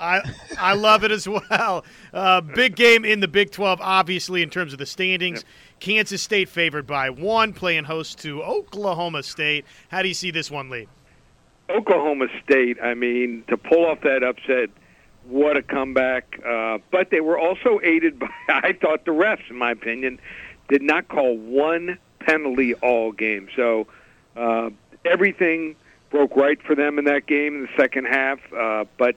I 0.00 0.22
I 0.58 0.74
love 0.74 1.04
it 1.04 1.10
as 1.10 1.28
well. 1.28 1.84
Uh, 2.12 2.40
big 2.40 2.74
game 2.74 3.04
in 3.04 3.20
the 3.20 3.28
Big 3.28 3.52
12, 3.52 3.80
obviously, 3.80 4.42
in 4.42 4.50
terms 4.50 4.72
of 4.72 4.78
the 4.78 4.86
standings. 4.86 5.44
Kansas 5.78 6.22
State 6.22 6.48
favored 6.48 6.86
by 6.86 7.10
one, 7.10 7.52
playing 7.52 7.84
host 7.84 8.18
to 8.20 8.42
Oklahoma 8.42 9.22
State. 9.22 9.64
How 9.88 10.02
do 10.02 10.08
you 10.08 10.14
see 10.14 10.30
this 10.30 10.50
one, 10.50 10.70
Lee? 10.70 10.88
Oklahoma 11.70 12.26
State, 12.44 12.78
I 12.82 12.94
mean, 12.94 13.44
to 13.48 13.56
pull 13.56 13.86
off 13.86 14.00
that 14.02 14.22
upset, 14.22 14.70
what 15.24 15.56
a 15.56 15.62
comeback. 15.62 16.40
Uh, 16.46 16.78
but 16.90 17.10
they 17.10 17.20
were 17.20 17.38
also 17.38 17.80
aided 17.82 18.18
by, 18.18 18.28
I 18.48 18.72
thought, 18.72 19.04
the 19.04 19.12
refs, 19.12 19.48
in 19.48 19.56
my 19.56 19.70
opinion, 19.70 20.18
did 20.68 20.82
not 20.82 21.08
call 21.08 21.36
one 21.36 21.98
penalty 22.20 22.74
all 22.74 23.12
game. 23.12 23.48
So 23.56 23.86
uh, 24.36 24.70
everything 25.04 25.76
broke 26.10 26.34
right 26.36 26.60
for 26.62 26.74
them 26.74 26.98
in 26.98 27.04
that 27.04 27.26
game 27.26 27.54
in 27.56 27.62
the 27.62 27.76
second 27.76 28.06
half. 28.06 28.40
Uh, 28.52 28.84
but 28.98 29.16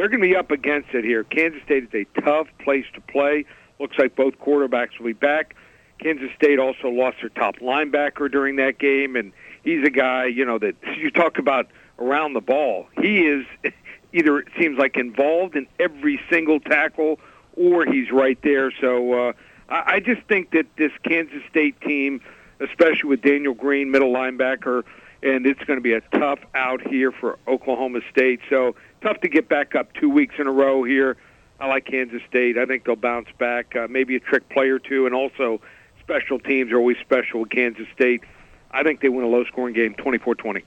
they're 0.00 0.08
going 0.08 0.22
to 0.22 0.28
be 0.28 0.34
up 0.34 0.50
against 0.50 0.94
it 0.94 1.04
here. 1.04 1.24
Kansas 1.24 1.60
State 1.62 1.84
is 1.84 1.90
a 1.92 2.20
tough 2.22 2.46
place 2.64 2.86
to 2.94 3.02
play. 3.02 3.44
Looks 3.78 3.98
like 3.98 4.16
both 4.16 4.38
quarterbacks 4.38 4.98
will 4.98 5.04
be 5.04 5.12
back. 5.12 5.54
Kansas 5.98 6.30
State 6.36 6.58
also 6.58 6.88
lost 6.88 7.18
their 7.20 7.28
top 7.28 7.56
linebacker 7.56 8.32
during 8.32 8.56
that 8.56 8.78
game, 8.78 9.14
and 9.14 9.30
he's 9.62 9.86
a 9.86 9.90
guy, 9.90 10.24
you 10.24 10.46
know, 10.46 10.58
that 10.58 10.74
you 10.96 11.10
talk 11.10 11.36
about 11.36 11.66
around 11.98 12.32
the 12.32 12.40
ball. 12.40 12.86
He 12.98 13.26
is 13.26 13.44
either 14.14 14.38
it 14.38 14.48
seems 14.58 14.78
like 14.78 14.96
involved 14.96 15.54
in 15.54 15.66
every 15.78 16.18
single 16.30 16.60
tackle, 16.60 17.20
or 17.54 17.84
he's 17.84 18.10
right 18.10 18.38
there. 18.42 18.72
So 18.80 19.12
uh, 19.12 19.32
I, 19.68 19.96
I 19.96 20.00
just 20.00 20.22
think 20.28 20.52
that 20.52 20.64
this 20.78 20.92
Kansas 21.06 21.42
State 21.50 21.78
team, 21.82 22.22
especially 22.58 23.10
with 23.10 23.20
Daniel 23.20 23.52
Green, 23.52 23.90
middle 23.90 24.14
linebacker, 24.14 24.82
and 25.22 25.44
it's 25.44 25.62
going 25.64 25.76
to 25.76 25.82
be 25.82 25.92
a 25.92 26.00
tough 26.18 26.38
out 26.54 26.80
here 26.88 27.12
for 27.12 27.38
Oklahoma 27.46 28.00
State. 28.10 28.40
So 28.48 28.74
tough 29.00 29.20
to 29.20 29.28
get 29.28 29.48
back 29.48 29.74
up 29.74 29.92
two 29.94 30.08
weeks 30.08 30.34
in 30.38 30.46
a 30.46 30.52
row 30.52 30.84
here. 30.84 31.16
I 31.58 31.66
like 31.66 31.84
Kansas 31.84 32.22
State. 32.28 32.56
I 32.56 32.64
think 32.64 32.84
they'll 32.84 32.96
bounce 32.96 33.28
back. 33.38 33.76
Uh, 33.76 33.86
maybe 33.88 34.16
a 34.16 34.20
trick 34.20 34.48
play 34.48 34.68
or 34.68 34.78
two, 34.78 35.06
and 35.06 35.14
also 35.14 35.60
special 36.00 36.38
teams 36.38 36.72
are 36.72 36.78
always 36.78 36.96
special 36.98 37.40
with 37.40 37.50
Kansas 37.50 37.86
State. 37.94 38.22
I 38.70 38.82
think 38.82 39.00
they 39.00 39.08
win 39.08 39.24
a 39.24 39.28
low-scoring 39.28 39.74
game, 39.74 39.94
24-20. 39.94 40.62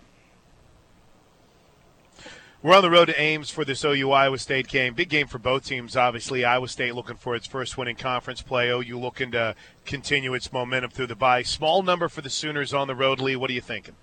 We're 2.61 2.75
on 2.75 2.81
the 2.81 2.89
road 2.89 3.05
to 3.05 3.21
Ames 3.21 3.49
for 3.49 3.65
this 3.65 3.84
OU 3.84 4.09
Iowa 4.11 4.38
State 4.38 4.69
game. 4.69 4.93
Big 4.93 5.09
game 5.09 5.27
for 5.27 5.38
both 5.38 5.65
teams, 5.65 5.97
obviously. 5.97 6.45
Iowa 6.45 6.69
State 6.69 6.95
looking 6.95 7.17
for 7.17 7.36
its 7.36 7.45
first 7.45 7.77
win 7.77 7.89
in 7.89 7.97
conference 7.97 8.41
play. 8.41 8.69
OU 8.69 8.99
looking 8.99 9.31
to 9.31 9.55
continue 9.86 10.34
its 10.34 10.53
momentum 10.53 10.89
through 10.89 11.07
the 11.07 11.15
bye. 11.15 11.43
Small 11.43 11.84
number 11.84 12.07
for 12.07 12.21
the 12.21 12.29
Sooners 12.29 12.73
on 12.73 12.88
the 12.88 12.95
road, 12.95 13.19
Lee. 13.19 13.36
What 13.36 13.49
are 13.49 13.53
you 13.53 13.59
thinking? 13.59 13.95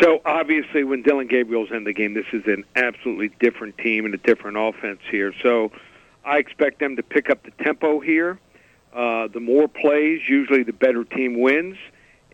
So 0.00 0.20
obviously, 0.24 0.84
when 0.84 1.02
Dillon 1.02 1.26
Gabriel's 1.26 1.70
in 1.70 1.84
the 1.84 1.92
game, 1.92 2.14
this 2.14 2.26
is 2.32 2.42
an 2.46 2.64
absolutely 2.74 3.30
different 3.40 3.78
team 3.78 4.04
and 4.04 4.14
a 4.14 4.18
different 4.18 4.56
offense 4.58 5.00
here. 5.10 5.32
So 5.42 5.70
I 6.24 6.38
expect 6.38 6.80
them 6.80 6.96
to 6.96 7.02
pick 7.02 7.30
up 7.30 7.44
the 7.44 7.52
tempo 7.62 8.00
here. 8.00 8.38
Uh, 8.92 9.28
the 9.28 9.40
more 9.40 9.68
plays, 9.68 10.22
usually 10.28 10.62
the 10.62 10.72
better 10.72 11.04
team 11.04 11.40
wins. 11.40 11.76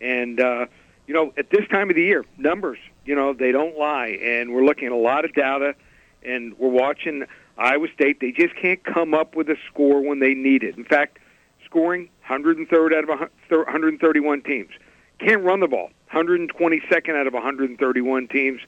And 0.01 0.39
uh, 0.39 0.65
you 1.07 1.13
know, 1.13 1.33
at 1.37 1.49
this 1.49 1.67
time 1.69 1.89
of 1.89 1.95
the 1.95 2.03
year, 2.03 2.25
numbers, 2.37 2.79
you 3.05 3.15
know, 3.15 3.33
they 3.33 3.51
don't 3.51 3.77
lie. 3.77 4.19
And 4.21 4.53
we're 4.53 4.65
looking 4.65 4.87
at 4.87 4.91
a 4.91 4.97
lot 4.97 5.25
of 5.25 5.33
data, 5.33 5.75
and 6.23 6.57
we're 6.57 6.69
watching 6.69 7.25
Iowa 7.57 7.87
State. 7.93 8.19
They 8.19 8.31
just 8.31 8.55
can't 8.55 8.83
come 8.83 9.13
up 9.13 9.35
with 9.35 9.49
a 9.49 9.57
score 9.69 10.01
when 10.01 10.19
they 10.19 10.33
need 10.33 10.63
it. 10.63 10.77
In 10.77 10.85
fact, 10.85 11.19
scoring 11.65 12.09
103rd 12.27 12.93
out 12.95 13.03
of 13.03 13.09
a 13.09 13.17
hun- 13.17 13.29
131 13.49 14.41
teams. 14.41 14.71
Can't 15.19 15.43
run 15.43 15.59
the 15.59 15.67
ball. 15.67 15.89
122nd 16.13 17.15
out 17.15 17.27
of 17.27 17.33
131 17.33 18.27
teams, 18.27 18.61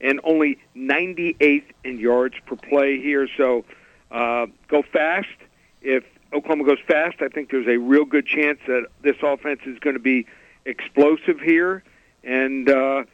and 0.00 0.20
only 0.24 0.58
98th 0.76 1.64
in 1.84 1.98
yards 1.98 2.34
per 2.46 2.56
play 2.56 3.00
here. 3.00 3.28
So 3.36 3.64
uh, 4.10 4.46
go 4.68 4.82
fast. 4.82 5.28
If 5.82 6.04
Oklahoma 6.32 6.64
goes 6.64 6.78
fast, 6.86 7.16
I 7.20 7.28
think 7.28 7.50
there's 7.50 7.68
a 7.68 7.78
real 7.78 8.04
good 8.04 8.26
chance 8.26 8.58
that 8.66 8.86
this 9.02 9.16
offense 9.22 9.60
is 9.66 9.78
going 9.78 9.94
to 9.94 10.02
be 10.02 10.26
explosive 10.64 11.40
here. 11.40 11.82
And 12.22 12.68
uh, 12.68 13.04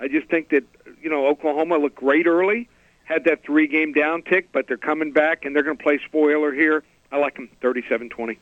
I 0.00 0.08
just 0.08 0.28
think 0.28 0.50
that 0.50 0.64
you 1.02 1.10
know 1.10 1.26
Oklahoma 1.26 1.76
looked 1.76 1.96
great 1.96 2.26
early, 2.26 2.68
had 3.04 3.24
that 3.24 3.44
three-game 3.44 3.92
down 3.92 4.22
tick, 4.22 4.50
but 4.52 4.66
they're 4.66 4.76
coming 4.76 5.12
back 5.12 5.44
and 5.44 5.54
they're 5.54 5.62
going 5.62 5.76
to 5.76 5.82
play 5.82 6.00
spoiler 6.06 6.52
here. 6.52 6.82
I 7.12 7.18
like 7.18 7.34
them 7.36 7.48
37-20. 7.62 8.38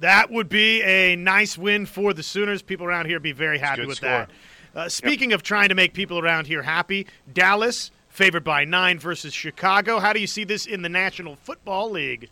That 0.00 0.30
would 0.30 0.48
be 0.48 0.82
a 0.82 1.16
nice 1.16 1.58
win 1.58 1.86
for 1.86 2.12
the 2.14 2.22
Sooners. 2.22 2.62
People 2.62 2.86
around 2.86 3.06
here 3.06 3.18
be 3.18 3.32
very 3.32 3.58
happy 3.58 3.84
with 3.84 3.96
score. 3.96 4.10
that. 4.10 4.30
Uh, 4.74 4.88
speaking 4.88 5.32
of 5.32 5.42
trying 5.42 5.70
to 5.70 5.74
make 5.74 5.92
people 5.92 6.18
around 6.20 6.46
here 6.46 6.62
happy, 6.62 7.06
Dallas 7.32 7.90
favored 8.08 8.44
by 8.44 8.64
nine 8.64 8.98
versus 8.98 9.34
Chicago. 9.34 9.98
How 9.98 10.12
do 10.12 10.20
you 10.20 10.26
see 10.26 10.44
this 10.44 10.66
in 10.66 10.82
the 10.82 10.88
National 10.88 11.36
Football 11.36 11.90
League? 11.90 12.28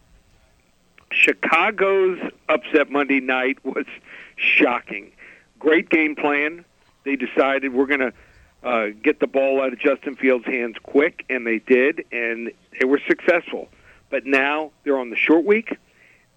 Chicago's 1.10 2.18
upset 2.48 2.90
Monday 2.90 3.20
night 3.20 3.64
was 3.64 3.86
shocking. 4.36 5.10
Great 5.58 5.88
game 5.88 6.14
plan. 6.14 6.64
They 7.04 7.16
decided 7.16 7.72
we're 7.72 7.86
going 7.86 8.00
to 8.00 8.12
uh, 8.62 8.88
get 9.02 9.20
the 9.20 9.26
ball 9.26 9.62
out 9.62 9.72
of 9.72 9.78
Justin 9.78 10.16
Fields' 10.16 10.44
hands 10.44 10.76
quick, 10.82 11.24
and 11.30 11.46
they 11.46 11.58
did, 11.58 12.04
and 12.12 12.52
they 12.78 12.84
were 12.84 13.00
successful. 13.06 13.68
But 14.10 14.26
now 14.26 14.72
they're 14.84 14.98
on 14.98 15.10
the 15.10 15.16
short 15.16 15.44
week. 15.44 15.76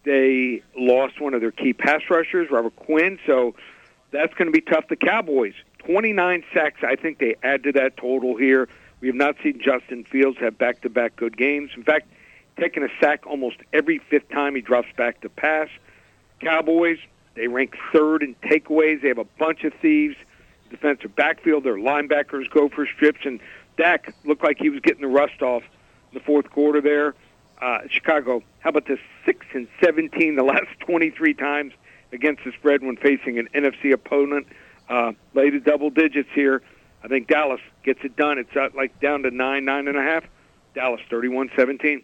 They 0.03 0.63
lost 0.77 1.19
one 1.19 1.33
of 1.33 1.41
their 1.41 1.51
key 1.51 1.73
pass 1.73 2.01
rushers, 2.09 2.49
Robert 2.49 2.75
Quinn, 2.75 3.19
so 3.25 3.55
that's 4.11 4.33
going 4.33 4.47
to 4.47 4.51
be 4.51 4.61
tough. 4.61 4.87
The 4.87 4.95
Cowboys, 4.95 5.53
29 5.79 6.43
sacks. 6.53 6.81
I 6.83 6.95
think 6.95 7.19
they 7.19 7.35
add 7.43 7.63
to 7.63 7.71
that 7.73 7.97
total 7.97 8.35
here. 8.35 8.69
We 9.01 9.07
have 9.07 9.15
not 9.15 9.35
seen 9.43 9.61
Justin 9.61 10.03
Fields 10.03 10.37
have 10.39 10.57
back-to-back 10.57 11.15
good 11.15 11.37
games. 11.37 11.71
In 11.75 11.83
fact, 11.83 12.07
taking 12.59 12.83
a 12.83 12.89
sack 12.99 13.25
almost 13.27 13.57
every 13.71 13.99
fifth 13.99 14.29
time 14.29 14.55
he 14.55 14.61
drops 14.61 14.89
back 14.97 15.21
to 15.21 15.29
pass. 15.29 15.69
Cowboys, 16.41 16.99
they 17.35 17.47
rank 17.47 17.75
third 17.93 18.23
in 18.23 18.35
takeaways. 18.35 19.01
They 19.01 19.09
have 19.09 19.17
a 19.17 19.27
bunch 19.37 19.63
of 19.63 19.73
thieves. 19.75 20.15
defensive 20.69 21.15
backfield. 21.15 21.63
Their 21.63 21.77
linebackers 21.77 22.49
go 22.49 22.69
for 22.69 22.85
strips, 22.85 23.21
and 23.25 23.39
Dak 23.77 24.13
looked 24.25 24.43
like 24.43 24.57
he 24.59 24.69
was 24.69 24.81
getting 24.81 25.01
the 25.01 25.07
rust 25.07 25.41
off 25.41 25.63
in 25.63 26.17
the 26.17 26.19
fourth 26.19 26.49
quarter 26.49 26.81
there. 26.81 27.15
Uh, 27.61 27.79
Chicago, 27.89 28.41
how 28.59 28.69
about 28.69 28.87
this? 28.87 28.99
Six 29.25 29.45
and 29.53 29.67
seventeen 29.83 30.35
the 30.35 30.43
last 30.43 30.67
twenty-three 30.79 31.33
times 31.33 31.73
against 32.11 32.43
the 32.45 32.51
spread 32.53 32.81
when 32.83 32.95
facing 32.97 33.37
an 33.37 33.49
NFC 33.53 33.91
opponent. 33.93 34.47
Uh, 34.87 35.11
lay 35.33 35.49
to 35.49 35.59
double 35.59 35.89
digits 35.89 36.29
here. 36.33 36.61
I 37.03 37.07
think 37.07 37.27
Dallas 37.27 37.61
gets 37.83 37.99
it 38.03 38.15
done. 38.15 38.37
It's 38.39 38.55
uh, 38.55 38.69
like 38.75 38.99
down 38.99 39.23
to 39.23 39.31
nine, 39.31 39.65
nine 39.65 39.87
and 39.87 39.97
a 39.97 40.01
half. 40.01 40.23
Dallas, 40.73 41.01
thirty-one 41.09 41.49
seventeen. 41.55 42.03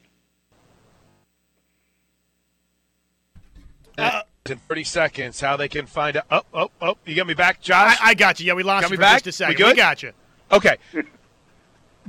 Uh, 3.98 4.22
in 4.46 4.58
30 4.58 4.84
seconds, 4.84 5.40
how 5.40 5.56
they 5.58 5.68
can 5.70 5.86
find 5.86 6.18
out. 6.18 6.26
Oh, 6.30 6.42
oh, 6.54 6.72
oh, 6.82 6.98
you 7.06 7.16
got 7.16 7.28
me 7.28 7.34
back, 7.34 7.62
Josh? 7.62 7.98
I, 8.00 8.10
I 8.10 8.14
got 8.14 8.40
you. 8.40 8.46
Yeah, 8.46 8.54
we 8.54 8.64
lost 8.64 8.84
Got 8.84 8.90
you 8.90 8.94
me 8.94 8.98
for 8.98 9.02
back? 9.02 9.24
just 9.24 9.28
a 9.28 9.32
second. 9.32 9.56
We 9.56 9.64
good? 9.70 9.78
got 9.78 10.04
you. 10.04 10.12
Okay. 10.52 10.78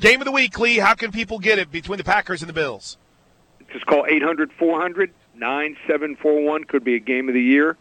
Game 0.01 0.21
of 0.21 0.27
the 0.27 0.33
week, 0.33 0.59
Lee. 0.59 0.77
How 0.77 0.95
can 0.95 1.13
people 1.13 1.39
get 1.39 1.59
it 1.59 1.71
between 1.71 1.97
the 1.97 2.05
Packers 2.05 2.43
and 2.43 2.49
the 2.49 2.53
Bills? 2.53 2.99
Just 3.73 3.87
call 3.87 4.07
800 4.09 4.53
400 4.53 5.13
9741. 5.35 6.65
Could 6.65 6.85
be 6.85 6.95
a 6.95 7.01
game 7.01 7.29
of 7.29 7.35
the 7.35 7.43
year. 7.43 7.77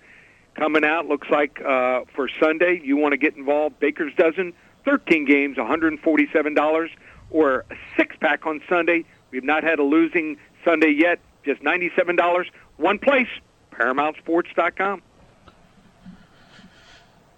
Coming 0.55 0.85
out, 0.85 1.07
looks 1.07 1.29
like 1.29 1.61
uh, 1.61 2.01
for 2.15 2.29
Sunday, 2.39 2.81
you 2.83 2.95
want 2.95 3.11
to 3.11 3.17
get 3.17 3.35
involved. 3.35 3.77
Baker's 3.79 4.13
Dozen, 4.15 4.53
13 4.85 5.25
games, 5.25 5.57
$147, 5.57 6.89
or 7.29 7.65
a 7.69 7.75
six 7.97 8.15
pack 8.21 8.45
on 8.45 8.61
Sunday. 8.69 9.03
We've 9.31 9.43
not 9.43 9.63
had 9.63 9.79
a 9.79 9.83
losing 9.83 10.37
Sunday 10.63 10.95
yet, 10.97 11.19
just 11.43 11.61
$97. 11.61 12.45
One 12.77 12.99
place, 12.99 13.27
ParamountSports.com. 13.73 15.01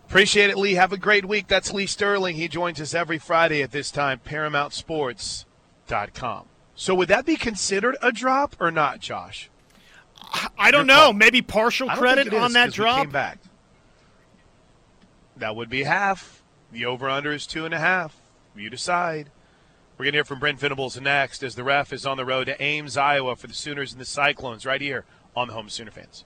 Appreciate 0.05 0.51
it, 0.51 0.57
Lee. 0.57 0.75
Have 0.75 0.93
a 0.93 0.97
great 0.97 1.25
week. 1.25 1.47
That's 1.47 1.73
Lee 1.73 1.87
Sterling. 1.87 2.35
He 2.35 2.47
joins 2.47 2.79
us 2.79 2.93
every 2.93 3.17
Friday 3.17 3.63
at 3.63 3.71
this 3.71 3.89
time, 3.89 4.21
ParamountSports.com. 4.25 6.45
So 6.79 6.93
would 6.93 7.07
that 7.09 7.25
be 7.25 7.35
considered 7.35 7.97
a 8.03 8.11
drop 8.11 8.55
or 8.59 8.69
not, 8.69 8.99
Josh? 8.99 9.49
I 10.57 10.69
don't 10.69 10.87
Your 10.87 10.95
know. 10.95 11.03
call. 11.05 11.13
Maybe 11.13 11.41
partial 11.41 11.89
credit 11.89 12.25
think 12.25 12.33
it 12.33 12.37
is 12.37 12.43
on 12.43 12.53
that 12.53 12.71
drop. 12.71 13.07
That 15.35 15.55
would 15.55 15.69
be 15.69 15.83
half. 15.83 16.43
The 16.71 16.85
over/under 16.85 17.33
is 17.33 17.47
two 17.47 17.65
and 17.65 17.73
a 17.73 17.79
half. 17.79 18.21
You 18.55 18.69
decide. 18.69 19.31
We're 19.97 20.05
going 20.05 20.13
to 20.13 20.17
hear 20.17 20.25
from 20.25 20.39
Brent 20.39 20.59
Venables 20.59 21.01
next 21.01 21.41
as 21.41 21.55
the 21.55 21.63
ref 21.63 21.91
is 21.91 22.05
on 22.05 22.17
the 22.17 22.25
road 22.25 22.43
to 22.45 22.61
Ames, 22.61 22.95
Iowa 22.95 23.35
for 23.35 23.47
the 23.47 23.55
Sooners 23.55 23.91
and 23.91 23.99
the 23.99 24.05
Cyclones 24.05 24.63
right 24.63 24.79
here 24.79 25.05
on 25.35 25.47
the 25.47 25.55
Home 25.55 25.69
Sooner 25.69 25.89
Fans. 25.89 26.25